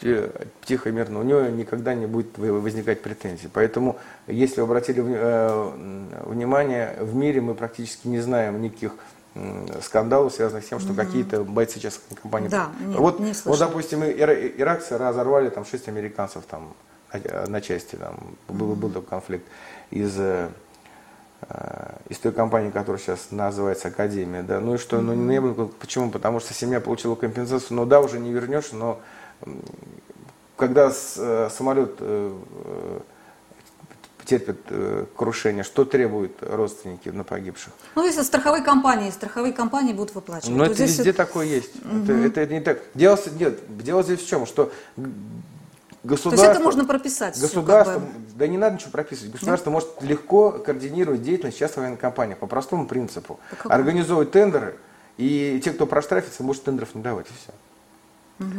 те- 0.00 0.30
тихо 0.64 0.88
и 0.88 0.92
мирно, 0.92 1.20
у 1.20 1.22
него 1.22 1.42
никогда 1.42 1.92
не 1.94 2.06
будет 2.06 2.38
возникать 2.38 3.02
претензий. 3.02 3.50
Поэтому, 3.52 3.98
если 4.26 4.62
вы 4.62 4.66
обратили 4.66 5.04
э, 5.06 6.20
внимание, 6.24 6.96
в 7.00 7.14
мире 7.14 7.42
мы 7.42 7.54
практически 7.54 8.08
не 8.08 8.20
знаем 8.20 8.62
никаких 8.62 8.92
скандалов, 9.82 10.32
связанных 10.32 10.64
с 10.64 10.68
тем, 10.68 10.80
что 10.80 10.92
какие-то 10.92 11.44
бойцы 11.44 11.78
частной 11.78 12.16
компании. 12.16 12.48
Да, 12.48 12.70
нет, 12.80 12.98
вот, 12.98 13.20
не 13.20 13.32
вот, 13.44 13.58
допустим, 13.58 14.02
ира- 14.02 14.34
иракцы 14.56 14.98
разорвали 14.98 15.50
там 15.50 15.64
шесть 15.64 15.86
американцев 15.88 16.44
там 16.46 16.74
на, 17.12 17.46
на 17.46 17.60
части, 17.60 17.94
там 17.94 18.16
был, 18.48 18.74
был 18.74 18.90
такой 18.90 19.08
конфликт 19.08 19.44
из 19.90 20.18
э, 20.18 20.48
э, 21.48 21.69
из 22.10 22.18
той 22.18 22.32
компании, 22.32 22.70
которая 22.70 23.00
сейчас 23.00 23.28
называется 23.30 23.88
Академия, 23.88 24.42
да, 24.42 24.58
ну 24.58 24.74
и 24.74 24.78
что, 24.78 25.00
ну 25.00 25.14
не 25.14 25.40
было, 25.40 25.66
почему? 25.66 26.10
Потому 26.10 26.40
что 26.40 26.52
семья 26.52 26.80
получила 26.80 27.14
компенсацию, 27.14 27.76
ну 27.76 27.86
да, 27.86 28.00
уже 28.00 28.18
не 28.18 28.32
вернешь, 28.32 28.72
но 28.72 29.00
когда 30.56 30.90
э, 30.90 31.48
самолет 31.50 31.92
э, 32.00 32.38
э, 32.64 33.00
терпит 34.24 34.58
крушение, 35.16 35.62
что 35.62 35.84
требуют 35.84 36.32
родственники 36.42 37.08
на 37.08 37.24
погибших? 37.24 37.72
Ну, 37.94 38.04
если 38.04 38.22
страховые 38.22 38.62
компании, 38.62 39.10
страховые 39.10 39.52
компании 39.52 39.92
будут 39.92 40.14
выплачивать. 40.14 40.56
Ну, 40.56 40.58
то 40.58 40.64
это 40.66 40.74
здесь 40.74 40.98
везде 40.98 41.12
такое 41.12 41.46
есть. 41.46 41.70
Это, 42.04 42.12
это 42.12 42.46
не 42.46 42.60
так. 42.60 42.80
Дело, 42.94 43.18
нет, 43.38 43.58
дело 43.82 44.02
здесь 44.02 44.20
в 44.20 44.28
чем, 44.28 44.46
что 44.46 44.70
г- 46.02 46.08
То 46.08 46.08
государство... 46.08 46.46
есть 46.46 46.54
это 46.56 46.64
можно 46.64 46.84
прописать. 46.84 47.40
Государство, 47.40 47.94
как 47.94 48.02
бы. 48.02 48.08
да 48.36 48.46
не 48.46 48.58
надо 48.58 48.76
ничего 48.76 48.90
прописывать. 48.90 49.32
Государство 49.32 49.70
может 49.70 49.88
легко 50.02 50.52
координировать 50.52 51.22
деятельность 51.22 51.58
частной 51.58 51.82
военной 51.82 51.98
компании 51.98 52.34
по 52.34 52.46
простому 52.46 52.86
принципу. 52.86 53.38
Какому? 53.50 53.74
Организовывать 53.74 54.30
тендеры, 54.30 54.76
и 55.18 55.60
те, 55.64 55.72
кто 55.72 55.86
проштрафится, 55.86 56.42
может 56.42 56.64
тендеров 56.64 56.94
не 56.94 57.02
давать, 57.02 57.26
и 57.26 57.32
все. 57.42 57.52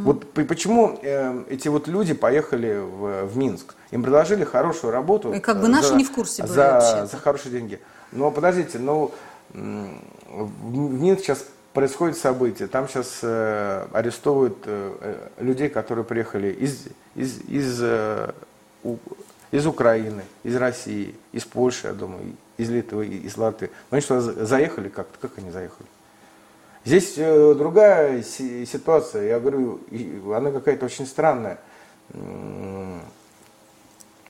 Вот 0.04 0.32
п- 0.32 0.46
почему 0.46 1.00
э, 1.02 1.44
эти 1.50 1.68
вот 1.68 1.88
люди 1.88 2.14
поехали 2.14 2.78
в, 2.78 3.26
в 3.26 3.36
Минск? 3.38 3.74
Им 3.89 4.04
предложили 4.04 4.44
хорошую 4.44 4.94
работу. 4.94 5.34
И 5.34 5.39
как 5.39 5.60
бы 5.60 5.66
э, 5.66 5.70
наши 5.70 5.88
за- 5.89 5.96
не 5.96 6.04
в 6.04 6.12
курсе 6.12 6.44
были 6.44 6.52
за, 6.54 6.72
вообще-то. 6.74 7.06
за 7.08 7.18
хорошие 7.18 7.52
деньги. 7.52 7.80
Но 8.12 8.30
подождите, 8.30 8.78
ну 8.78 9.12
в 9.50 10.72
Минске 10.72 11.24
сейчас 11.24 11.46
происходит 11.74 12.17
событие. 12.17 12.67
Там 12.67 12.88
сейчас 12.88 13.19
э, 13.24 13.86
арестовывают 13.93 14.57
э, 14.65 14.93
э, 15.01 15.43
людей, 15.43 15.69
которые 15.69 16.03
приехали 16.05 16.47
из, 16.51 16.88
из, 17.15 17.39
из, 17.47 17.80
э, 17.82 18.32
У- 18.84 18.97
из 19.51 19.65
Украины, 19.67 20.24
из 20.43 20.55
России, 20.55 21.13
из 21.34 21.43
Польши, 21.45 21.88
я 21.88 21.93
думаю, 21.93 22.22
из 22.57 22.69
Литвы, 22.69 23.05
из 23.07 23.38
Латвии. 23.38 23.69
Но 23.89 23.95
они 23.95 24.01
что, 24.01 24.19
за- 24.22 24.45
заехали 24.45 24.89
как-то? 24.89 25.17
Как 25.28 25.38
они 25.38 25.51
заехали? 25.51 25.88
Здесь 26.84 27.13
э, 27.17 27.53
другая 27.55 28.24
си- 28.24 28.65
ситуация, 28.65 29.24
я 29.28 29.39
говорю, 29.39 29.80
она 30.36 30.51
какая-то 30.51 30.86
очень 30.86 31.05
странная. 31.05 31.59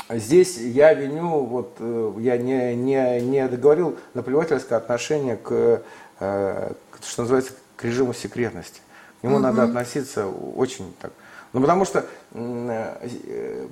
Здесь 0.09 0.57
я 0.57 0.93
виню, 0.93 1.45
вот 1.45 1.77
э, 1.79 2.13
я 2.19 2.37
не, 2.37 2.75
не, 2.75 3.21
не 3.21 3.47
договорил 3.47 3.97
наплевательское 4.13 4.77
отношение 4.77 5.37
к, 5.37 5.81
э, 6.19 6.73
к, 6.90 6.90
что 7.03 7.23
называется, 7.23 7.53
к 7.75 7.83
режиму 7.83 8.13
секретности. 8.13 8.81
К 9.21 9.23
нему 9.23 9.39
надо 9.39 9.63
относиться 9.63 10.27
очень 10.27 10.93
так. 11.01 11.11
Ну, 11.53 11.61
потому 11.61 11.85
что 11.85 12.05
э, 12.33 13.67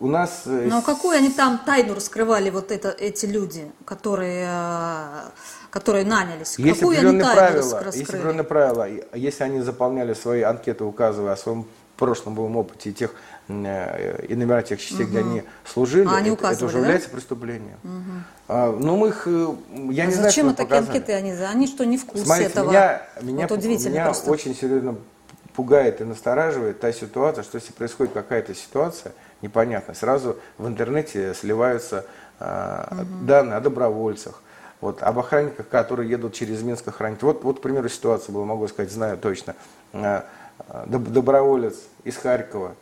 у 0.00 0.06
нас... 0.06 0.42
э, 0.46 0.66
Но 0.70 0.82
какую 0.82 1.16
они 1.18 1.30
там 1.30 1.60
тайну 1.64 1.94
раскрывали, 1.94 2.50
вот 2.50 2.70
это, 2.72 2.90
эти 2.90 3.26
люди, 3.26 3.70
которые, 3.84 4.46
э, 4.48 5.30
которые 5.70 6.04
нанялись? 6.04 6.58
Есть 6.58 6.80
какую 6.80 6.98
они 6.98 7.06
определенные 7.20 7.24
тайну 7.24 7.36
правила, 7.36 7.80
рас- 7.80 7.96
есть 7.96 7.98
раскрыли? 8.10 8.20
определенные 8.20 8.44
правила. 8.44 8.88
Если 9.14 9.44
они 9.44 9.60
заполняли 9.60 10.14
свои 10.14 10.42
анкеты, 10.42 10.84
указывая 10.84 11.32
о 11.32 11.36
своем 11.36 11.66
прошлом 11.96 12.34
боевом 12.34 12.56
опыте 12.56 12.90
и 12.90 12.92
тех 12.92 13.10
и 13.48 14.34
номера 14.34 14.62
тех 14.62 14.78
частей, 14.80 15.06
где 15.06 15.20
они 15.20 15.42
служили, 15.64 16.06
А 16.06 16.16
они 16.16 16.30
это, 16.30 16.48
это 16.48 16.66
уже 16.66 16.74
да? 16.74 16.80
является 16.80 17.08
преступлением. 17.08 17.78
А, 18.46 18.70
ну 18.72 18.96
мы 18.96 19.08
их, 19.08 19.22
э, 19.26 19.54
я 19.90 20.04
А 20.04 20.06
не 20.06 20.12
знаю, 20.12 20.28
зачем 20.28 20.46
мы 20.48 20.54
такие 20.54 20.78
анкеты? 20.78 21.12
Они, 21.14 21.32
они 21.32 21.66
что, 21.66 21.84
не 21.86 21.96
в 21.96 22.04
курсе 22.04 22.26
Смотрите, 22.26 22.50
этого? 22.50 22.68
меня, 22.70 23.02
меня, 23.22 23.46
вот 23.48 23.58
удивительно 23.58 23.90
меня 23.92 24.04
просто. 24.04 24.30
очень 24.30 24.54
серьезно 24.54 24.96
пугает 25.54 26.00
и 26.02 26.04
настораживает 26.04 26.78
та 26.80 26.92
ситуация, 26.92 27.42
что 27.42 27.56
если 27.56 27.72
происходит 27.72 28.12
какая-то 28.12 28.54
ситуация 28.54 29.12
непонятная, 29.40 29.94
сразу 29.94 30.36
в 30.58 30.68
интернете 30.68 31.32
сливаются 31.34 32.04
а, 32.38 33.04
данные 33.22 33.56
о 33.56 33.60
добровольцах, 33.60 34.42
вот, 34.82 35.02
об 35.02 35.18
охранниках, 35.18 35.68
которые 35.68 36.08
едут 36.10 36.34
через 36.34 36.62
Минск 36.62 36.86
охранять. 36.86 37.22
Вот, 37.22 37.42
вот, 37.44 37.58
к 37.58 37.62
примеру, 37.62 37.88
ситуация 37.88 38.32
была, 38.32 38.44
могу 38.44 38.68
сказать, 38.68 38.92
знаю 38.92 39.16
точно. 39.16 39.54
А, 39.94 40.26
доб- 40.86 41.08
доброволец 41.10 41.76
из 42.04 42.16
Харькова 42.16 42.74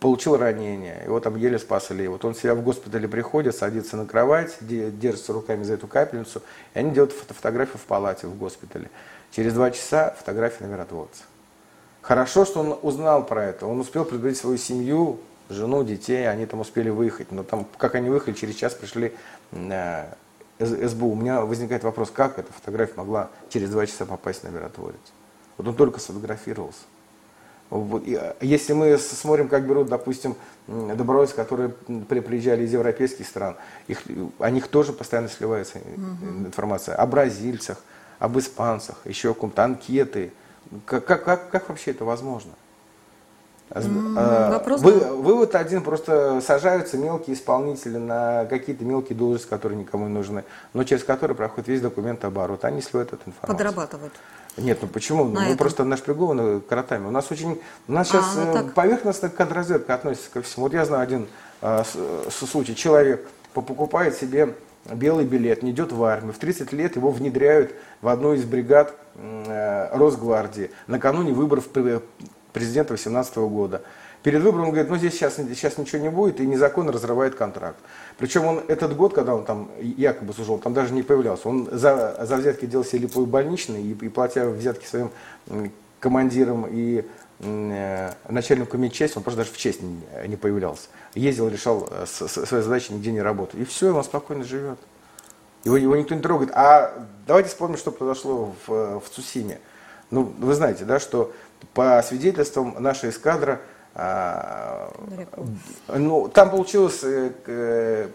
получил 0.00 0.36
ранение, 0.36 1.02
его 1.06 1.18
там 1.18 1.36
еле 1.36 1.58
спасли. 1.58 2.08
Вот 2.08 2.24
он 2.24 2.34
себя 2.34 2.54
в 2.54 2.62
госпитале 2.62 3.08
приходит, 3.08 3.56
садится 3.56 3.96
на 3.96 4.04
кровать, 4.04 4.56
де- 4.60 4.90
держится 4.90 5.32
руками 5.32 5.62
за 5.62 5.74
эту 5.74 5.86
капельницу, 5.86 6.42
и 6.74 6.78
они 6.78 6.90
делают 6.90 7.12
фото- 7.12 7.32
фотографию 7.32 7.78
в 7.78 7.84
палате 7.86 8.26
в 8.26 8.36
госпитале. 8.36 8.90
Через 9.30 9.54
два 9.54 9.70
часа 9.70 10.14
фотография 10.18 10.64
на 10.64 10.68
миротворца. 10.68 11.22
Хорошо, 12.02 12.44
что 12.44 12.60
он 12.60 12.78
узнал 12.82 13.24
про 13.24 13.44
это. 13.44 13.66
Он 13.66 13.80
успел 13.80 14.04
предупредить 14.04 14.38
свою 14.38 14.58
семью, 14.58 15.20
жену, 15.48 15.82
детей, 15.84 16.28
они 16.28 16.44
там 16.44 16.60
успели 16.60 16.90
выехать. 16.90 17.32
Но 17.32 17.42
там, 17.42 17.66
как 17.78 17.94
они 17.94 18.10
выехали, 18.10 18.34
через 18.34 18.56
час 18.56 18.74
пришли 18.74 19.14
э, 19.52 20.04
СБУ. 20.58 21.12
У 21.12 21.14
меня 21.14 21.40
возникает 21.40 21.82
вопрос, 21.82 22.10
как 22.10 22.38
эта 22.38 22.52
фотография 22.52 22.94
могла 22.96 23.30
через 23.48 23.70
два 23.70 23.86
часа 23.86 24.04
попасть 24.04 24.44
на 24.44 24.48
миротворец? 24.48 25.00
Вот 25.56 25.66
он 25.66 25.74
только 25.74 25.98
сфотографировался. 25.98 26.80
Вот, 27.70 28.02
и, 28.06 28.14
э, 28.20 28.34
Если 28.40 28.72
мы 28.72 28.96
смотрим, 28.98 29.48
как 29.48 29.66
берут, 29.66 29.88
допустим, 29.88 30.36
добровольцы, 30.68 31.34
которые 31.34 31.70
приезжали 31.70 32.64
из 32.64 32.72
европейских 32.72 33.26
стран, 33.26 33.56
их, 33.88 34.02
о 34.38 34.50
них 34.50 34.68
тоже 34.68 34.92
постоянно 34.92 35.28
сливается 35.28 35.78
э, 35.78 35.80
информация 36.46 36.94
о 36.94 37.06
бразильцах, 37.06 37.78
об 38.18 38.38
испанцах, 38.38 38.96
еще 39.04 39.30
о 39.30 39.34
ком-то, 39.34 39.64
анкеты. 39.64 40.32
Как, 40.86 41.04
как, 41.04 41.24
как, 41.24 41.50
как 41.50 41.68
вообще 41.68 41.90
это 41.90 42.04
возможно? 42.04 42.52
Аз- 43.70 43.86
э, 43.86 44.50
вопрос, 44.50 44.80
вы- 44.82 44.92
вывод 45.22 45.54
один, 45.54 45.82
просто 45.82 46.40
сажаются 46.40 46.96
мелкие 46.96 47.34
исполнители 47.34 47.96
на 47.96 48.44
какие-то 48.44 48.84
мелкие 48.84 49.16
должности, 49.18 49.48
которые 49.48 49.78
никому 49.80 50.06
не 50.06 50.12
нужны, 50.14 50.44
но 50.74 50.84
через 50.84 51.02
которые 51.02 51.36
проходит 51.36 51.68
весь 51.68 51.80
документооборот. 51.80 52.64
Они 52.64 52.80
сливают 52.82 53.12
эту 53.14 53.22
информацию. 53.26 53.56
Подрабатывают. 53.56 54.12
Нет, 54.56 54.78
ну 54.82 54.88
почему? 54.88 55.24
На 55.24 55.40
мы 55.40 55.46
этом. 55.46 55.58
просто 55.58 55.84
нашпигованы 55.84 56.60
каратами. 56.60 57.06
У 57.06 57.10
нас 57.10 57.30
очень, 57.30 57.60
у 57.88 57.92
нас 57.92 58.08
А, 58.08 58.10
сейчас 58.12 58.34
ну 58.36 58.42
э, 58.42 58.52
так. 58.52 58.74
поверхностная 58.74 59.30
контрразведка 59.30 59.94
относится 59.94 60.30
ко 60.30 60.42
всему. 60.42 60.66
Вот 60.66 60.72
я 60.74 60.84
знаю 60.84 61.02
один 61.02 61.26
э, 61.60 61.82
с- 61.84 62.32
с- 62.32 62.46
случай. 62.48 62.74
Человек 62.76 63.26
по- 63.52 63.62
покупает 63.62 64.14
себе 64.16 64.54
белый 64.84 65.24
билет, 65.24 65.62
не 65.62 65.72
идет 65.72 65.90
в 65.92 66.04
армию. 66.04 66.32
В 66.32 66.38
30 66.38 66.72
лет 66.72 66.94
его 66.96 67.10
внедряют 67.10 67.74
в 68.00 68.08
одну 68.08 68.34
из 68.34 68.44
бригад 68.44 68.94
э, 69.16 69.88
Росгвардии. 69.96 70.70
Накануне 70.86 71.32
выборов 71.32 71.68
президента 71.68 72.90
2018 72.90 73.36
года. 73.38 73.82
Перед 74.24 74.40
выбором 74.40 74.64
он 74.64 74.70
говорит, 74.70 74.90
ну 74.90 74.96
здесь 74.96 75.12
сейчас, 75.12 75.36
сейчас 75.36 75.76
ничего 75.76 76.00
не 76.00 76.08
будет, 76.08 76.40
и 76.40 76.46
незаконно 76.46 76.90
разрывает 76.90 77.34
контракт. 77.34 77.76
Причем 78.16 78.46
он 78.46 78.62
этот 78.68 78.96
год, 78.96 79.12
когда 79.12 79.34
он 79.34 79.44
там 79.44 79.70
якобы 79.78 80.32
служил, 80.32 80.56
там 80.56 80.72
даже 80.72 80.94
не 80.94 81.02
появлялся. 81.02 81.46
Он 81.46 81.68
за, 81.70 82.16
за 82.24 82.36
взятки 82.36 82.64
делал 82.64 82.86
себе 82.86 83.00
липовой 83.00 83.26
больничный 83.26 83.82
и, 83.82 83.90
и 83.92 84.08
платя 84.08 84.48
взятки 84.48 84.86
своим 84.86 85.10
командирам 86.00 86.66
и 86.70 87.04
э, 87.40 88.12
начальнику 88.30 88.78
медчасти, 88.78 89.18
он 89.18 89.24
просто 89.24 89.42
даже 89.42 89.52
в 89.52 89.58
честь 89.58 89.82
не, 89.82 90.00
не 90.26 90.36
появлялся. 90.36 90.88
Ездил, 91.14 91.48
решал 91.48 91.86
э, 91.90 92.06
с, 92.06 92.26
с, 92.26 92.46
свои 92.46 92.62
задачи, 92.62 92.92
нигде 92.92 93.12
не 93.12 93.20
работал. 93.20 93.60
И 93.60 93.66
все, 93.66 93.94
он 93.94 94.02
спокойно 94.04 94.44
живет. 94.44 94.78
Его, 95.64 95.76
его 95.76 95.96
никто 95.96 96.14
не 96.14 96.22
трогает. 96.22 96.50
А 96.54 96.94
давайте 97.26 97.50
вспомним, 97.50 97.76
что 97.76 97.90
произошло 97.90 98.54
в, 98.66 99.00
в 99.00 99.04
Цусиме. 99.10 99.60
Ну, 100.10 100.32
вы 100.38 100.54
знаете, 100.54 100.86
да, 100.86 100.98
что 100.98 101.30
по 101.74 102.02
свидетельствам 102.02 102.76
наша 102.78 103.10
эскадра 103.10 103.52
а, 103.54 103.73
ну, 105.88 106.28
там 106.28 106.50
получилось, 106.50 107.00
э, 107.04 108.08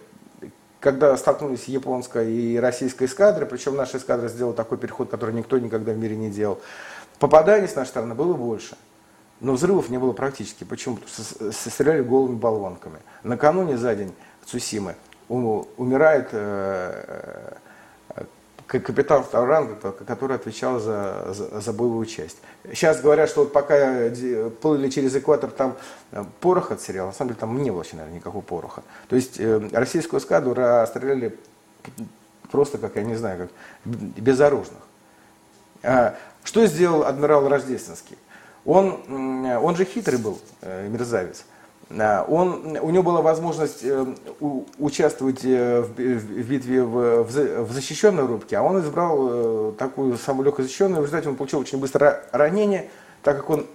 когда 0.80 1.16
столкнулись 1.16 1.66
японская 1.66 2.26
и 2.26 2.58
российская 2.58 3.06
эскадры, 3.06 3.46
причем 3.46 3.76
наша 3.76 3.98
эскадра 3.98 4.28
сделала 4.28 4.54
такой 4.54 4.78
переход, 4.78 5.10
который 5.10 5.34
никто 5.34 5.58
никогда 5.58 5.94
в 5.94 5.98
мире 5.98 6.18
не 6.18 6.30
делал. 6.30 6.60
Попаданий 7.20 7.68
с 7.68 7.76
нашей 7.76 7.90
стороны 7.90 8.14
было 8.14 8.34
больше. 8.34 8.78
Но 9.40 9.54
взрывов 9.54 9.90
не 9.90 9.98
было 9.98 10.12
практически. 10.12 10.66
Почему? 10.66 10.98
Потому 10.98 11.14
что 11.14 11.70
стреляли 11.70 12.02
голыми 12.02 12.36
болванками. 12.36 13.00
Накануне 13.24 13.78
за 13.78 13.96
день 13.96 14.14
Цусимы 14.46 14.96
умирает 15.30 16.30
э, 16.32 17.54
капитан 18.70 19.24
второго 19.24 19.50
ранга, 19.50 19.76
который 19.76 20.36
отвечал 20.36 20.80
за, 20.80 21.34
за, 21.34 21.60
за 21.60 21.74
боевую 21.74 22.06
часть. 22.06 22.38
Сейчас 22.66 23.02
говорят, 23.02 23.30
что 23.30 23.42
вот 23.42 23.52
пока 23.52 24.10
плыли 24.62 24.90
через 24.90 25.16
экватор, 25.16 25.50
там 25.50 25.76
э, 26.12 26.24
порох 26.40 26.72
отсерел, 26.72 27.08
на 27.08 27.12
самом 27.12 27.30
деле 27.30 27.40
там 27.40 27.58
не 27.58 27.72
было 27.72 27.78
вообще, 27.78 27.96
наверное, 27.96 28.18
никакого 28.18 28.44
пороха. 28.44 28.84
То 29.08 29.16
есть 29.16 29.40
э, 29.40 29.70
российскую 29.74 30.20
эскадру 30.20 30.54
расстреляли 30.54 31.36
просто, 32.52 32.78
как 32.78 32.96
я 32.96 33.04
не 33.04 33.16
знаю, 33.16 33.50
как 33.50 33.50
безоружных. 33.86 34.82
А, 35.82 36.16
что 36.44 36.64
сделал 36.68 37.04
адмирал 37.04 37.48
Рождественский? 37.48 38.18
Он, 38.66 39.00
он 39.48 39.76
же 39.76 39.86
хитрый 39.86 40.20
был, 40.20 40.40
э, 40.62 40.88
мерзавец. 40.88 41.44
Он, 41.90 42.78
у 42.82 42.92
него 42.92 43.02
была 43.02 43.22
возможность 43.22 43.80
э, 43.82 44.06
участвовать 44.78 45.44
э, 45.44 45.82
в 45.82 46.48
битве 46.50 46.84
в, 46.84 47.72
защищенной 47.72 48.28
рубке, 48.28 48.58
а 48.58 48.62
он 48.62 48.80
избрал 48.80 49.28
э, 49.30 49.74
такую 49.76 50.18
самую 50.20 50.46
легко 50.46 50.62
защищенную. 50.62 51.02
В 51.02 51.06
результате 51.06 51.30
он 51.30 51.36
получил 51.36 51.60
очень 51.60 51.80
быстро 51.80 52.24
ранение, 52.32 52.92
так 53.24 53.38
как 53.38 53.50
он 53.50 53.66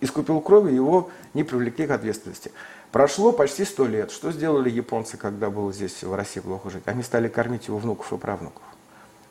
искупил 0.00 0.40
кровью, 0.40 0.74
его 0.74 1.10
не 1.34 1.44
привлекли 1.44 1.86
к 1.86 1.90
ответственности. 1.90 2.50
Прошло 2.92 3.30
почти 3.30 3.66
сто 3.66 3.86
лет. 3.86 4.10
Что 4.10 4.32
сделали 4.32 4.70
японцы, 4.70 5.18
когда 5.18 5.50
было 5.50 5.70
здесь 5.70 6.02
в 6.02 6.14
России 6.14 6.40
плохо 6.40 6.70
жить? 6.70 6.84
Они 6.86 7.02
стали 7.02 7.28
кормить 7.28 7.68
его 7.68 7.76
внуков 7.76 8.10
и 8.10 8.16
правнуков. 8.16 8.62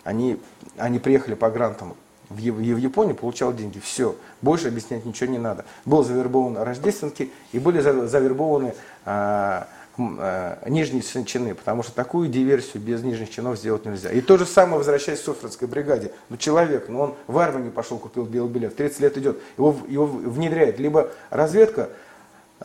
Они, 0.03 0.39
они 0.77 0.99
приехали 0.99 1.33
по 1.33 1.49
грантам 1.49 1.95
в, 2.29 2.35
в 2.35 2.77
Японии, 2.77 3.13
получал 3.13 3.53
деньги. 3.53 3.79
Все. 3.79 4.15
Больше 4.41 4.67
объяснять 4.67 5.05
ничего 5.05 5.29
не 5.31 5.37
надо. 5.37 5.65
Был 5.85 6.03
завербован 6.03 6.57
рождественский 6.57 7.31
и 7.51 7.59
были 7.59 7.79
завербованы 7.79 8.73
а, 9.05 9.67
а, 9.97 10.69
нижние 10.69 11.03
чины, 11.03 11.55
потому 11.55 11.83
что 11.83 11.93
такую 11.93 12.29
диверсию 12.29 12.81
без 12.81 13.03
нижних 13.03 13.29
чинов 13.29 13.57
сделать 13.57 13.85
нельзя. 13.85 14.11
И 14.11 14.21
то 14.21 14.37
же 14.37 14.45
самое, 14.45 14.77
возвращаясь 14.77 15.19
к 15.19 15.23
Суфренской 15.23 15.67
бригаде. 15.67 16.11
Ну, 16.29 16.37
человек, 16.37 16.87
ну, 16.87 17.01
он 17.01 17.15
в 17.27 17.37
армию 17.37 17.65
не 17.65 17.71
пошел, 17.71 17.97
купил 17.97 18.25
белый 18.25 18.51
билет, 18.51 18.75
30 18.75 18.99
лет 19.01 19.17
идет, 19.17 19.39
его, 19.57 19.75
его 19.87 20.05
внедряет 20.05 20.79
либо 20.79 21.09
разведка, 21.29 21.89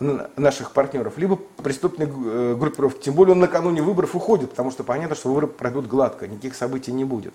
наших 0.01 0.73
партнеров, 0.73 1.19
либо 1.19 1.37
преступные 1.63 2.09
э, 2.09 2.57
группировки. 2.59 3.05
Тем 3.05 3.15
более 3.15 3.33
он 3.33 3.39
накануне 3.39 3.81
выборов 3.81 4.17
уходит, 4.17 4.51
потому 4.51 4.71
что 4.71 4.83
понятно, 4.83 5.15
что 5.15 5.29
выборы 5.29 5.47
пройдут 5.47 5.87
гладко, 5.87 6.27
никаких 6.27 6.57
событий 6.57 6.93
не 6.93 7.05
будет. 7.05 7.33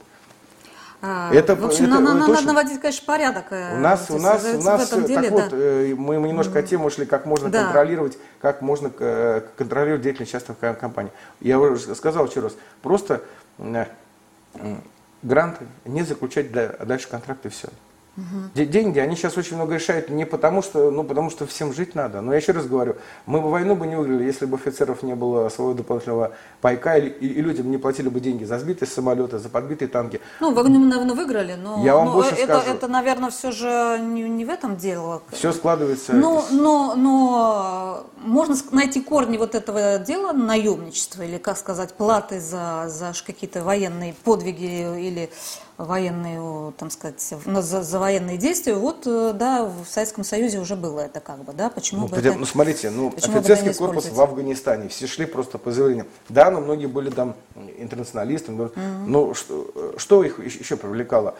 А, 1.02 1.34
это, 1.34 1.56
в 1.56 1.66
общем, 1.66 1.86
это, 1.86 2.00
надо, 2.00 2.28
надо 2.28 2.42
наводить, 2.42 2.82
конечно, 2.82 3.06
порядок. 3.06 3.46
Э, 3.52 3.78
у 3.78 3.80
нас, 3.80 4.10
у 4.10 4.18
нас, 4.18 4.44
у 4.44 4.62
нас, 4.62 4.82
в 4.82 4.94
этом 4.94 5.06
деле, 5.06 5.30
так 5.30 5.30
да. 5.30 5.44
вот, 5.44 5.54
э, 5.54 5.96
мы, 5.98 6.16
немножко 6.16 6.60
от 6.60 6.66
темы 6.66 6.88
ушли, 6.88 7.06
как 7.06 7.26
можно 7.26 7.50
да. 7.50 7.64
контролировать, 7.64 8.18
как 8.42 8.62
можно 8.62 8.92
э, 9.00 9.42
контролировать 9.56 10.02
деятельность 10.02 10.34
частных 10.34 10.58
компаний. 10.58 11.12
Я 11.40 11.58
уже 11.58 11.96
сказал 11.96 12.28
еще 12.28 12.42
раз, 12.42 12.54
просто 12.82 13.22
гранты 15.24 15.66
не 15.86 16.04
заключать 16.04 16.52
дальше 16.52 17.08
контракты 17.08 17.48
и 17.48 17.52
все. 17.52 17.70
Угу. 18.20 18.66
Деньги, 18.66 19.00
они 19.00 19.16
сейчас 19.16 19.38
очень 19.38 19.56
много 19.56 19.76
решают 19.76 20.10
не 20.10 20.26
потому 20.26 20.62
что, 20.62 20.92
ну, 20.92 21.04
потому 21.04 21.30
что 21.30 21.46
всем 21.46 21.74
жить 21.74 21.96
надо. 21.96 22.22
Но 22.22 22.32
я 22.34 22.40
еще 22.40 22.52
раз 22.52 22.66
говорю, 22.66 22.96
мы 23.26 23.42
бы 23.42 23.50
войну 23.50 23.76
бы 23.76 23.88
не 23.88 23.96
выиграли, 23.96 24.24
если 24.24 24.46
бы 24.46 24.58
офицеров 24.58 25.04
не 25.04 25.16
было 25.16 25.50
своего 25.50 25.74
дополнительного 25.74 26.32
пайка, 26.62 26.98
и, 26.98 27.08
и 27.08 27.42
людям 27.42 27.72
не 27.72 27.78
платили 27.78 28.10
бы 28.10 28.20
деньги 28.20 28.44
за 28.44 28.60
сбитые 28.60 28.90
самолеты, 28.90 29.40
за 29.40 29.50
подбитые 29.50 29.88
танки. 29.88 30.20
Ну, 30.40 30.54
войну, 30.54 30.80
наверное, 30.80 31.16
выиграли, 31.16 31.56
но, 31.56 31.84
я 31.84 31.96
вам 31.96 32.06
но 32.08 32.14
больше 32.14 32.36
это, 32.36 32.60
скажу. 32.60 32.76
это, 32.76 32.88
наверное, 32.88 33.30
все 33.30 33.52
же 33.52 34.00
не, 34.02 34.24
не 34.24 34.46
в 34.46 34.50
этом 34.50 34.78
дело. 34.78 35.22
Все 35.32 35.52
складывается. 35.52 36.14
Но, 36.14 36.46
но, 36.52 36.96
но 36.96 38.06
можно 38.18 38.56
найти 38.72 39.02
корни 39.02 39.38
вот 39.38 39.56
этого 39.56 40.00
дела, 40.00 40.34
наемничества, 40.34 41.24
или, 41.24 41.38
как 41.38 41.58
сказать, 41.58 41.94
платы 41.94 42.40
за, 42.40 42.86
за 42.88 43.14
какие-то 43.26 43.64
военные 43.64 44.14
подвиги 44.24 45.00
или 45.00 45.30
военные, 45.80 46.74
там 46.78 46.92
сказать, 46.92 47.22
за, 47.22 47.84
за 47.84 48.00
военные 48.00 48.38
действия. 48.38 48.76
Вот, 48.76 49.08
э, 49.08 49.32
да, 49.34 49.64
в 49.64 49.88
Советском 49.88 50.26
Союзе 50.26 50.60
уже 50.60 50.76
было 50.76 51.00
это 51.00 51.22
как 51.22 51.44
бы, 51.44 51.54
да, 51.54 51.70
почему 51.70 52.02
ну, 52.02 52.08
бы 52.08 52.18
это, 52.18 52.34
Ну, 52.34 52.46
смотрите, 52.46 52.90
ну, 52.90 53.14
офицерский 53.16 53.74
корпус 53.74 54.10
в 54.10 54.22
Афганистане, 54.22 54.90
все 54.90 55.08
шли 55.08 55.26
просто 55.26 55.58
по 55.58 55.72
заявлениям. 55.72 56.08
Да, 56.28 56.52
но 56.52 56.60
многие 56.60 56.88
были 56.88 57.10
там 57.10 57.36
интернационалистами, 57.78 58.58
mm-hmm. 58.58 59.06
но 59.08 59.34
что, 59.34 59.96
что 59.98 60.24
их 60.24 60.40
еще 60.40 60.76
привлекало? 60.76 61.36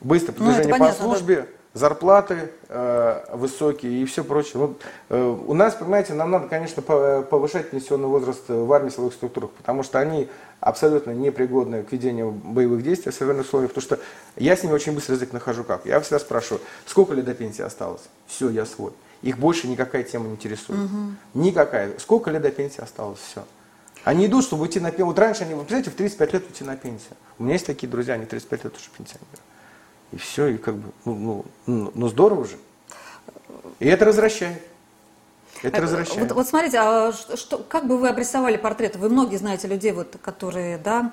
Быстрое 0.00 0.36
ну, 0.36 0.44
продвижение 0.44 0.68
ну, 0.68 0.74
по 0.74 0.78
понятно, 0.78 1.04
службе, 1.04 1.36
да 1.36 1.46
зарплаты 1.76 2.50
э, 2.68 3.24
высокие 3.34 4.02
и 4.02 4.04
все 4.06 4.24
прочее. 4.24 4.54
Вот, 4.54 4.80
э, 5.10 5.22
у 5.22 5.52
нас, 5.52 5.74
понимаете, 5.74 6.14
нам 6.14 6.30
надо, 6.30 6.48
конечно, 6.48 6.80
повышать 6.80 7.70
пенсионный 7.70 8.08
возраст 8.08 8.48
в 8.48 8.72
армии 8.72 8.88
силовых 8.88 9.12
структурах, 9.12 9.50
потому 9.50 9.82
что 9.82 9.98
они 9.98 10.28
абсолютно 10.60 11.10
непригодны 11.12 11.82
к 11.82 11.92
ведению 11.92 12.30
боевых 12.30 12.82
действий 12.82 13.12
в 13.12 13.14
современных 13.14 13.46
условиях, 13.46 13.72
потому 13.72 13.82
что 13.82 13.98
я 14.36 14.56
с 14.56 14.62
ними 14.62 14.72
очень 14.72 14.92
быстро 14.92 15.14
язык 15.14 15.32
нахожу 15.32 15.64
как. 15.64 15.86
Я 15.86 16.00
всегда 16.00 16.18
спрашиваю, 16.18 16.60
сколько 16.86 17.14
лет 17.14 17.24
до 17.24 17.34
пенсии 17.34 17.62
осталось? 17.62 18.02
Все, 18.26 18.48
я 18.50 18.66
свой. 18.66 18.92
Их 19.22 19.38
больше 19.38 19.68
никакая 19.68 20.02
тема 20.02 20.26
не 20.26 20.34
интересует. 20.34 20.78
Угу. 20.80 21.42
Никакая. 21.42 21.98
Сколько 21.98 22.30
лет 22.30 22.42
до 22.42 22.50
пенсии 22.50 22.80
осталось? 22.80 23.18
Все. 23.18 23.44
Они 24.04 24.26
идут, 24.26 24.44
чтобы 24.44 24.62
уйти 24.62 24.78
на 24.78 24.90
пенсию. 24.90 25.06
Вот 25.06 25.18
раньше 25.18 25.42
они, 25.42 25.54
вы 25.54 25.60
представляете, 25.60 25.90
в 25.90 25.94
35 25.94 26.32
лет 26.32 26.46
уйти 26.46 26.64
на 26.64 26.76
пенсию. 26.76 27.16
У 27.38 27.42
меня 27.42 27.54
есть 27.54 27.66
такие 27.66 27.88
друзья, 27.88 28.14
они 28.14 28.26
35 28.26 28.64
лет 28.64 28.74
уже 28.76 28.90
пенсионеры. 28.96 29.42
И 30.12 30.16
все, 30.16 30.46
и 30.46 30.56
как 30.58 30.76
бы, 30.76 30.92
ну, 31.04 31.14
ну, 31.14 31.44
ну, 31.66 31.92
ну 31.94 32.08
здорово 32.08 32.44
же. 32.44 32.56
И 33.80 33.86
это 33.88 34.04
возвращает. 34.06 34.62
Это 35.62 35.80
возвращает. 35.80 36.28
Вот, 36.28 36.32
вот 36.32 36.48
смотрите, 36.48 36.78
а 36.80 37.12
что, 37.12 37.58
как 37.58 37.86
бы 37.86 37.98
вы 37.98 38.08
обрисовали 38.08 38.56
портрет? 38.56 38.96
Вы 38.96 39.08
многие 39.08 39.36
знаете 39.36 39.68
людей, 39.68 39.92
вот, 39.92 40.16
которые, 40.22 40.78
да, 40.78 41.12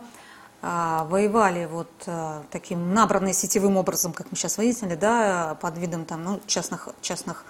а, 0.61 1.03
воевали 1.05 1.65
вот 1.65 1.91
а, 2.07 2.43
таким 2.49 2.93
набранным 2.93 3.33
сетевым 3.33 3.77
образом, 3.77 4.13
как 4.13 4.31
мы 4.31 4.37
сейчас 4.37 4.57
выяснили, 4.57 4.95
да, 4.95 5.57
под 5.59 5.77
видом 5.77 6.05
там, 6.05 6.23
ну, 6.23 6.39
частных, 6.47 6.89
частных 7.01 7.45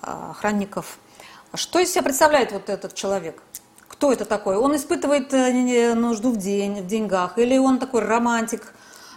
а, 0.00 0.30
охранников. 0.30 0.98
Что 1.54 1.78
из 1.78 1.92
себя 1.92 2.02
представляет 2.02 2.52
вот 2.52 2.68
этот 2.68 2.94
человек? 2.94 3.42
Кто 3.88 4.12
это 4.12 4.24
такой? 4.24 4.56
Он 4.56 4.76
испытывает 4.76 5.34
э, 5.34 5.94
нужду 5.94 6.32
в, 6.32 6.36
день, 6.36 6.82
в 6.82 6.86
деньгах? 6.86 7.36
Или 7.38 7.58
он 7.58 7.78
такой 7.78 8.02
романтик, 8.02 8.72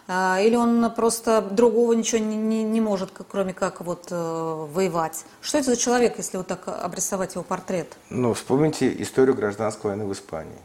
или 0.07 0.55
он 0.55 0.91
просто 0.93 1.41
другого 1.41 1.93
ничего 1.93 2.19
не, 2.19 2.35
не, 2.35 2.63
не 2.63 2.81
может, 2.81 3.11
кроме 3.29 3.53
как 3.53 3.81
вот 3.81 4.07
э, 4.09 4.67
воевать. 4.73 5.25
Что 5.41 5.59
это 5.59 5.71
за 5.71 5.77
человек, 5.77 6.17
если 6.17 6.37
вот 6.37 6.47
так 6.47 6.67
обрисовать 6.67 7.35
его 7.35 7.43
портрет? 7.43 7.87
Ну, 8.09 8.33
вспомните 8.33 9.01
историю 9.01 9.35
гражданской 9.35 9.91
войны 9.91 10.05
в 10.05 10.11
Испании. 10.11 10.59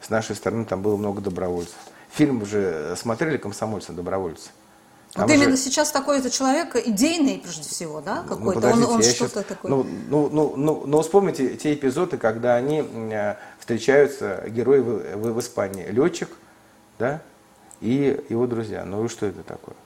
С 0.00 0.08
нашей 0.08 0.36
стороны 0.36 0.64
там 0.64 0.82
было 0.82 0.96
много 0.96 1.20
добровольцев. 1.20 1.76
Фильм 2.10 2.42
уже 2.42 2.94
смотрели 2.96 3.36
«Комсомольцы 3.36 3.92
добровольцы». 3.92 4.50
Там 5.14 5.28
вот 5.28 5.34
уже... 5.34 5.44
именно 5.44 5.56
сейчас 5.56 5.92
такой 5.92 6.18
это 6.18 6.28
человек 6.28 6.74
идейный, 6.74 7.38
прежде 7.38 7.68
всего, 7.68 8.00
да, 8.00 8.22
ну, 8.22 8.36
какой-то? 8.36 8.60
Ну, 8.60 8.86
он, 8.86 8.94
он 8.96 9.02
что-то 9.02 9.28
сейчас... 9.28 9.44
такое. 9.44 9.70
Ну, 9.70 9.86
ну, 10.08 10.28
ну, 10.28 10.54
ну, 10.56 10.82
ну, 10.86 11.02
вспомните 11.02 11.56
те 11.56 11.74
эпизоды, 11.74 12.18
когда 12.18 12.56
они 12.56 12.82
э, 12.82 13.36
встречаются, 13.60 14.42
герои 14.48 14.80
в, 14.80 15.16
в, 15.16 15.32
в 15.34 15.40
Испании. 15.40 15.86
Летчик, 15.86 16.28
да, 16.98 17.22
и 17.84 18.24
его 18.30 18.46
друзья. 18.46 18.84
Ну 18.84 19.04
и 19.04 19.08
что 19.08 19.26
это 19.26 19.42
такое? 19.42 19.76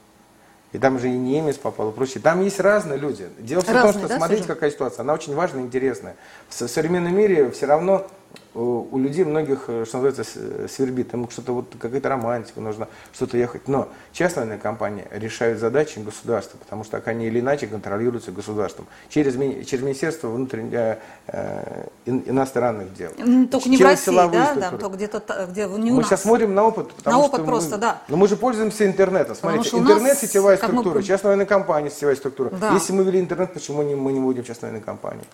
И 0.73 0.79
там 0.79 0.99
же 0.99 1.09
и 1.09 1.13
немец 1.13 1.57
попал, 1.57 1.91
и 1.91 1.93
прочее. 1.93 2.23
Там 2.23 2.43
есть 2.43 2.61
разные 2.61 2.99
люди. 2.99 3.29
Дело 3.39 3.63
в 3.63 3.65
том, 3.65 3.93
что 3.93 4.07
да, 4.07 4.17
смотрите, 4.19 4.45
какая 4.45 4.71
ситуация. 4.71 5.03
Она 5.03 5.15
очень 5.15 5.35
важная 5.35 5.63
и 5.63 5.67
интересная. 5.67 6.15
В 6.49 6.55
современном 6.55 7.17
мире 7.17 7.51
все 7.51 7.67
равно 7.67 8.07
у, 8.55 8.89
у 8.91 8.99
людей 8.99 9.25
многих, 9.25 9.65
э, 9.69 9.85
что 9.87 9.99
называется, 9.99 10.69
свербит. 10.69 11.15
Им 11.15 11.29
что-то 11.31 11.53
вот 11.53 11.67
какая-то 11.79 12.09
романтика 12.09 12.61
нужно, 12.61 12.89
что-то 13.13 13.37
ехать. 13.37 13.69
Но 13.69 13.89
частные 14.13 14.59
компании 14.59 15.07
решают 15.11 15.61
задачи 15.61 15.99
государства, 15.99 16.59
потому 16.59 16.85
что 16.85 17.01
они 17.05 17.27
или 17.27 17.41
иначе 17.41 17.67
контролируются 17.67 18.33
государством. 18.33 18.87
Через, 19.09 19.35
через 19.67 19.83
Министерство 19.83 20.29
внутренних 20.29 20.73
э, 20.73 20.99
э 21.27 21.85
иностранных 22.05 22.95
дел. 22.95 23.11
Только 23.51 23.69
не 23.69 23.77
в 23.77 23.83
России, 23.83 24.15
да, 24.15 24.55
да, 24.55 24.71
только 24.71 24.97
где-то 24.97 25.47
где 25.51 25.67
не 25.67 25.91
у 25.91 25.95
Мы 25.95 25.99
нас. 25.99 26.09
сейчас 26.09 26.23
смотрим 26.23 26.55
на 26.55 26.65
опыт. 26.65 26.91
на 27.05 27.19
опыт 27.19 27.45
просто, 27.45 27.77
мы, 27.77 27.81
да. 27.81 28.03
Но 28.09 28.17
мы 28.17 28.29
же 28.29 28.37
пользуемся 28.37 28.87
интернетом. 28.87 29.37
Смотрите, 29.37 29.77
интернет 29.77 30.19
сетевая 30.19 30.57
структура, 30.57 30.97
мы... 30.97 31.03
частная 31.03 31.31
военная 31.31 31.47
компания 31.47 31.91
сетевая 31.91 32.17
структура. 32.17 32.51
Да. 32.51 32.73
Если 32.73 32.93
мы 32.93 33.05
ввели 33.05 33.21
интернет, 33.21 33.53
почему 33.53 33.83
не, 33.83 33.95
мы 33.95 34.13
не 34.13 34.21
будем 34.21 34.43
частной 34.45 34.71
военной 34.71 34.85
компании? 34.85 35.25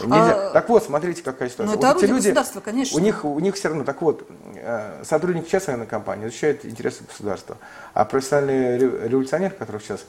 Нельзя. 0.00 0.48
А, 0.48 0.50
так 0.52 0.68
вот, 0.68 0.84
смотрите, 0.84 1.22
какая 1.22 1.48
ситуация. 1.48 1.74
Ну, 1.74 1.78
это 1.78 1.94
вот 1.94 2.02
эти 2.02 2.10
люди, 2.10 2.34
конечно. 2.64 2.96
У 2.96 3.00
них, 3.00 3.24
у 3.24 3.38
них 3.40 3.54
все 3.54 3.68
равно, 3.68 3.84
так 3.84 4.00
вот, 4.02 4.26
э, 4.54 5.02
сотрудники 5.04 5.48
частной 5.48 5.86
компании 5.86 6.26
защищают 6.26 6.64
интересы 6.64 7.04
государства, 7.04 7.58
а 7.94 8.04
профессиональные 8.04 8.78
революционеры, 8.78 9.54
которых 9.54 9.82
сейчас 9.82 10.04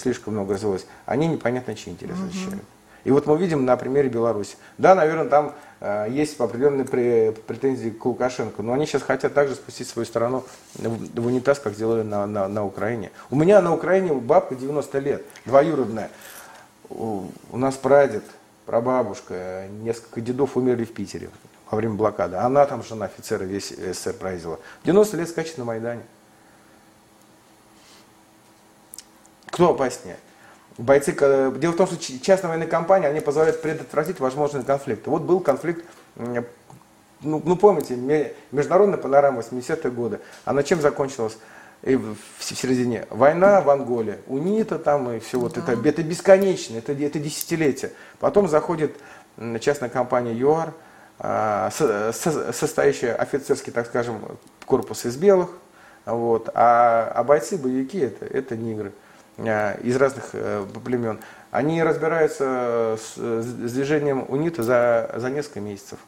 слишком 0.00 0.34
много 0.34 0.54
развелось, 0.54 0.86
они 1.06 1.26
непонятно 1.26 1.74
чьи 1.74 1.92
интересы 1.92 2.20
угу. 2.20 2.32
защищают. 2.32 2.64
И 3.04 3.10
вот 3.10 3.26
мы 3.26 3.36
видим 3.36 3.64
на 3.64 3.76
примере 3.76 4.08
Беларуси. 4.08 4.56
Да, 4.78 4.94
наверное, 4.94 5.28
там 5.28 5.54
э, 5.80 6.06
есть 6.10 6.40
определенные 6.40 7.32
претензии 7.32 7.90
к 7.90 8.04
Лукашенко, 8.04 8.62
но 8.62 8.72
они 8.72 8.86
сейчас 8.86 9.02
хотят 9.02 9.34
также 9.34 9.54
спустить 9.54 9.88
свою 9.88 10.06
страну 10.06 10.44
в, 10.74 11.20
в 11.20 11.26
унитаз, 11.26 11.58
как 11.58 11.74
сделали 11.74 12.02
на, 12.02 12.26
на, 12.26 12.48
на 12.48 12.64
Украине. 12.64 13.10
У 13.30 13.36
меня 13.36 13.60
на 13.60 13.74
Украине 13.74 14.14
бабка 14.14 14.54
90 14.54 14.98
лет, 15.00 15.24
двоюродная. 15.44 16.10
У, 16.88 17.26
у 17.50 17.58
нас 17.58 17.74
прадед 17.74 18.24
прабабушка, 18.66 19.68
несколько 19.68 20.20
дедов 20.20 20.56
умерли 20.56 20.84
в 20.84 20.92
Питере 20.92 21.30
во 21.70 21.76
время 21.76 21.94
блокады. 21.94 22.36
Она 22.36 22.66
там 22.66 22.82
жена 22.82 23.06
офицера 23.06 23.44
весь 23.44 23.68
СССР 23.70 24.14
проводила. 24.14 24.58
90 24.84 25.16
лет 25.16 25.28
скачет 25.28 25.58
на 25.58 25.64
Майдане. 25.64 26.02
Кто 29.46 29.70
опаснее? 29.70 30.16
Бойцы, 30.76 31.12
дело 31.12 31.72
в 31.72 31.76
том, 31.76 31.86
что 31.86 31.96
частная 31.96 32.48
военная 32.48 32.66
компания, 32.66 33.06
они 33.06 33.20
позволяют 33.20 33.62
предотвратить 33.62 34.18
возможные 34.18 34.64
конфликты. 34.64 35.08
Вот 35.08 35.22
был 35.22 35.38
конфликт, 35.38 35.84
ну, 36.16 36.44
ну 37.20 37.56
помните, 37.56 37.94
международная 38.50 38.98
панорама 38.98 39.40
80-е 39.40 39.90
годы. 39.92 40.20
Она 40.44 40.64
чем 40.64 40.80
закончилась? 40.80 41.38
И 41.84 41.96
в, 41.96 42.16
середине 42.40 43.06
война 43.10 43.60
в 43.60 43.68
Анголе, 43.68 44.20
УНИТА 44.26 44.78
там 44.78 45.10
и 45.12 45.18
все 45.18 45.38
вот 45.38 45.54
да. 45.54 45.60
это, 45.60 45.88
это 45.88 46.02
бесконечно, 46.02 46.78
это, 46.78 46.92
это 46.92 47.18
десятилетие. 47.18 47.92
Потом 48.18 48.48
заходит 48.48 48.96
частная 49.60 49.90
компания 49.90 50.32
ЮАР, 50.32 50.72
а, 51.18 51.70
состоящая 51.70 53.12
офицерский, 53.14 53.70
так 53.72 53.86
скажем, 53.86 54.20
корпус 54.64 55.04
из 55.04 55.16
белых, 55.16 55.50
вот, 56.06 56.48
а, 56.54 57.12
а 57.14 57.22
бойцы, 57.22 57.58
боевики 57.58 57.98
это, 57.98 58.24
это 58.24 58.56
нигры 58.56 58.92
а, 59.38 59.74
из 59.82 59.96
разных 59.96 60.30
э, 60.32 60.64
племен. 60.84 61.20
Они 61.50 61.82
разбираются 61.82 62.98
с, 62.98 63.16
с 63.16 63.72
движением 63.72 64.24
УНИТа 64.28 64.62
за, 64.62 65.14
за 65.16 65.30
несколько 65.30 65.60
месяцев. 65.60 65.98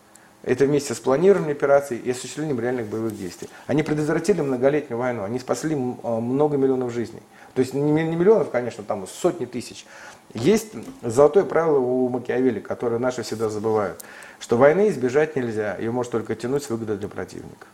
Это 0.46 0.64
вместе 0.64 0.94
с 0.94 1.00
планированием 1.00 1.50
операций 1.50 1.98
и 1.98 2.10
осуществлением 2.12 2.60
реальных 2.60 2.86
боевых 2.86 3.18
действий. 3.18 3.48
Они 3.66 3.82
предотвратили 3.82 4.40
многолетнюю 4.40 4.98
войну, 4.98 5.24
они 5.24 5.40
спасли 5.40 5.74
а, 5.74 6.20
много 6.20 6.56
миллионов 6.56 6.92
жизней. 6.92 7.20
То 7.54 7.60
есть 7.60 7.74
не 7.74 7.80
миллионов, 7.82 8.50
конечно, 8.50 8.84
там 8.84 9.08
сотни 9.08 9.44
тысяч. 9.44 9.86
Есть 10.34 10.72
золотое 11.02 11.44
правило 11.44 11.78
у 11.78 12.08
Макиавелли, 12.08 12.60
которое 12.60 12.98
наши 12.98 13.22
всегда 13.22 13.48
забывают, 13.48 14.02
что 14.38 14.56
войны 14.56 14.88
избежать 14.88 15.34
нельзя, 15.34 15.76
ее 15.76 15.90
может 15.90 16.12
только 16.12 16.36
тянуть 16.36 16.62
с 16.62 16.70
выгодой 16.70 16.96
для 16.96 17.08
противника. 17.08 17.66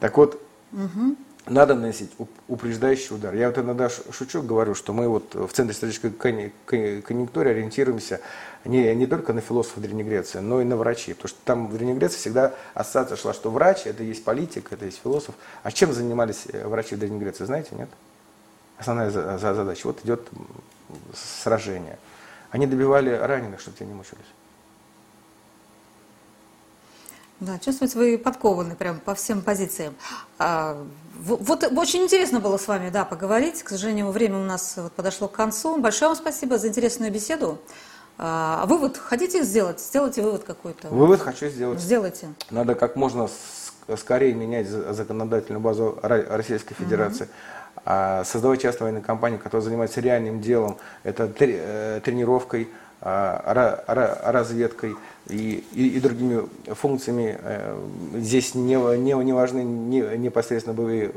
Так 0.00 0.16
вот, 0.16 0.42
угу 0.72 1.16
надо 1.46 1.74
наносить 1.74 2.10
упреждающий 2.48 3.16
удар. 3.16 3.34
Я 3.34 3.48
вот 3.48 3.58
иногда 3.58 3.88
шучу, 3.88 4.42
говорю, 4.42 4.74
что 4.74 4.92
мы 4.92 5.08
вот 5.08 5.34
в 5.34 5.48
Центре 5.48 5.74
стратегической 5.74 6.10
конъюнктуры 7.02 7.50
ориентируемся 7.50 8.20
не, 8.64 8.94
не 8.94 9.06
только 9.06 9.32
на 9.32 9.40
философов 9.40 9.82
Древней 9.82 10.04
Греции, 10.04 10.38
но 10.38 10.60
и 10.60 10.64
на 10.64 10.76
врачей. 10.76 11.14
Потому 11.14 11.28
что 11.28 11.38
там 11.44 11.68
в 11.68 11.72
Древней 11.72 11.94
Греции 11.94 12.16
всегда 12.16 12.54
ассоциация 12.74 13.16
шла, 13.16 13.34
что 13.34 13.50
врач– 13.50 13.82
это 13.84 14.02
есть 14.02 14.24
политик, 14.24 14.72
это 14.72 14.86
есть 14.86 15.00
философ. 15.02 15.34
А 15.62 15.70
чем 15.70 15.92
занимались 15.92 16.44
э, 16.52 16.66
врачи 16.66 16.94
в 16.94 16.98
Древней 16.98 17.18
Греции, 17.18 17.44
знаете, 17.44 17.70
нет? 17.72 17.90
Основная 18.78 19.10
задача. 19.10 19.86
Вот 19.86 20.04
идет 20.04 20.28
сражение. 21.14 21.98
Они 22.50 22.66
добивали 22.66 23.10
раненых, 23.10 23.60
чтобы 23.60 23.76
те 23.76 23.84
не 23.84 23.94
мучились. 23.94 24.24
Да, 27.40 27.58
чувствуете, 27.58 27.98
вы 27.98 28.16
подкованы 28.16 28.76
прям 28.76 29.00
по 29.00 29.14
всем 29.14 29.42
позициям. 29.42 29.94
А, 30.38 30.82
вот 31.18 31.64
очень 31.76 32.04
интересно 32.04 32.40
было 32.40 32.56
с 32.56 32.68
вами 32.68 32.90
да, 32.90 33.04
поговорить. 33.04 33.62
К 33.62 33.70
сожалению, 33.70 34.10
время 34.10 34.38
у 34.38 34.44
нас 34.44 34.74
вот 34.76 34.92
подошло 34.92 35.28
к 35.28 35.32
концу. 35.32 35.76
Большое 35.78 36.10
вам 36.10 36.16
спасибо 36.16 36.58
за 36.58 36.68
интересную 36.68 37.12
беседу. 37.12 37.58
А 38.16 38.64
вывод 38.66 38.96
хотите 38.96 39.42
сделать? 39.42 39.80
Сделайте 39.80 40.22
вывод 40.22 40.44
какой-то. 40.44 40.88
Вывод 40.88 41.20
хочу 41.20 41.48
сделать. 41.48 41.80
Сделайте. 41.80 42.28
Надо 42.50 42.74
как 42.74 42.96
можно 42.96 43.28
скорее 43.96 44.34
менять 44.34 44.68
законодательную 44.68 45.60
базу 45.60 45.98
Российской 46.02 46.74
Федерации. 46.74 47.24
Угу 47.24 47.32
создавать 48.24 48.62
частные 48.62 48.84
военные 48.84 49.04
компании, 49.04 49.36
которые 49.36 49.62
занимаются 49.62 50.00
реальным 50.00 50.40
делом, 50.40 50.78
это 51.02 51.30
э, 51.38 52.00
тренировкой, 52.02 52.68
а, 53.00 53.82
разведкой 54.24 54.94
и, 55.28 55.64
и, 55.72 55.88
и 55.88 56.00
другими 56.00 56.48
функциями. 56.66 57.36
Э, 57.42 57.78
здесь 58.14 58.54
не, 58.54 58.76
не, 58.96 59.12
не 59.12 59.32
важны 59.34 59.62
не, 59.64 60.00
непосредственно 60.16 60.74
боевые, 60.74 61.12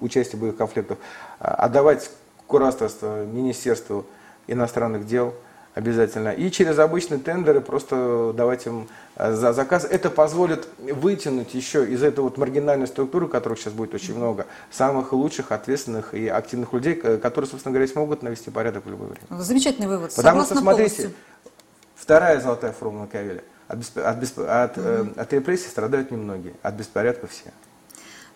участие 0.00 0.38
в 0.38 0.40
боевых 0.40 0.56
конфликтах. 0.56 0.98
Отдавать 1.38 2.10
кураторство 2.48 3.24
Министерству 3.24 4.04
иностранных 4.48 5.06
дел– 5.06 5.34
обязательно. 5.74 6.30
И 6.30 6.50
через 6.50 6.78
обычные 6.78 7.18
тендеры 7.18 7.60
просто 7.60 8.32
давать 8.34 8.66
им 8.66 8.88
э, 9.16 9.32
за 9.32 9.52
заказ. 9.52 9.84
Это 9.84 10.10
позволит 10.10 10.68
вытянуть 10.78 11.54
еще 11.54 11.86
из 11.88 12.02
этой 12.02 12.20
вот 12.20 12.36
маргинальной 12.38 12.86
структуры, 12.86 13.28
которых 13.28 13.58
сейчас 13.58 13.72
будет 13.72 13.94
очень 13.94 14.16
много, 14.16 14.46
самых 14.70 15.12
лучших, 15.12 15.52
ответственных 15.52 16.14
и 16.14 16.28
активных 16.28 16.72
людей, 16.72 16.94
которые, 16.94 17.48
собственно 17.48 17.72
говоря, 17.72 17.90
смогут 17.90 18.22
навести 18.22 18.50
порядок 18.50 18.86
в 18.86 18.90
любое 18.90 19.10
время. 19.10 19.42
Замечательный 19.42 19.88
вывод. 19.88 20.14
Потому 20.14 20.40
Согласна 20.40 20.56
что, 20.56 20.62
смотрите, 20.62 20.96
полностью. 20.96 21.20
вторая 21.94 22.40
золотая 22.40 22.72
формула 22.72 23.06
Кавеля. 23.06 23.42
От, 23.68 23.78
от, 23.96 24.22
от, 24.22 24.76
mm-hmm. 24.76 25.18
от 25.18 25.32
репрессий 25.32 25.68
страдают 25.68 26.10
немногие, 26.10 26.52
от 26.62 26.74
беспорядка 26.74 27.26
все. 27.26 27.52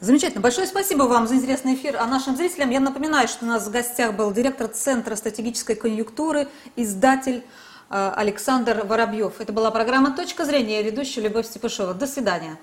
Замечательно. 0.00 0.42
Большое 0.42 0.66
спасибо 0.66 1.04
вам 1.04 1.26
за 1.26 1.36
интересный 1.36 1.74
эфир. 1.74 1.96
А 1.96 2.06
нашим 2.06 2.36
зрителям 2.36 2.70
я 2.70 2.80
напоминаю, 2.80 3.28
что 3.28 3.46
у 3.46 3.48
нас 3.48 3.66
в 3.66 3.70
гостях 3.70 4.12
был 4.12 4.30
директор 4.30 4.68
Центра 4.68 5.16
стратегической 5.16 5.74
конъюнктуры, 5.74 6.48
издатель 6.76 7.42
э, 7.88 8.12
Александр 8.14 8.84
Воробьев. 8.84 9.40
Это 9.40 9.54
была 9.54 9.70
программа 9.70 10.10
«Точка 10.10 10.44
зрения». 10.44 10.76
Я 10.76 10.82
ведущая 10.82 11.22
Любовь 11.22 11.46
Степышева. 11.46 11.94
До 11.94 12.06
свидания. 12.06 12.58